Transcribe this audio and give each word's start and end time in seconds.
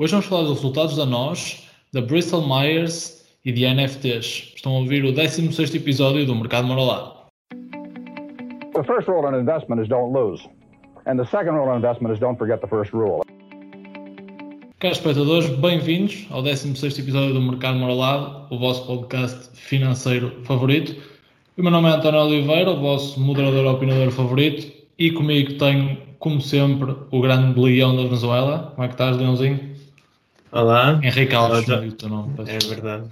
Hoje 0.00 0.12
vamos 0.12 0.26
falar 0.26 0.42
dos 0.44 0.58
resultados 0.58 0.96
da 0.96 1.04
NOS, 1.04 1.68
da 1.92 2.00
Bristol 2.00 2.46
Myers 2.46 3.26
e 3.44 3.50
de 3.50 3.66
NFTs. 3.66 4.52
Estão 4.54 4.76
a 4.76 4.78
ouvir 4.78 5.04
o 5.04 5.10
16 5.10 5.74
episódio 5.74 6.24
do 6.24 6.36
Mercado 6.36 6.68
Marolado. 6.68 7.14
The 8.74 8.84
first 8.84 9.08
rule 9.08 9.28
in 9.28 9.40
investment 9.40 9.82
is 9.82 9.88
don't 9.88 10.16
lose. 10.16 10.48
And 11.06 11.16
the 11.16 11.24
second 11.24 11.56
rule 11.56 11.72
in 11.72 11.78
investment 11.78 12.14
is 12.14 12.20
don't 12.20 12.38
forget 12.38 12.60
the 12.60 12.68
first 12.68 12.92
rule. 12.92 13.22
Caros 14.78 14.98
espectadores, 14.98 15.48
bem-vindos 15.58 16.28
ao 16.30 16.44
16 16.44 16.96
episódio 17.00 17.34
do 17.34 17.42
Mercado 17.42 17.80
Marolado, 17.80 18.54
o 18.54 18.58
vosso 18.60 18.86
podcast 18.86 19.50
financeiro 19.54 20.30
favorito. 20.44 20.94
O 21.56 21.62
meu 21.62 21.72
nome 21.72 21.88
é 21.88 21.94
António 21.94 22.20
Oliveira, 22.20 22.70
o 22.70 22.78
vosso 22.78 23.18
moderador 23.18 23.66
opinador 23.66 24.12
favorito, 24.12 24.72
e 24.96 25.10
comigo 25.10 25.54
tenho, 25.54 25.98
como 26.20 26.40
sempre, 26.40 26.94
o 27.10 27.20
grande 27.20 27.58
leão 27.58 27.96
da 27.96 28.04
Venezuela. 28.04 28.70
Como 28.76 28.84
é 28.84 28.86
que 28.86 28.94
estás, 28.94 29.16
Leãozinho? 29.16 29.76
Olá. 30.50 30.98
Henrique 31.02 31.34
Alves, 31.34 31.68
o 31.68 31.92
teu 31.92 32.08
nome. 32.08 32.34
É 32.46 32.58
verdade. 32.58 33.08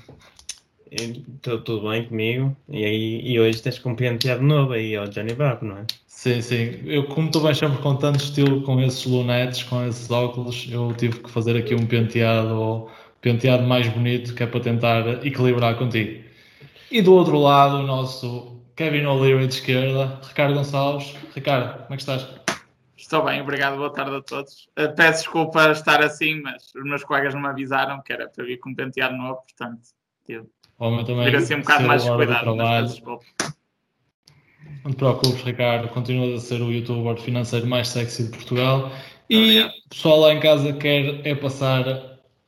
Estou 0.90 1.60
tudo 1.60 1.90
bem 1.90 2.04
comigo. 2.04 2.56
E, 2.68 2.84
aí, 2.84 3.20
e 3.22 3.38
hoje 3.38 3.62
tens 3.62 3.78
com 3.78 3.90
um 3.90 3.94
penteado 3.94 4.42
novo 4.42 4.72
aí 4.72 4.96
ao 4.96 5.06
Johnny 5.08 5.34
Bravo, 5.34 5.66
não 5.66 5.78
é? 5.78 5.84
Sim, 6.06 6.40
sim. 6.40 6.80
Eu, 6.86 7.04
como 7.04 7.30
tu 7.30 7.40
vais 7.40 7.58
sempre 7.58 7.78
com 7.82 7.94
tanto 7.96 8.24
estilo, 8.24 8.62
com 8.62 8.80
esses 8.80 9.04
lunettes, 9.04 9.62
com 9.64 9.86
esses 9.86 10.10
óculos, 10.10 10.66
eu 10.70 10.94
tive 10.96 11.20
que 11.20 11.30
fazer 11.30 11.56
aqui 11.56 11.74
um 11.74 11.86
penteado, 11.86 12.54
ou 12.54 12.90
penteado 13.20 13.64
mais 13.64 13.86
bonito, 13.88 14.34
que 14.34 14.42
é 14.42 14.46
para 14.46 14.60
tentar 14.60 15.26
equilibrar 15.26 15.76
contigo. 15.76 16.24
E 16.90 17.02
do 17.02 17.12
outro 17.12 17.38
lado, 17.38 17.76
o 17.76 17.82
nosso 17.82 18.56
Kevin 18.76 19.04
O'Leary 19.04 19.46
de 19.46 19.54
esquerda, 19.54 20.20
Ricardo 20.26 20.54
Gonçalves. 20.54 21.14
Ricardo, 21.34 21.82
como 21.82 21.94
é 21.94 21.96
que 21.96 22.02
estás? 22.02 22.35
Estou 22.96 23.22
bem, 23.22 23.42
obrigado, 23.42 23.76
boa 23.76 23.92
tarde 23.92 24.16
a 24.16 24.22
todos. 24.22 24.68
Uh, 24.78 24.94
peço 24.96 25.24
desculpa 25.24 25.70
estar 25.70 26.02
assim, 26.02 26.40
mas 26.40 26.74
os 26.74 26.84
meus 26.84 27.04
colegas 27.04 27.34
não 27.34 27.42
me 27.42 27.48
avisaram 27.48 28.02
que 28.02 28.12
era 28.12 28.26
para 28.28 28.44
vir 28.44 28.58
com 28.58 28.70
um 28.70 28.74
penteado 28.74 29.14
novo, 29.14 29.42
portanto, 29.42 29.82
tive 30.24 30.46
O 30.78 30.86
homem 30.86 31.04
também 31.04 31.26
vir 31.26 31.36
assim 31.36 31.56
um 31.56 31.60
bocado 31.60 31.86
mais 31.86 32.08
cuidado. 32.08 32.56
Não 34.82 34.92
te 34.92 34.96
preocupes, 34.96 35.42
Ricardo, 35.42 35.88
continuas 35.88 36.42
a 36.42 36.46
ser 36.46 36.62
o 36.62 36.72
youtuber 36.72 37.16
financeiro 37.18 37.66
mais 37.66 37.88
sexy 37.88 38.24
de 38.24 38.30
Portugal. 38.30 38.90
E 39.28 39.60
o 39.60 39.88
pessoal 39.90 40.20
lá 40.20 40.32
em 40.32 40.40
casa 40.40 40.72
quer 40.72 41.26
é 41.26 41.34
passar 41.34 41.84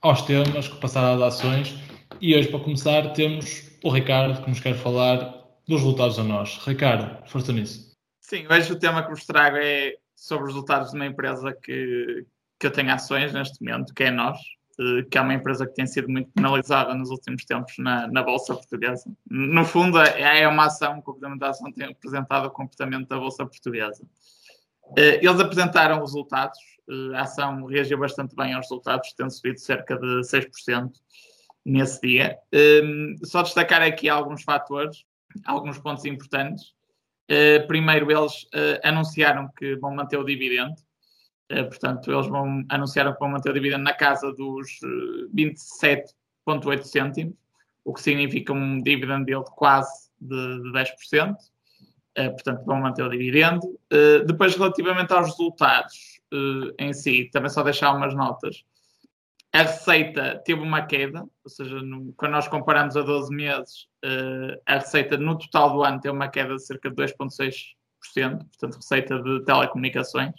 aos 0.01 0.23
temas, 0.23 0.69
passar 0.69 1.15
às 1.15 1.21
ações. 1.21 1.79
E 2.21 2.35
hoje, 2.35 2.49
para 2.49 2.61
começar, 2.61 3.12
temos 3.12 3.71
o 3.85 3.91
Ricardo 3.91 4.43
que 4.43 4.49
nos 4.49 4.61
quer 4.61 4.75
falar 4.75 5.19
dos 5.67 5.81
resultados 5.81 6.19
a 6.19 6.25
nós. 6.25 6.59
Ricardo, 6.65 7.29
força 7.29 7.53
nisso. 7.53 7.93
Sim, 8.21 8.47
hoje 8.51 8.73
o 8.73 8.79
tema 8.79 9.03
que 9.03 9.11
vos 9.11 9.27
trago 9.27 9.57
é 9.57 9.95
sobre 10.19 10.49
os 10.49 10.55
resultados 10.55 10.91
de 10.91 10.97
uma 10.97 11.07
empresa 11.07 11.53
que, 11.53 12.27
que 12.59 12.67
eu 12.67 12.73
tenho 12.73 12.93
ações 12.93 13.33
neste 13.33 13.65
momento, 13.65 13.95
que 13.95 14.03
é 14.03 14.11
nós, 14.11 14.37
eh, 14.81 15.05
que 15.09 15.17
é 15.17 15.21
uma 15.21 15.33
empresa 15.33 15.65
que 15.65 15.75
tem 15.75 15.87
sido 15.87 16.09
muito 16.09 16.29
penalizada 16.33 16.93
nos 16.93 17.11
últimos 17.11 17.45
tempos 17.45 17.75
na, 17.79 18.09
na 18.09 18.23
Bolsa 18.25 18.53
Portuguesa. 18.53 19.05
No 19.31 19.65
fundo, 19.65 20.01
é 20.01 20.41
é 20.43 20.49
uma 20.49 20.67
ação, 20.67 20.99
o 20.99 21.03
comportamento 21.03 21.39
da 21.39 21.51
ação 21.51 21.71
tem 21.73 21.87
apresentado 21.87 22.47
o 22.47 22.51
comportamento 22.51 23.09
da 23.09 23.17
Bolsa 23.17 23.47
Portuguesa. 23.47 24.05
Eh, 24.97 25.25
Eles 25.25 25.39
apresentaram 25.39 26.01
resultados, 26.01 26.59
eh, 26.91 27.17
a 27.17 27.23
ação 27.23 27.65
reagiu 27.67 27.99
bastante 27.99 28.35
bem 28.35 28.55
aos 28.55 28.67
resultados, 28.67 29.13
tendo 29.13 29.31
subido 29.31 29.61
cerca 29.61 29.97
de 29.97 30.25
6% 30.25 30.91
nesse 31.65 32.01
dia. 32.01 32.37
Só 33.25 33.43
destacar 33.43 33.83
aqui 33.83 34.09
alguns 34.09 34.43
fatores, 34.43 35.05
alguns 35.45 35.79
pontos 35.79 36.05
importantes. 36.07 36.73
Uh, 37.31 37.67
primeiro, 37.67 38.11
eles 38.11 38.45
uh, 38.45 38.81
anunciaram 38.83 39.48
que 39.57 39.77
vão 39.77 39.95
manter 39.95 40.17
o 40.17 40.25
dividendo. 40.25 40.75
Uh, 41.53 41.67
portanto, 41.69 42.11
eles 42.11 42.27
vão 42.27 42.65
anunciaram 42.69 43.12
que 43.12 43.21
vão 43.21 43.29
manter 43.29 43.51
o 43.51 43.55
dividendo 43.55 43.84
na 43.84 43.93
casa 43.93 44.33
dos 44.33 44.81
uh, 44.83 45.31
27,8 45.34 46.83
cêntimos, 46.84 47.34
o 47.84 47.93
que 47.93 48.01
significa 48.01 48.53
um 48.53 48.83
dividend 48.83 49.31
yield 49.31 49.49
quase 49.56 50.11
de, 50.21 50.62
de 50.62 50.73
10%. 50.73 51.34
Uh, 52.19 52.31
portanto, 52.33 52.65
vão 52.65 52.81
manter 52.81 53.03
o 53.03 53.11
dividendo. 53.11 53.66
Uh, 53.93 54.25
depois, 54.27 54.56
relativamente 54.56 55.12
aos 55.12 55.28
resultados 55.28 56.21
uh, 56.33 56.75
em 56.78 56.93
si, 56.93 57.28
também 57.33 57.50
só 57.50 57.62
deixar 57.62 57.95
umas 57.95 58.15
notas. 58.15 58.65
A 59.53 59.62
receita 59.62 60.42
teve 60.44 60.60
uma 60.60 60.84
queda, 60.86 61.22
ou 61.22 61.50
seja, 61.50 61.81
no- 61.81 62.12
quando 62.14 62.32
nós 62.32 62.47
comparamos 62.47 62.97
a 62.97 63.03
12 63.03 63.34
meses, 63.34 63.88
eh, 64.04 64.60
a 64.66 64.75
receita 64.75 65.16
no 65.16 65.38
total 65.38 65.72
do 65.72 65.82
ano 65.82 66.00
teve 66.00 66.14
uma 66.14 66.28
queda 66.28 66.54
de 66.54 66.64
cerca 66.66 66.91
de 66.91 66.97
2,6%, 66.97 68.44
portanto, 68.47 68.76
receita 68.76 69.22
de 69.22 69.44
telecomunicações, 69.44 70.34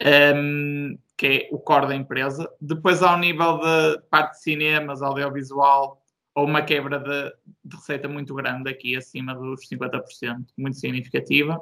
ehm, 0.00 0.98
que 1.16 1.26
é 1.26 1.48
o 1.52 1.58
core 1.58 1.88
da 1.88 1.94
empresa. 1.96 2.50
Depois, 2.60 3.02
ao 3.02 3.18
nível 3.18 3.58
da 3.58 4.02
parte 4.10 4.32
de 4.32 4.42
cinemas, 4.42 5.00
audiovisual, 5.02 6.02
houve 6.34 6.50
uma 6.50 6.62
quebra 6.62 6.98
de, 6.98 7.34
de 7.64 7.76
receita 7.76 8.08
muito 8.08 8.34
grande, 8.34 8.70
aqui 8.70 8.96
acima 8.96 9.34
dos 9.34 9.66
50%, 9.68 10.46
muito 10.56 10.78
significativa. 10.78 11.60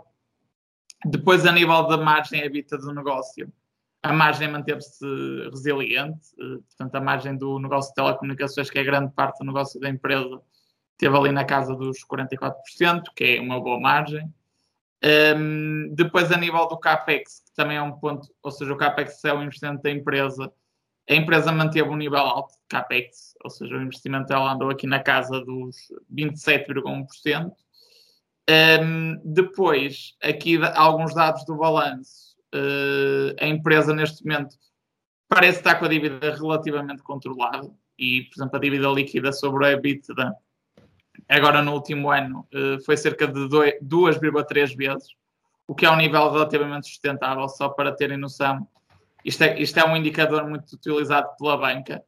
Depois, 1.05 1.47
a 1.47 1.53
nível 1.53 1.87
da 1.87 1.97
margem 1.97 2.43
EBITDA 2.43 2.79
do 2.79 2.93
negócio, 2.93 3.53
a 4.03 4.13
margem 4.13 4.49
manteve-se 4.49 5.05
resiliente, 5.51 6.29
eh, 6.39 6.59
portanto, 6.69 6.95
a 6.95 7.01
margem 7.01 7.37
do 7.37 7.59
negócio 7.59 7.91
de 7.91 7.97
telecomunicações, 7.97 8.71
que 8.71 8.79
é 8.79 8.85
grande 8.85 9.13
parte 9.13 9.39
do 9.39 9.47
negócio 9.47 9.79
da 9.79 9.89
empresa, 9.89 10.41
esteve 10.93 11.17
ali 11.17 11.33
na 11.33 11.45
casa 11.45 11.75
dos 11.75 11.99
44%, 12.05 13.05
que 13.15 13.25
é 13.25 13.41
uma 13.41 13.61
boa 13.61 13.79
margem. 13.79 14.33
Um, 15.03 15.95
depois, 15.95 16.31
a 16.31 16.37
nível 16.37 16.67
do 16.67 16.79
CAPEX, 16.79 17.43
que 17.47 17.55
também 17.55 17.77
é 17.77 17.83
um 17.83 17.93
ponto, 17.93 18.29
ou 18.43 18.51
seja, 18.51 18.73
o 18.73 18.77
CAPEX 18.77 19.25
é 19.25 19.33
o 19.33 19.43
investimento 19.43 19.83
da 19.83 19.91
empresa, 19.91 20.53
a 21.09 21.15
empresa 21.15 21.51
manteve 21.51 21.89
um 21.89 21.97
nível 21.97 22.21
alto 22.21 22.53
de 22.53 22.67
CAPEX, 22.69 23.35
ou 23.43 23.51
seja, 23.51 23.77
o 23.77 23.83
investimento 23.83 24.27
dela 24.27 24.53
andou 24.53 24.71
aqui 24.71 24.87
na 24.87 25.01
casa 25.01 25.41
dos 25.41 25.77
27,1%. 26.13 27.53
Um, 28.49 29.21
depois, 29.25 30.17
aqui 30.23 30.59
alguns 30.75 31.15
dados 31.15 31.45
do 31.45 31.57
balanço. 31.57 32.30
Uh, 32.55 33.35
a 33.41 33.47
empresa, 33.47 33.95
neste 33.95 34.25
momento, 34.25 34.57
parece 35.29 35.59
estar 35.59 35.77
com 35.77 35.85
a 35.85 35.89
dívida 35.89 36.35
relativamente 36.35 37.03
controlada 37.03 37.71
e, 37.99 38.23
por 38.25 38.41
exemplo, 38.41 38.57
a 38.57 38.61
dívida 38.61 38.89
líquida 38.89 39.33
sobre 39.33 39.67
a 39.67 39.73
EBITDA 39.73 40.37
agora 41.29 41.63
no 41.63 41.73
último 41.73 42.11
ano 42.11 42.47
eh, 42.53 42.79
foi 42.85 42.97
cerca 42.97 43.27
de 43.27 43.49
doi- 43.49 43.79
2,3 43.81 44.75
vezes, 44.75 45.09
o 45.67 45.75
que 45.75 45.87
é 45.87 45.91
um 45.91 45.97
nível 45.97 46.31
relativamente 46.31 46.89
sustentável, 46.89 47.49
só 47.49 47.69
para 47.69 47.93
terem 47.93 48.17
noção. 48.17 48.67
Isto 49.25 49.45
é, 49.45 49.61
isto 49.61 49.79
é 49.79 49.85
um 49.85 49.97
indicador 49.97 50.49
muito 50.49 50.73
utilizado 50.73 51.29
pela 51.39 51.57
banca 51.57 52.03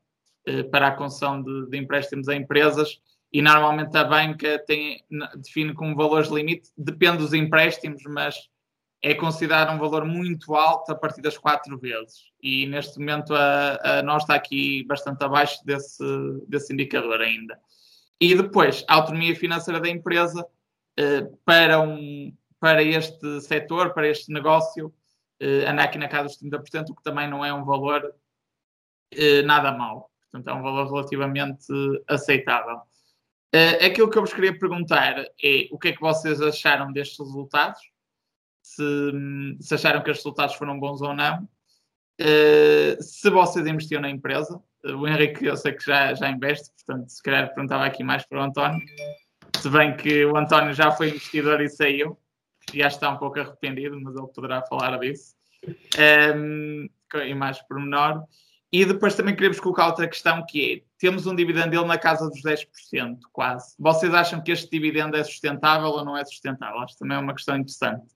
eh, 0.46 0.64
para 0.64 0.88
a 0.88 0.92
concessão 0.92 1.42
de, 1.42 1.70
de 1.70 1.78
empréstimos 1.78 2.28
a 2.28 2.34
empresas 2.34 3.00
e 3.32 3.40
normalmente 3.40 3.96
a 3.96 4.04
banca 4.04 4.58
tem, 4.66 5.02
define 5.36 5.72
como 5.72 5.96
valores 5.96 6.28
limite, 6.28 6.70
depende 6.76 7.18
dos 7.18 7.32
empréstimos, 7.32 8.02
mas 8.04 8.50
é 9.02 9.14
considerado 9.14 9.74
um 9.74 9.78
valor 9.78 10.04
muito 10.04 10.54
alto 10.54 10.92
a 10.92 10.94
partir 10.94 11.20
das 11.20 11.36
quatro 11.36 11.76
vezes. 11.78 12.30
E 12.40 12.66
neste 12.66 12.98
momento 12.98 13.34
a, 13.34 13.98
a 13.98 14.02
nós 14.02 14.22
está 14.22 14.36
aqui 14.36 14.84
bastante 14.84 15.24
abaixo 15.24 15.64
desse, 15.64 16.04
desse 16.46 16.72
indicador 16.72 17.20
ainda. 17.20 17.58
E 18.20 18.34
depois, 18.34 18.84
a 18.88 18.94
autonomia 18.94 19.34
financeira 19.34 19.80
da 19.80 19.88
empresa 19.88 20.46
eh, 20.96 21.26
para, 21.44 21.80
um, 21.80 22.32
para 22.60 22.82
este 22.82 23.40
setor, 23.40 23.92
para 23.92 24.08
este 24.08 24.32
negócio, 24.32 24.94
eh, 25.40 25.68
anda 25.68 25.82
aqui 25.82 25.98
na 25.98 26.06
casa 26.06 26.28
dos 26.28 26.38
30%, 26.38 26.90
o 26.90 26.94
que 26.94 27.02
também 27.02 27.28
não 27.28 27.44
é 27.44 27.52
um 27.52 27.64
valor 27.64 28.14
eh, 29.10 29.42
nada 29.42 29.72
mau. 29.72 30.08
Portanto, 30.30 30.48
é 30.48 30.54
um 30.54 30.62
valor 30.62 30.86
relativamente 30.88 31.66
aceitável. 32.08 32.80
Eh, 33.52 33.86
aquilo 33.86 34.08
que 34.08 34.16
eu 34.16 34.22
vos 34.22 34.32
queria 34.32 34.56
perguntar 34.56 35.18
é 35.42 35.68
o 35.70 35.78
que 35.78 35.88
é 35.88 35.92
que 35.92 36.00
vocês 36.00 36.40
acharam 36.40 36.92
destes 36.92 37.18
resultados? 37.18 37.80
Se, 38.62 38.84
se 39.60 39.74
acharam 39.74 40.02
que 40.02 40.10
estes 40.10 40.24
resultados 40.24 40.54
foram 40.54 40.78
bons 40.78 41.02
ou 41.02 41.14
não? 41.14 41.48
Eh, 42.18 42.96
se 43.00 43.28
vocês 43.30 43.66
investiam 43.66 44.00
na 44.00 44.10
empresa, 44.10 44.62
eh, 44.84 44.92
o 44.92 45.06
Henrique 45.08 45.44
eu 45.44 45.56
sei 45.56 45.72
que 45.72 45.84
já, 45.84 46.14
já 46.14 46.30
investe, 46.30 46.70
portanto, 46.74 47.08
se 47.08 47.22
calhar 47.22 47.52
perguntava 47.52 47.84
aqui 47.84 48.04
mais 48.04 48.24
para 48.24 48.40
o 48.40 48.42
António. 48.42 48.80
Se 49.56 49.68
bem 49.68 49.96
que 49.96 50.24
o 50.24 50.36
António 50.36 50.72
já 50.72 50.90
foi 50.92 51.10
investidor 51.10 51.60
e 51.60 51.68
saiu, 51.68 52.18
já 52.72 52.86
está 52.86 53.10
um 53.10 53.16
pouco 53.16 53.40
arrependido, 53.40 54.00
mas 54.00 54.14
ele 54.16 54.26
poderá 54.28 54.62
falar 54.62 54.98
disso. 54.98 55.34
Um, 56.36 56.88
e 57.24 57.34
mais 57.34 57.60
pormenor. 57.62 58.24
E 58.72 58.84
depois 58.86 59.14
também 59.14 59.34
queremos 59.36 59.60
colocar 59.60 59.86
outra 59.86 60.08
questão 60.08 60.44
que 60.46 60.72
é, 60.72 60.82
temos 60.98 61.26
um 61.26 61.34
dividendo 61.34 61.70
dele 61.70 61.84
na 61.84 61.98
casa 61.98 62.28
dos 62.28 62.40
10%, 62.42 63.18
quase. 63.30 63.74
Vocês 63.78 64.14
acham 64.14 64.40
que 64.40 64.50
este 64.50 64.70
dividendo 64.70 65.16
é 65.16 65.22
sustentável 65.22 65.90
ou 65.90 66.04
não 66.04 66.16
é 66.16 66.24
sustentável? 66.24 66.80
Acho 66.80 66.94
que 66.94 67.00
também 67.00 67.18
é 67.18 67.20
uma 67.20 67.34
questão 67.34 67.56
interessante. 67.56 68.06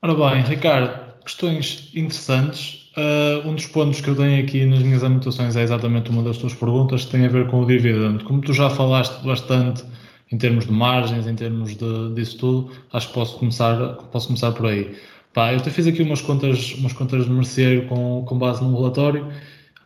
Ora 0.00 0.14
bem, 0.14 0.42
Ricardo, 0.44 1.22
questões 1.24 1.90
interessantes. 1.94 2.90
Uh, 2.96 3.48
um 3.48 3.54
dos 3.54 3.66
pontos 3.66 4.00
que 4.00 4.08
eu 4.08 4.14
tenho 4.16 4.42
aqui 4.42 4.64
nas 4.64 4.80
minhas 4.80 5.02
anotações 5.02 5.56
é 5.56 5.62
exatamente 5.62 6.10
uma 6.10 6.22
das 6.22 6.38
tuas 6.38 6.54
perguntas 6.54 7.04
que 7.04 7.10
tem 7.12 7.26
a 7.26 7.28
ver 7.28 7.48
com 7.48 7.60
o 7.62 7.66
dividendo. 7.66 8.24
Como 8.24 8.40
tu 8.40 8.52
já 8.52 8.70
falaste 8.70 9.20
bastante 9.24 9.84
em 10.30 10.38
termos 10.38 10.66
de 10.66 10.72
margens, 10.72 11.26
em 11.26 11.34
termos 11.34 11.76
de, 11.76 12.14
disso 12.14 12.38
tudo, 12.38 12.70
acho 12.92 13.08
que 13.08 13.14
posso 13.14 13.38
começar, 13.38 13.76
posso 14.12 14.28
começar 14.28 14.52
por 14.52 14.66
aí. 14.66 14.96
Pá, 15.34 15.52
eu 15.52 15.60
te 15.60 15.70
fiz 15.70 15.86
aqui 15.86 16.02
umas 16.02 16.20
contas, 16.20 16.74
umas 16.74 16.92
contas 16.92 17.24
de 17.24 17.30
merceiro 17.30 17.86
com, 17.88 18.24
com 18.24 18.38
base 18.38 18.62
num 18.62 18.76
relatório 18.76 19.26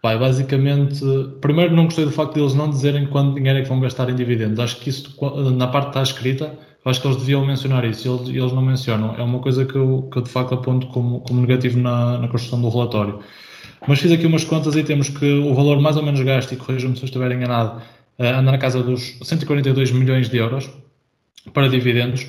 Pai, 0.03 0.19
basicamente, 0.19 1.01
primeiro 1.41 1.77
não 1.77 1.85
gostei 1.85 2.05
do 2.05 2.11
facto 2.11 2.35
de 2.35 2.41
eles 2.41 2.55
não 2.55 2.69
dizerem 2.69 3.07
quanto 3.07 3.37
dinheiro 3.37 3.61
é 3.61 3.63
que 3.63 3.69
vão 3.69 3.79
gastar 3.79 4.11
em 4.11 4.17
dividendos. 4.17 4.59
Acho 4.59 4.81
que 4.81 4.91
isso, 4.91 5.17
na 5.57 5.69
parte 5.69 5.85
que 5.85 5.91
está 5.91 6.03
escrita, 6.03 6.59
acho 6.85 7.01
que 7.01 7.07
eles 7.07 7.19
deviam 7.19 7.47
mencionar 7.47 7.85
isso. 7.85 8.09
Eles, 8.09 8.29
eles 8.29 8.53
não 8.53 8.63
mencionam. 8.63 9.15
É 9.17 9.23
uma 9.23 9.39
coisa 9.39 9.65
que 9.65 9.77
eu, 9.77 10.09
que 10.11 10.19
eu 10.19 10.23
de 10.23 10.31
facto 10.31 10.55
aponto 10.55 10.87
como, 10.89 11.21
como 11.21 11.41
negativo 11.41 11.79
na, 11.79 12.19
na 12.19 12.29
construção 12.29 12.61
do 12.61 12.69
relatório. 12.69 13.21
Mas 13.87 14.01
fiz 14.01 14.13
aqui 14.13 14.27
umas 14.27 14.45
contas 14.45 14.77
e 14.77 14.83
temos 14.83 15.09
que 15.09 15.39
o 15.39 15.55
valor 15.55 15.81
mais 15.81 15.97
ou 15.97 16.03
menos 16.03 16.21
gasto, 16.21 16.53
e 16.53 16.57
corrijam-me 16.57 16.97
se 16.97 17.03
eu 17.03 17.07
estiver 17.07 17.31
enganado, 17.33 17.81
uh, 18.19 18.25
anda 18.25 18.53
na 18.53 18.59
casa 18.59 18.83
dos 18.83 19.19
142 19.23 19.91
milhões 19.93 20.29
de 20.29 20.37
euros 20.37 20.71
para 21.53 21.69
dividendos. 21.69 22.27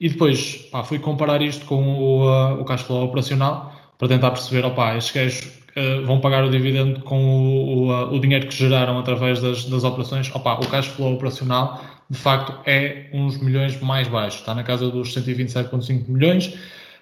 E 0.00 0.08
depois 0.08 0.68
pá, 0.70 0.82
fui 0.82 0.98
comparar 0.98 1.42
isto 1.42 1.64
com 1.66 1.98
o, 1.98 2.26
uh, 2.26 2.60
o 2.60 2.64
cash 2.64 2.82
flow 2.82 3.04
operacional 3.04 3.74
para 3.98 4.08
tentar 4.08 4.30
perceber, 4.30 4.66
opá, 4.66 4.96
estes 4.96 5.14
gajos 5.14 5.46
uh, 5.76 6.04
vão 6.04 6.20
pagar 6.20 6.44
o 6.44 6.50
dividendo 6.50 7.00
com 7.00 7.22
o, 7.22 7.88
o, 7.88 8.14
o, 8.14 8.20
dinheiro 8.20 8.46
que 8.46 8.54
geraram 8.54 8.98
através 8.98 9.40
das, 9.40 9.64
das 9.64 9.84
operações, 9.84 10.34
opa, 10.34 10.54
o 10.54 10.66
cash 10.68 10.86
flow 10.86 11.14
operacional 11.14 11.82
de 12.08 12.18
facto 12.18 12.58
é 12.66 13.06
uns 13.12 13.38
milhões 13.38 13.80
mais 13.80 14.08
baixo, 14.08 14.38
está 14.38 14.54
na 14.54 14.62
casa 14.62 14.90
dos 14.90 15.14
127,5 15.14 16.08
milhões, 16.08 16.54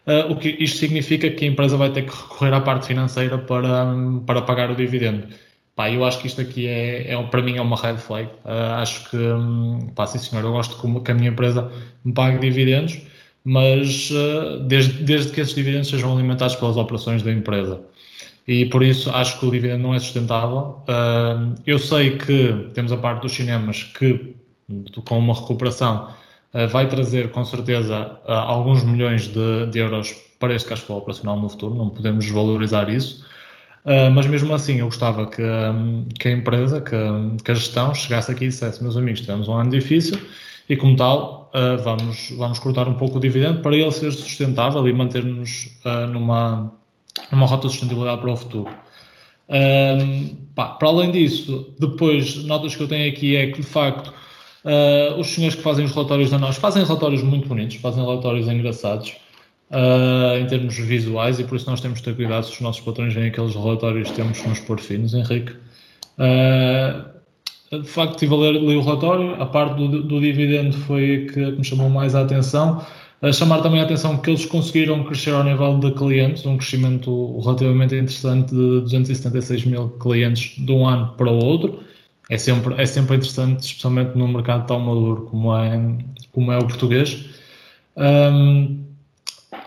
uh, 0.07 0.31
o 0.31 0.37
que 0.37 0.49
isto 0.61 0.79
significa 0.79 1.31
que 1.31 1.45
a 1.45 1.49
empresa 1.49 1.77
vai 1.77 1.91
ter 1.91 2.03
que 2.03 2.11
recorrer 2.11 2.53
à 2.55 2.61
parte 2.61 2.87
financeira 2.87 3.39
para, 3.39 3.95
para 4.27 4.43
pagar 4.43 4.71
o 4.71 4.77
dividendo. 4.77 5.27
Pá, 5.75 5.91
eu 5.91 6.05
acho 6.05 6.19
que 6.21 6.27
isto 6.27 6.41
aqui 6.41 6.67
é, 6.67 7.13
é 7.13 7.23
para 7.25 7.43
mim 7.43 7.57
é 7.57 7.63
uma 7.63 7.77
red 7.77 7.97
flag. 7.97 8.29
Uh, 8.45 8.75
acho 8.77 9.09
que, 9.11 9.17
um, 9.17 9.91
pá, 9.95 10.07
sim 10.07 10.19
senhor, 10.19 10.45
eu 10.45 10.53
gosto 10.53 10.77
que 11.01 11.11
a 11.11 11.15
minha 11.15 11.31
empresa 11.31 11.71
me 12.05 12.13
pague 12.13 12.39
dividendos, 12.39 13.01
mas 13.45 14.11
uh, 14.11 14.61
desde, 14.61 15.03
desde 15.03 15.33
que 15.33 15.41
esses 15.41 15.55
dividendos 15.55 15.89
sejam 15.89 16.13
alimentados 16.13 16.57
pelas 16.57 16.77
operações 16.77 17.23
da 17.23 17.33
empresa 17.33 17.81
e 18.47 18.67
por 18.67 18.83
isso 18.83 19.11
acho 19.11 19.39
que 19.39 19.47
o 19.47 19.51
dividendo 19.51 19.83
não 19.85 19.95
é 19.95 19.99
sustentável. 19.99 20.83
Eu 21.67 21.79
sei 21.79 22.17
que 22.19 22.71
temos 22.75 22.91
a 22.91 22.97
parte 22.97 23.23
dos 23.23 23.33
cinemas 23.33 23.85
que, 23.85 24.35
com 25.05 25.19
uma 25.19 25.35
recuperação, 25.35 26.09
uh, 26.55 26.69
vai 26.69 26.88
trazer 26.88 27.31
com 27.31 27.44
certeza 27.44 28.19
uh, 28.26 28.32
alguns 28.32 28.82
milhões 28.85 29.29
de, 29.29 29.67
de, 29.67 29.79
euros 29.79 30.14
para 30.38 30.55
este 30.55 30.69
cash 30.69 30.81
flow 30.81 30.99
operacional 30.99 31.38
no 31.38 31.49
futuro, 31.49 31.75
não 31.75 31.88
podemos 31.91 32.29
valorizar 32.29 32.88
isso. 32.88 33.25
mas 34.14 34.26
mesmo 34.26 34.53
assim, 34.55 34.79
eu 34.79 34.87
gostava 34.87 35.26
que, 35.26 35.43
um, 35.43 36.06
que 36.19 36.29
a 36.29 36.32
empresa, 36.32 36.81
que, 36.81 36.97
que, 37.44 37.50
a 37.50 37.55
gestão 37.55 37.94
chegasse 37.94 38.31
aqui 38.32 38.47
e 38.47 38.49
dissesse: 38.49 38.82
meus 38.82 38.97
amigos, 38.97 39.20
tivemos 39.20 39.47
um 39.49 39.55
ano 39.55 39.70
difícil 39.70 40.19
e, 40.69 40.76
como 40.76 40.97
tal, 40.97 41.50
vamos, 41.85 42.32
vamos 42.37 42.58
cortar 42.58 42.88
um 42.88 42.94
pouco 42.94 43.19
o 43.19 43.20
dividendo 43.20 43.61
para 43.61 43.76
ele 43.76 43.93
ser 43.93 44.11
sustentável 44.11 44.88
e 44.88 44.93
manter-nos 44.93 45.79
numa 46.11 46.73
uma 47.31 47.47
rota 47.47 47.67
de 47.67 47.73
sustentabilidade 47.73 48.20
para 48.20 48.32
o 48.32 48.37
futuro. 48.37 48.70
Um, 49.49 50.37
pá, 50.55 50.69
para 50.69 50.88
além 50.88 51.11
disso, 51.11 51.75
depois, 51.79 52.37
notas 52.44 52.75
que 52.75 52.82
eu 52.82 52.88
tenho 52.88 53.11
aqui 53.11 53.37
é 53.37 53.50
que, 53.50 53.61
de 53.61 53.67
facto, 53.67 54.12
uh, 54.64 55.19
os 55.19 55.29
senhores 55.29 55.56
que 55.56 55.62
fazem 55.62 55.85
os 55.85 55.93
relatórios 55.93 56.31
da 56.31 56.38
nós 56.38 56.56
fazem 56.56 56.85
relatórios 56.85 57.23
muito 57.23 57.49
bonitos, 57.49 57.76
fazem 57.76 58.03
relatórios 58.05 58.49
engraçados 58.49 59.14
uh, 59.70 60.38
em 60.38 60.47
termos 60.47 60.76
visuais 60.76 61.38
e 61.41 61.44
por 61.44 61.56
isso 61.56 61.69
nós 61.69 61.81
temos 61.81 61.99
de 61.99 62.05
ter 62.05 62.14
cuidado 62.14 62.47
se 62.47 62.53
os 62.53 62.61
nossos 62.61 62.82
patrões 62.82 63.14
veem 63.14 63.29
aqueles 63.29 63.55
relatórios 63.55 64.11
temos 64.11 64.38
que 64.41 64.49
nos 64.49 64.61
pôr 64.61 64.81
finos, 64.81 65.14
Henrique. 65.14 65.53
Uh, 66.19 67.12
de 67.81 67.88
facto, 67.88 68.12
estive 68.12 68.35
a 68.35 68.37
ler, 68.37 68.53
ler, 68.53 68.76
o 68.76 68.82
relatório, 68.82 69.41
a 69.41 69.47
parte 69.47 69.76
do, 69.76 70.03
do 70.03 70.20
dividendo 70.20 70.76
foi 70.76 71.26
que 71.32 71.41
me 71.53 71.65
chamou 71.65 71.88
mais 71.88 72.15
a 72.15 72.20
atenção. 72.20 72.85
A 73.23 73.32
chamar 73.32 73.62
também 73.62 73.81
a 73.81 73.85
atenção 73.85 74.19
que 74.19 74.31
eles 74.31 74.44
conseguiram 74.44 75.05
crescer 75.05 75.31
ao 75.31 75.44
nível 75.44 75.79
de 75.79 75.93
clientes, 75.93 76.44
um 76.44 76.58
crescimento 76.58 77.38
relativamente 77.41 77.94
interessante 77.94 78.50
de 78.50 78.81
276 78.81 79.65
mil 79.65 79.91
clientes 79.91 80.56
de 80.58 80.73
um 80.73 80.87
ano 80.87 81.15
para 81.17 81.31
o 81.31 81.37
outro. 81.37 81.81
É 82.31 82.39
sempre, 82.39 82.75
é 82.81 82.87
sempre 82.87 83.17
interessante, 83.17 83.65
especialmente 83.65 84.17
num 84.17 84.29
mercado 84.29 84.67
tão 84.67 84.81
maduro 84.81 85.27
como 85.31 85.57
é, 85.57 85.99
como 86.33 86.53
é 86.53 86.59
o 86.59 86.67
português. 86.67 87.27
Um, 87.97 88.85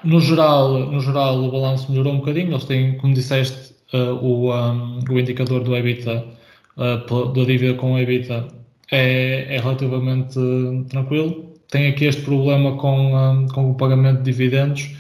no, 0.03 0.19
geral, 0.19 0.79
no 0.91 0.99
geral, 0.99 1.43
o 1.43 1.51
balanço 1.51 1.91
melhorou 1.91 2.13
um 2.13 2.17
bocadinho. 2.17 2.51
Eles 2.51 2.65
têm, 2.65 2.97
como 2.97 3.13
disseste, 3.13 3.73
uh, 3.93 4.13
o, 4.15 4.53
um, 4.53 4.99
o 5.09 5.19
indicador 5.19 5.63
do 5.63 5.75
EBITDA, 5.75 6.25
uh, 6.77 7.33
da 7.33 7.43
dívida 7.43 7.73
com 7.75 7.99
EBITDA, 7.99 8.47
é, 8.91 9.55
é 9.55 9.59
relativamente 9.59 10.39
tranquilo 10.89 11.55
tem 11.69 11.87
aqui 11.87 12.05
este 12.05 12.21
problema 12.21 12.77
com, 12.77 13.47
com 13.53 13.71
o 13.71 13.75
pagamento 13.75 14.19
de 14.19 14.23
dividendos. 14.23 14.95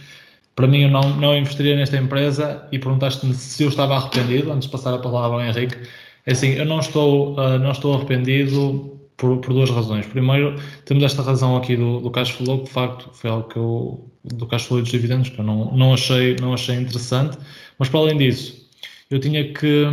Para 0.55 0.67
mim, 0.67 0.83
eu 0.83 0.89
não, 0.89 1.01
não 1.17 1.35
investiria 1.35 1.75
nesta 1.75 1.97
empresa 1.97 2.67
e 2.71 2.79
perguntaste-me 2.79 3.33
se 3.33 3.63
eu 3.63 3.69
estava 3.69 3.95
arrependido, 3.95 4.51
antes 4.51 4.67
de 4.67 4.71
passar 4.71 4.93
a 4.93 4.97
palavra 4.97 5.37
ao 5.37 5.41
Henrique. 5.41 5.77
É 6.25 6.31
assim, 6.31 6.49
eu 6.49 6.65
não 6.65 6.79
estou, 6.79 7.33
uh, 7.33 7.59
não 7.59 7.71
estou 7.71 7.95
arrependido 7.95 8.99
por, 9.17 9.37
por, 9.37 9.53
duas 9.53 9.69
razões. 9.69 10.05
Primeiro, 10.07 10.55
temos 10.85 11.03
esta 11.03 11.21
razão 11.21 11.55
aqui 11.55 11.75
do, 11.75 11.99
do 11.99 12.11
cash 12.11 12.31
flow, 12.31 12.59
que 12.59 12.65
de 12.65 12.71
facto 12.71 13.09
foi 13.13 13.29
algo 13.29 13.47
que 13.47 13.57
eu, 13.57 14.11
do 14.23 14.47
cash 14.47 14.65
flow 14.65 14.79
e 14.79 14.81
dos 14.83 14.91
dividendos, 14.91 15.29
que 15.29 15.39
eu 15.39 15.45
não, 15.45 15.75
não, 15.75 15.93
achei, 15.93 16.35
não 16.41 16.53
achei 16.53 16.75
interessante. 16.75 17.37
Mas 17.77 17.89
para 17.89 17.99
além 17.99 18.17
disso, 18.17 18.65
eu 19.09 19.19
tinha 19.19 19.53
que, 19.53 19.85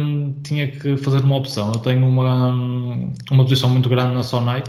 tinha 0.43 0.69
que 0.69 0.96
fazer 0.96 1.19
uma 1.19 1.37
opção. 1.37 1.73
Eu 1.73 1.81
tenho 1.81 2.06
uma, 2.06 2.49
uma 3.31 3.44
posição 3.44 3.69
muito 3.69 3.88
grande 3.88 4.14
na 4.14 4.23
Sonai 4.23 4.62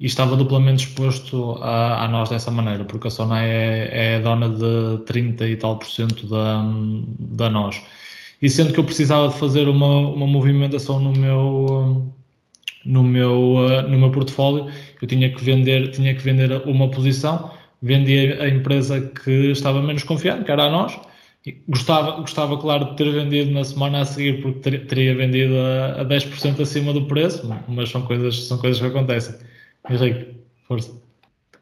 e 0.00 0.06
estava 0.06 0.36
duplamente 0.36 0.86
exposto 0.86 1.58
a, 1.62 2.04
a, 2.04 2.08
nós 2.08 2.28
dessa 2.28 2.50
maneira, 2.50 2.84
porque 2.84 3.08
a 3.08 3.10
Sona 3.10 3.42
é, 3.42 4.16
é 4.16 4.20
dona 4.20 4.48
de 4.48 5.04
30 5.04 5.48
e 5.48 5.56
tal 5.56 5.78
por 5.78 5.88
cento 5.88 6.26
da, 6.28 6.62
da 7.18 7.50
nós. 7.50 7.82
E 8.40 8.48
sendo 8.48 8.72
que 8.72 8.80
eu 8.80 8.84
precisava 8.84 9.28
de 9.28 9.38
fazer 9.38 9.68
uma, 9.68 9.98
uma 10.08 10.26
movimentação 10.26 11.00
no 11.00 11.12
meu, 11.12 12.12
no, 12.84 13.02
meu, 13.02 13.84
no 13.88 13.98
meu 13.98 14.10
portfólio, 14.10 14.66
eu 15.00 15.08
tinha 15.08 15.32
que 15.32 15.42
vender, 15.42 15.90
tinha 15.90 16.14
que 16.14 16.22
vender 16.22 16.52
uma 16.66 16.88
posição, 16.90 17.50
vendi 17.82 18.32
a 18.40 18.48
empresa 18.48 19.00
que 19.00 19.50
estava 19.50 19.82
menos 19.82 20.04
confiante, 20.04 20.44
que 20.44 20.52
era 20.52 20.64
a 20.64 20.70
nós, 20.70 20.98
Gostava, 21.68 22.20
gostava, 22.20 22.58
claro, 22.58 22.90
de 22.90 22.96
ter 22.96 23.10
vendido 23.10 23.52
na 23.52 23.64
semana 23.64 24.00
a 24.00 24.04
seguir, 24.04 24.42
porque 24.42 24.60
ter, 24.60 24.86
teria 24.86 25.14
vendido 25.14 25.54
a, 25.56 26.02
a 26.02 26.04
10% 26.04 26.60
acima 26.60 26.92
do 26.92 27.06
preço, 27.06 27.48
mas 27.68 27.90
são 27.90 28.02
coisas, 28.02 28.46
são 28.46 28.58
coisas 28.58 28.80
que 28.80 28.86
acontecem. 28.86 29.34
Henrique, 29.88 30.36
força. 30.66 30.92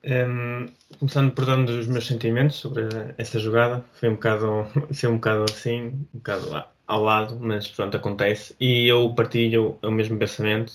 Um, 0.05 0.67
começando 0.98 1.32
por 1.32 1.46
dando 1.46 1.70
os 1.70 1.87
meus 1.87 2.06
sentimentos 2.06 2.56
sobre 2.56 2.84
essa 3.19 3.38
jogada, 3.38 3.84
foi 3.94 4.08
um 4.08 4.14
bocado, 4.14 4.66
foi 4.94 5.08
um 5.08 5.16
bocado 5.16 5.44
assim, 5.50 5.87
um 6.14 6.19
bocado 6.19 6.64
ao 6.87 7.02
lado, 7.02 7.38
mas 7.40 7.69
pronto, 7.69 7.96
acontece. 7.96 8.54
E 8.60 8.87
eu 8.87 9.12
partilho 9.14 9.78
o 9.82 9.90
mesmo 9.90 10.19
pensamento. 10.19 10.72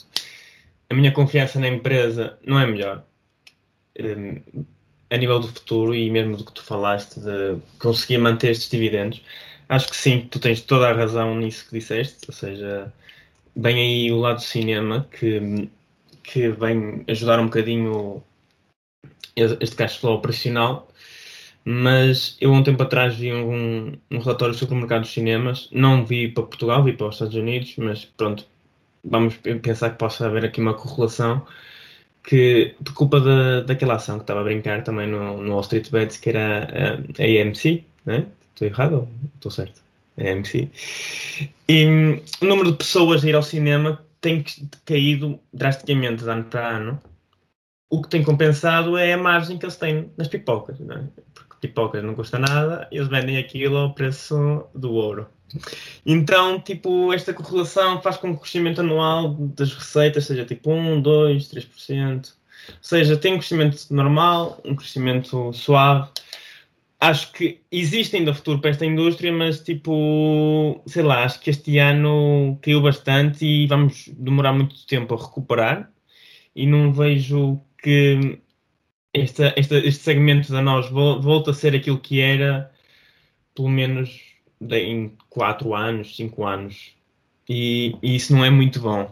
A 0.90 0.94
minha 0.94 1.12
confiança 1.12 1.60
na 1.60 1.68
empresa 1.68 2.38
não 2.46 2.60
é 2.60 2.68
melhor. 2.68 3.04
Um, 4.00 4.66
a 5.10 5.18
nível 5.18 5.40
do 5.40 5.48
futuro 5.50 5.94
e 5.94 6.10
mesmo 6.10 6.38
do 6.38 6.46
que 6.46 6.54
tu 6.54 6.64
falaste 6.64 7.20
de 7.20 7.58
conseguir 7.80 8.18
manter 8.18 8.52
estes 8.52 8.70
dividendos, 8.70 9.22
acho 9.68 9.90
que 9.90 9.96
sim, 9.96 10.28
tu 10.32 10.40
tens 10.40 10.62
toda 10.62 10.90
a 10.90 10.94
razão 10.94 11.36
nisso 11.36 11.66
que 11.68 11.80
disseste, 11.80 12.20
ou 12.28 12.34
seja, 12.34 12.94
bem 13.56 13.76
aí 13.76 14.12
o 14.12 14.18
lado 14.20 14.38
do 14.38 14.44
cinema 14.44 15.08
que 15.12 15.70
que 16.24 16.50
vem 16.50 17.04
ajudar 17.08 17.40
um 17.40 17.46
bocadinho 17.46 18.24
este 19.36 19.76
cash 19.76 19.98
flow 19.98 20.16
operacional, 20.16 20.88
mas 21.64 22.38
eu 22.42 22.54
há 22.54 22.58
um 22.58 22.64
tempo 22.64 22.84
atrás 22.84 23.16
vi 23.16 23.34
um, 23.34 23.94
um 24.10 24.20
relatório 24.20 24.54
sobre 24.56 24.76
o 24.76 24.78
mercado 24.78 25.02
dos 25.02 25.14
cinemas, 25.14 25.70
não 25.72 26.06
vi 26.06 26.28
para 26.30 26.44
Portugal, 26.44 26.84
vi 26.84 26.94
para 26.94 27.08
os 27.08 27.16
Estados 27.16 27.36
Unidos, 27.36 27.76
mas 27.78 28.06
pronto, 28.06 28.46
vamos 29.04 29.36
pensar 29.62 29.92
que 29.92 29.98
possa 29.98 30.26
haver 30.26 30.46
aqui 30.46 30.62
uma 30.62 30.74
correlação 30.74 31.46
que, 32.24 32.76
por 32.84 32.94
culpa 32.94 33.20
da, 33.20 33.62
daquela 33.62 33.96
ação 33.96 34.18
que 34.18 34.24
estava 34.24 34.42
a 34.42 34.44
brincar 34.44 34.84
também 34.84 35.08
no, 35.08 35.42
no 35.42 35.52
Wall 35.52 35.62
Street 35.62 35.90
Bets, 35.90 36.18
que 36.18 36.30
era 36.30 36.66
a, 36.66 37.24
a 37.24 37.42
AMC, 37.42 37.84
né? 38.06 38.26
estou 38.54 38.68
errado 38.68 38.94
ou 38.96 39.10
estou 39.36 39.52
certo? 39.52 39.82
AMC. 40.18 40.70
E 41.68 41.86
hum, 41.86 42.22
o 42.42 42.46
número 42.46 42.72
de 42.72 42.78
pessoas 42.78 43.24
a 43.24 43.28
ir 43.28 43.36
ao 43.36 43.44
cinema 43.44 44.04
tem 44.20 44.44
caído 44.86 45.40
drasticamente 45.54 46.24
de 46.24 46.30
ano 46.30 46.44
para 46.44 46.78
ano. 46.78 47.02
O 47.92 48.02
que 48.02 48.10
tem 48.10 48.24
compensado 48.24 48.98
é 48.98 49.14
a 49.14 49.18
margem 49.18 49.58
que 49.58 49.66
eles 49.66 49.76
têm 49.76 50.10
nas 50.18 50.30
pipocas, 50.30 50.80
não 50.80 50.96
é? 50.96 51.04
porque 51.34 51.68
pipocas 51.68 52.02
não 52.04 52.16
custa 52.16 52.40
nada, 52.40 52.88
eles 52.90 53.10
vendem 53.10 53.38
aquilo 53.38 53.76
ao 53.78 53.94
preço 53.94 54.66
do 54.74 54.94
ouro. 54.94 55.28
Então, 56.06 56.58
tipo, 56.60 57.12
esta 57.12 57.34
correlação 57.34 58.02
faz 58.02 58.16
com 58.16 58.30
que 58.30 58.38
o 58.38 58.40
crescimento 58.40 58.80
anual 58.80 59.34
das 59.34 59.74
receitas 59.74 60.26
seja 60.26 60.46
tipo 60.46 60.72
1, 60.72 61.02
2, 61.02 61.50
3%. 61.50 62.28
Ou 62.70 62.76
seja, 62.82 63.18
tem 63.18 63.34
um 63.34 63.38
crescimento 63.38 63.88
normal, 63.92 64.62
um 64.64 64.74
crescimento 64.74 65.52
suave, 65.52 66.10
acho 67.02 67.34
que 67.34 67.60
existe 67.70 68.16
ainda 68.16 68.34
futuro 68.34 68.62
para 68.62 68.70
esta 68.70 68.86
indústria, 68.86 69.34
mas 69.34 69.60
tipo, 69.60 70.82
sei 70.86 71.04
lá, 71.04 71.26
acho 71.26 71.42
que 71.42 71.50
este 71.50 71.78
ano 71.80 72.58
caiu 72.62 72.82
bastante 72.82 73.46
e 73.46 73.68
vamos 73.68 74.08
demorar 74.18 74.54
muito 74.54 74.86
tempo 74.86 75.14
a 75.14 75.18
recuperar 75.18 75.92
e 76.56 76.68
não 76.68 76.94
vejo 76.94 77.60
que 77.82 78.40
esta, 79.14 79.54
esta, 79.58 79.78
este 79.78 80.04
segmento 80.04 80.52
da 80.52 80.62
nós 80.62 80.90
volta 80.90 81.52
a 81.52 81.54
ser 81.54 81.76
aquilo 81.76 82.00
que 82.00 82.22
era 82.22 82.72
pelo 83.56 83.70
menos 83.70 84.20
em 84.70 85.12
4 85.30 85.76
anos, 85.76 86.16
5 86.16 86.46
anos. 86.46 86.94
E, 87.50 87.96
e, 88.02 88.16
isso 88.16 88.34
não 88.34 88.46
é 88.46 88.50
muito 88.50 88.80
bom. 88.80 89.12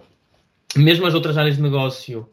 Mesmo 0.76 1.06
as 1.08 1.14
outras 1.14 1.38
áreas 1.38 1.58
de 1.58 1.62
negócio, 1.62 2.30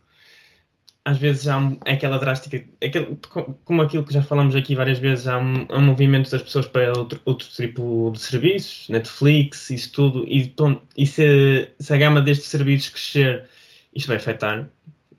às 1.04 1.18
vezes 1.18 1.48
há 1.48 1.58
aquela 1.86 2.18
drástica, 2.18 2.64
aquele, 2.84 3.18
como 3.64 3.82
aquilo 3.82 4.04
que 4.04 4.12
já 4.12 4.22
falamos 4.22 4.54
aqui 4.54 4.74
várias 4.74 4.98
vezes, 4.98 5.26
há 5.26 5.38
um, 5.38 5.66
há 5.68 5.78
um 5.78 5.82
movimento 5.82 6.30
das 6.30 6.42
pessoas 6.42 6.66
para 6.68 6.96
outro, 6.96 7.20
outro 7.24 7.48
tipo 7.48 8.10
de 8.12 8.20
serviços, 8.20 8.88
Netflix, 8.88 9.70
isso 9.70 9.92
tudo, 9.92 10.24
e, 10.28 10.54
e 10.96 11.06
se, 11.06 11.70
se 11.78 11.94
a 11.94 11.96
gama 11.96 12.20
destes 12.20 12.48
serviços 12.48 12.90
crescer, 12.90 13.48
isto 13.94 14.08
vai 14.08 14.18
afetar 14.18 14.68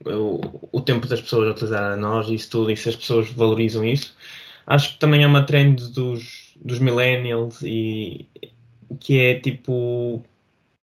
o, 0.06 0.70
o 0.72 0.82
tempo 0.82 1.08
das 1.08 1.22
pessoas 1.22 1.48
a 1.48 1.52
utilizar 1.52 1.94
a 1.94 1.96
nós 1.98 2.28
e 2.30 2.36
isso 2.36 2.50
tudo, 2.50 2.72
e 2.72 2.78
se 2.78 2.90
as 2.90 2.96
pessoas 2.96 3.30
valorizam 3.32 3.84
isso. 3.86 4.16
Acho 4.66 4.94
que 4.94 5.00
também 5.00 5.24
é 5.24 5.28
uma 5.28 5.44
trend 5.46 5.92
dos, 5.94 6.54
dos 6.64 6.80
millennials 6.80 7.62
e 7.64 8.28
que 9.00 9.20
é 9.20 9.40
tipo 9.40 10.24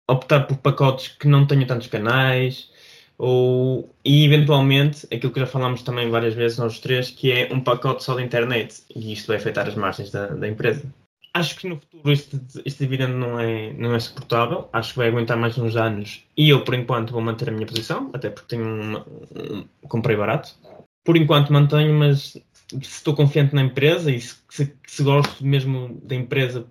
optar 0.09 0.41
por 0.41 0.59
pacotes 0.59 1.09
que 1.09 1.29
não 1.29 1.47
tenham 1.47 1.67
tantos 1.67 1.87
canais 1.87 2.71
ou, 3.19 3.95
e 4.05 4.25
eventualmente 4.25 5.07
aquilo 5.13 5.33
que 5.33 5.41
já 5.41 5.47
falámos 5.47 5.83
também 5.83 6.11
várias 6.11 6.35
vezes 6.35 6.59
nós 6.59 6.79
três, 6.81 7.11
que 7.11 7.31
é 7.31 7.53
um 7.53 7.61
pacote 7.61 8.03
só 8.03 8.15
da 8.15 8.23
internet 8.23 8.83
e 8.95 9.13
isto 9.13 9.29
vai 9.29 9.37
afetar 9.37 9.69
as 9.69 9.75
margens 9.75 10.11
da, 10.11 10.27
da 10.27 10.49
empresa. 10.49 10.93
Acho 11.35 11.57
que 11.57 11.67
no 11.67 11.77
futuro 11.77 12.13
este, 12.13 12.39
este 12.65 12.85
dividendo 12.85 13.17
não 13.17 13.41
é, 13.41 13.73
não 13.73 13.95
é 13.95 14.01
suportável, 14.01 14.69
acho 14.73 14.93
que 14.93 14.99
vai 14.99 15.09
aguentar 15.09 15.37
mais 15.37 15.57
uns 15.57 15.77
anos 15.77 16.25
e 16.37 16.51
eu 16.51 16.63
por 16.63 16.75
enquanto 16.75 17.13
vou 17.13 17.23
manter 17.23 17.49
a 17.49 17.53
minha 17.53 17.67
posição, 17.67 18.11
até 18.13 18.29
porque 18.29 18.55
tenho 18.55 18.65
uma, 18.65 18.99
um, 19.01 19.65
comprei 19.89 20.15
barato. 20.15 20.55
Por 21.03 21.17
enquanto 21.17 21.53
mantenho, 21.53 21.95
mas 21.95 22.37
estou 22.81 23.15
confiante 23.15 23.55
na 23.55 23.63
empresa 23.63 24.11
e 24.11 24.21
se, 24.21 24.37
se, 24.51 24.77
se 24.87 25.03
gosto 25.03 25.45
mesmo 25.45 26.01
da 26.05 26.15
empresa 26.15 26.67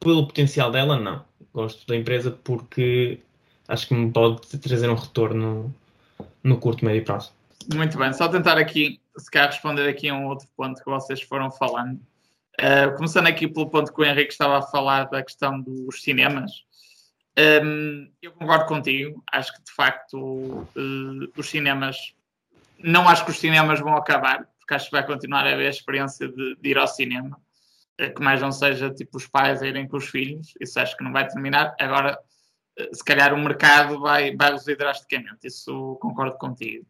pelo 0.00 0.26
potencial 0.26 0.70
dela, 0.70 0.98
não. 0.98 1.24
Gosto 1.52 1.86
da 1.86 1.96
empresa 1.96 2.30
porque 2.30 3.20
acho 3.68 3.88
que 3.88 3.94
me 3.94 4.10
pode 4.10 4.40
trazer 4.58 4.88
um 4.88 4.94
retorno 4.94 5.74
no 6.42 6.58
curto 6.58 6.82
e 6.82 6.86
médio 6.86 7.04
prazo. 7.04 7.32
Muito 7.74 7.98
bem, 7.98 8.12
só 8.12 8.28
tentar 8.28 8.56
aqui, 8.58 9.00
se 9.16 9.30
calhar 9.30 9.50
responder 9.50 9.88
aqui 9.88 10.08
a 10.08 10.14
um 10.14 10.26
outro 10.26 10.46
ponto 10.56 10.82
que 10.82 10.88
vocês 10.88 11.20
foram 11.20 11.50
falando. 11.50 12.00
Uh, 12.58 12.96
começando 12.96 13.26
aqui 13.26 13.46
pelo 13.46 13.68
ponto 13.68 13.92
que 13.92 14.00
o 14.00 14.04
Henrique 14.04 14.32
estava 14.32 14.58
a 14.58 14.62
falar 14.62 15.04
da 15.04 15.22
questão 15.22 15.60
dos 15.60 16.02
cinemas. 16.02 16.50
Um, 17.38 18.10
eu 18.22 18.32
concordo 18.32 18.64
contigo, 18.64 19.22
acho 19.30 19.52
que 19.52 19.62
de 19.62 19.72
facto 19.72 20.18
uh, 20.18 21.32
os 21.36 21.50
cinemas, 21.50 22.14
não 22.78 23.06
acho 23.06 23.26
que 23.26 23.30
os 23.30 23.38
cinemas 23.38 23.78
vão 23.78 23.94
acabar, 23.94 24.48
porque 24.58 24.72
acho 24.72 24.86
que 24.86 24.92
vai 24.92 25.06
continuar 25.06 25.46
a 25.46 25.52
haver 25.52 25.66
a 25.66 25.70
experiência 25.70 26.28
de, 26.28 26.56
de 26.56 26.70
ir 26.70 26.78
ao 26.78 26.88
cinema, 26.88 27.38
uh, 28.00 28.14
que 28.14 28.22
mais 28.22 28.40
não 28.40 28.50
seja 28.50 28.88
tipo 28.90 29.18
os 29.18 29.26
pais 29.26 29.62
a 29.62 29.66
irem 29.66 29.86
com 29.86 29.98
os 29.98 30.08
filhos, 30.08 30.54
isso 30.58 30.80
acho 30.80 30.96
que 30.96 31.04
não 31.04 31.12
vai 31.12 31.28
terminar. 31.28 31.74
Agora, 31.78 32.18
se 32.92 33.04
calhar 33.04 33.34
o 33.34 33.38
mercado 33.38 34.00
vai, 34.00 34.34
vai 34.34 34.50
reduzir 34.50 34.76
drasticamente, 34.76 35.46
isso 35.46 35.96
concordo 36.00 36.36
contigo. 36.38 36.86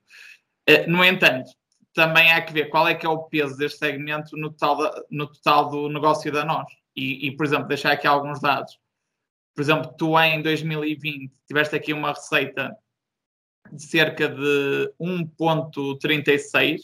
Eh, 0.66 0.86
no 0.86 1.04
entanto, 1.04 1.50
também 1.96 2.30
há 2.30 2.42
que 2.42 2.52
ver 2.52 2.68
qual 2.68 2.86
é 2.86 2.94
que 2.94 3.06
é 3.06 3.08
o 3.08 3.22
peso 3.22 3.56
deste 3.56 3.78
segmento 3.78 4.36
no 4.36 4.50
total, 4.50 4.92
no 5.10 5.26
total 5.26 5.70
do 5.70 5.88
negócio 5.88 6.30
da 6.30 6.44
nós. 6.44 6.66
E, 6.94 7.26
e, 7.26 7.34
por 7.34 7.46
exemplo, 7.46 7.66
deixar 7.66 7.92
aqui 7.92 8.06
alguns 8.06 8.38
dados. 8.38 8.78
Por 9.54 9.62
exemplo, 9.62 9.90
tu 9.96 10.20
em 10.20 10.42
2020 10.42 11.32
tiveste 11.48 11.74
aqui 11.74 11.94
uma 11.94 12.10
receita 12.10 12.76
de 13.72 13.82
cerca 13.82 14.28
de 14.28 14.92
1,36 15.00 16.80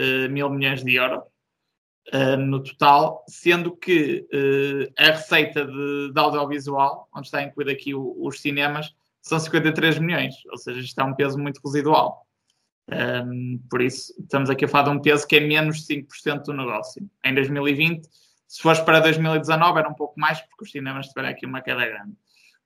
uh, 0.00 0.32
mil 0.32 0.50
milhões 0.50 0.82
de 0.82 0.96
euros 0.96 1.22
uh, 2.12 2.36
no 2.36 2.60
total, 2.60 3.24
sendo 3.28 3.70
que 3.76 4.26
uh, 4.32 4.92
a 4.98 5.12
receita 5.12 5.64
de, 5.64 6.12
de, 6.12 6.20
audiovisual, 6.20 7.08
onde 7.14 7.28
está 7.28 7.40
incluído 7.40 7.70
aqui 7.70 7.94
o, 7.94 8.16
os 8.18 8.40
cinemas, 8.40 8.92
são 9.22 9.38
53 9.38 10.00
milhões, 10.00 10.34
ou 10.50 10.58
seja, 10.58 10.80
isto 10.80 11.00
é 11.00 11.04
um 11.04 11.14
peso 11.14 11.38
muito 11.38 11.60
residual. 11.64 12.25
Um, 12.88 13.60
por 13.68 13.82
isso, 13.82 14.14
estamos 14.18 14.48
aqui 14.48 14.64
a 14.64 14.68
falar 14.68 14.84
de 14.84 14.90
um 14.90 15.00
peso 15.00 15.26
que 15.26 15.36
é 15.36 15.40
menos 15.40 15.86
5% 15.86 16.44
do 16.44 16.52
negócio. 16.52 17.02
Em 17.24 17.34
2020, 17.34 18.06
se 18.46 18.62
fores 18.62 18.80
para 18.80 19.00
2019, 19.00 19.78
era 19.78 19.88
um 19.88 19.94
pouco 19.94 20.18
mais, 20.18 20.40
porque 20.40 20.64
os 20.64 20.70
cinemas 20.70 21.08
tiveram 21.08 21.30
aqui 21.30 21.46
uma 21.46 21.60
queda 21.60 21.84
grande. 21.84 22.12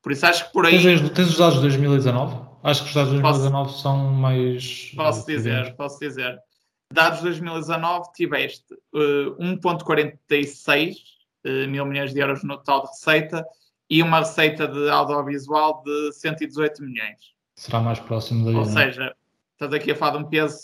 Por 0.02 0.12
isso, 0.12 0.26
acho 0.26 0.46
que 0.46 0.52
por 0.52 0.66
aí. 0.66 0.82
Tens, 0.82 1.10
tens 1.10 1.28
os 1.28 1.38
dados 1.38 1.56
de 1.56 1.62
2019? 1.62 2.36
Acho 2.62 2.82
que 2.82 2.88
os 2.88 2.94
dados 2.94 3.12
de 3.12 3.20
2019 3.20 3.68
posso, 3.68 3.82
são 3.82 3.96
mais. 4.12 4.92
Posso 4.94 5.26
dizer, 5.26 5.74
posso 5.76 5.98
dizer 5.98 6.38
dados 6.92 7.18
de 7.18 7.24
2019, 7.26 8.12
tiveste 8.14 8.74
uh, 8.92 9.36
1,46 9.38 10.96
uh, 11.44 11.68
mil 11.68 11.86
milhões 11.86 12.12
de 12.12 12.20
euros 12.20 12.42
no 12.42 12.56
total 12.56 12.82
de 12.82 12.88
receita 12.88 13.46
e 13.88 14.02
uma 14.02 14.20
receita 14.20 14.66
de 14.66 14.88
audiovisual 14.88 15.82
de 15.84 16.12
118 16.12 16.82
milhões. 16.82 17.18
Será 17.56 17.80
mais 17.80 17.98
próximo 18.00 18.44
daí. 18.44 18.54
Ou 18.54 18.64
não? 18.64 18.72
seja, 18.72 19.14
estás 19.64 19.72
aqui 19.74 19.92
a 19.92 19.96
falar 19.96 20.18
de 20.18 20.24
um 20.24 20.28
peso 20.28 20.58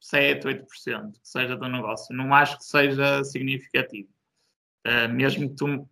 7, 0.00 0.46
8%, 0.46 1.12
que 1.12 1.18
seja 1.22 1.56
do 1.56 1.68
negócio. 1.68 2.14
Não 2.14 2.34
acho 2.34 2.58
que 2.58 2.64
seja 2.64 3.24
significativo. 3.24 4.08
Uh, 4.86 5.08
mesmo 5.12 5.48
que 5.48 5.56
tu 5.56 5.88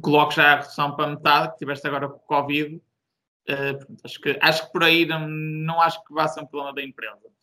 coloques 0.00 0.36
já 0.36 0.52
a 0.52 0.56
redução 0.56 0.94
para 0.94 1.08
metade, 1.08 1.52
que 1.52 1.58
tiveste 1.58 1.86
agora 1.86 2.08
com 2.08 2.16
o 2.16 2.20
Covid, 2.20 2.76
uh, 2.76 3.96
acho, 4.04 4.20
que, 4.20 4.38
acho 4.40 4.66
que 4.66 4.72
por 4.72 4.84
aí 4.84 5.06
não, 5.06 5.26
não 5.28 5.80
acho 5.80 6.02
que 6.04 6.12
vá 6.14 6.28
ser 6.28 6.40
um 6.40 6.46
problema 6.46 6.74
da 6.74 6.82
empresa 6.82 7.34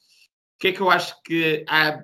que 0.62 0.68
é 0.68 0.72
que 0.72 0.80
eu 0.80 0.92
acho 0.92 1.20
que 1.24 1.66
há 1.68 2.04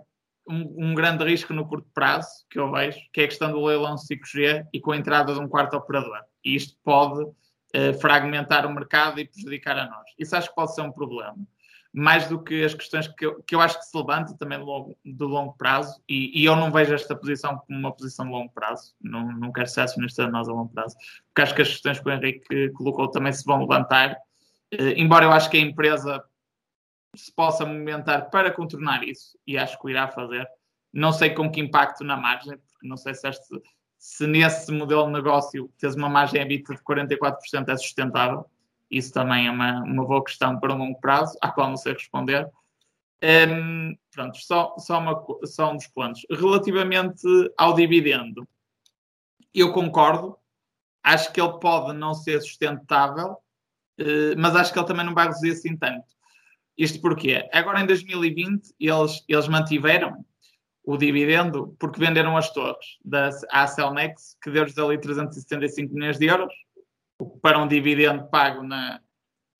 um, 0.49 0.89
um, 0.89 0.95
grande 0.95 1.23
risco 1.23 1.53
no 1.53 1.67
curto 1.67 1.87
prazo, 1.93 2.43
que 2.49 2.57
eu 2.57 2.71
vejo, 2.71 2.97
que 3.13 3.21
é 3.21 3.25
a 3.25 3.27
questão 3.27 3.51
do 3.51 3.63
leilão 3.63 3.95
5G 3.95 4.65
e 4.73 4.81
com 4.81 4.91
a 4.91 4.97
entrada 4.97 5.31
de 5.31 5.39
um 5.39 5.47
quarto 5.47 5.77
operador. 5.77 6.19
E 6.43 6.55
isto 6.55 6.75
pode 6.83 7.21
uh, 7.21 7.93
fragmentar 8.01 8.65
o 8.65 8.73
mercado 8.73 9.19
e 9.19 9.27
prejudicar 9.27 9.77
a 9.77 9.85
nós. 9.85 10.05
Isso 10.17 10.35
acho 10.35 10.49
que 10.49 10.55
pode 10.55 10.73
ser 10.73 10.81
um 10.81 10.91
problema. 10.91 11.37
Mais 11.93 12.27
do 12.27 12.43
que 12.43 12.63
as 12.63 12.73
questões 12.73 13.07
que 13.07 13.25
eu, 13.25 13.41
que 13.43 13.55
eu 13.55 13.61
acho 13.61 13.79
que 13.79 13.85
se 13.85 13.97
levanta 13.97 14.37
também 14.37 14.59
do 14.59 14.65
longo, 14.65 14.97
do 15.03 15.27
longo 15.27 15.53
prazo, 15.57 16.01
e, 16.07 16.41
e, 16.41 16.45
eu 16.45 16.55
não 16.55 16.71
vejo 16.71 16.93
esta 16.93 17.15
posição 17.15 17.57
como 17.57 17.79
uma 17.79 17.91
posição 17.91 18.25
de 18.25 18.31
longo 18.31 18.51
prazo, 18.53 18.93
não, 19.01 19.31
não 19.33 19.51
quero 19.51 19.67
ser 19.67 19.81
acionista 19.81 20.25
de 20.25 20.31
nós 20.31 20.47
a 20.47 20.51
longo 20.51 20.71
prazo, 20.73 20.95
porque 21.27 21.41
acho 21.41 21.55
que 21.55 21.61
as 21.61 21.69
questões 21.69 21.99
que 21.99 22.07
o 22.07 22.11
Henrique 22.11 22.69
colocou 22.71 23.09
também 23.09 23.31
se 23.31 23.43
vão 23.45 23.61
levantar, 23.61 24.13
uh, 24.13 24.93
embora 24.95 25.25
eu 25.25 25.31
acho 25.31 25.49
que 25.49 25.57
a 25.57 25.61
empresa 25.61 26.23
se 27.15 27.33
possa 27.33 27.65
movimentar 27.65 28.29
para 28.29 28.51
contornar 28.51 29.03
isso, 29.03 29.37
e 29.45 29.57
acho 29.57 29.79
que 29.79 29.87
o 29.87 29.89
irá 29.89 30.07
fazer. 30.07 30.47
Não 30.93 31.11
sei 31.11 31.31
com 31.31 31.51
que 31.51 31.59
impacto 31.59 32.03
na 32.03 32.15
margem, 32.15 32.57
porque 32.57 32.87
não 32.87 32.97
sei 32.97 33.13
se, 33.13 33.27
este, 33.27 33.61
se 33.97 34.27
nesse 34.27 34.71
modelo 34.71 35.05
de 35.05 35.13
negócio 35.13 35.71
tens 35.79 35.95
uma 35.95 36.09
margem 36.09 36.41
EBITDA 36.41 36.75
de 36.75 36.83
44% 36.83 37.69
é 37.69 37.77
sustentável. 37.77 38.45
Isso 38.89 39.13
também 39.13 39.47
é 39.47 39.51
uma, 39.51 39.83
uma 39.83 40.05
boa 40.05 40.23
questão 40.23 40.59
para 40.59 40.73
um 40.73 40.77
longo 40.77 40.99
prazo, 40.99 41.37
à 41.41 41.51
qual 41.51 41.69
não 41.69 41.77
sei 41.77 41.93
responder. 41.93 42.49
Um, 43.21 43.97
pronto, 44.11 44.37
só, 44.37 44.75
só, 44.77 44.99
uma, 44.99 45.25
só 45.45 45.71
um 45.71 45.75
dos 45.75 45.87
pontos. 45.87 46.25
Relativamente 46.29 47.23
ao 47.57 47.73
dividendo, 47.73 48.47
eu 49.53 49.73
concordo. 49.73 50.37
Acho 51.03 51.31
que 51.31 51.41
ele 51.41 51.59
pode 51.59 51.97
não 51.97 52.13
ser 52.13 52.41
sustentável, 52.41 53.37
uh, 53.99 54.35
mas 54.37 54.55
acho 54.55 54.73
que 54.73 54.79
ele 54.79 54.87
também 54.87 55.05
não 55.05 55.13
vai 55.13 55.25
reduzir 55.25 55.51
assim 55.51 55.75
tanto. 55.75 56.05
Isto 56.77 57.01
porquê? 57.01 57.49
Agora 57.51 57.81
em 57.81 57.85
2020 57.87 58.75
eles, 58.79 59.23
eles 59.27 59.47
mantiveram 59.47 60.23
o 60.83 60.95
dividendo 60.95 61.75
porque 61.79 61.99
venderam 61.99 62.37
as 62.37 62.51
torres 62.51 62.97
da 63.03 63.29
Acelnex, 63.51 64.37
que 64.41 64.51
deu-lhes 64.51 64.77
ali 64.77 64.97
375 64.99 65.93
milhões 65.93 66.19
de 66.19 66.27
euros, 66.27 66.53
para 67.41 67.59
um 67.59 67.67
dividendo 67.67 68.27
pago 68.27 68.63
na, 68.63 69.01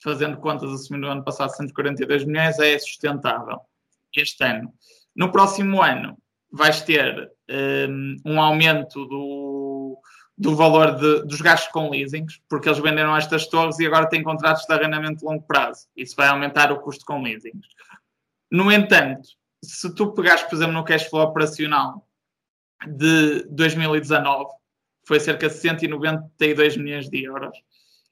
fazendo 0.04 0.38
contas, 0.38 0.72
assumindo 0.72 1.08
o 1.08 1.10
ano 1.10 1.24
passado 1.24 1.56
142 1.56 2.26
milhões, 2.26 2.60
é 2.60 2.78
sustentável 2.78 3.60
este 4.16 4.44
ano. 4.44 4.74
No 5.16 5.32
próximo 5.32 5.82
ano 5.82 6.18
vais 6.52 6.82
ter 6.82 7.32
um, 7.90 8.16
um 8.26 8.42
aumento 8.42 9.06
do, 9.06 10.00
do 10.38 10.56
valor 10.56 10.96
de, 10.96 11.26
dos 11.26 11.42
gastos 11.42 11.72
com 11.72 11.90
leasings, 11.90 12.40
porque 12.48 12.70
eles 12.70 12.80
venderam 12.80 13.16
estas 13.16 13.48
torres 13.48 13.80
e 13.80 13.86
agora 13.86 14.10
têm 14.10 14.24
contratos 14.24 14.66
de 14.66 14.74
arrendamento 14.74 15.20
de 15.20 15.26
longo 15.26 15.44
prazo. 15.44 15.88
Isso 15.96 16.16
vai 16.16 16.28
aumentar 16.28 16.72
o 16.72 16.80
custo 16.80 17.06
com 17.06 17.22
leasings. 17.22 17.68
No 18.52 18.72
entanto, 18.72 19.28
se 19.64 19.94
tu 19.94 20.14
pegares, 20.14 20.44
por 20.44 20.56
exemplo, 20.56 20.74
no 20.74 20.84
cash 20.84 21.10
flow 21.10 21.24
operacional 21.24 22.08
de 22.86 23.44
2019, 23.50 24.52
foi 25.08 25.20
cerca 25.20 25.48
de 25.48 25.54
192 25.54 26.76
milhões 26.78 27.10
de 27.10 27.24
euros, 27.24 27.58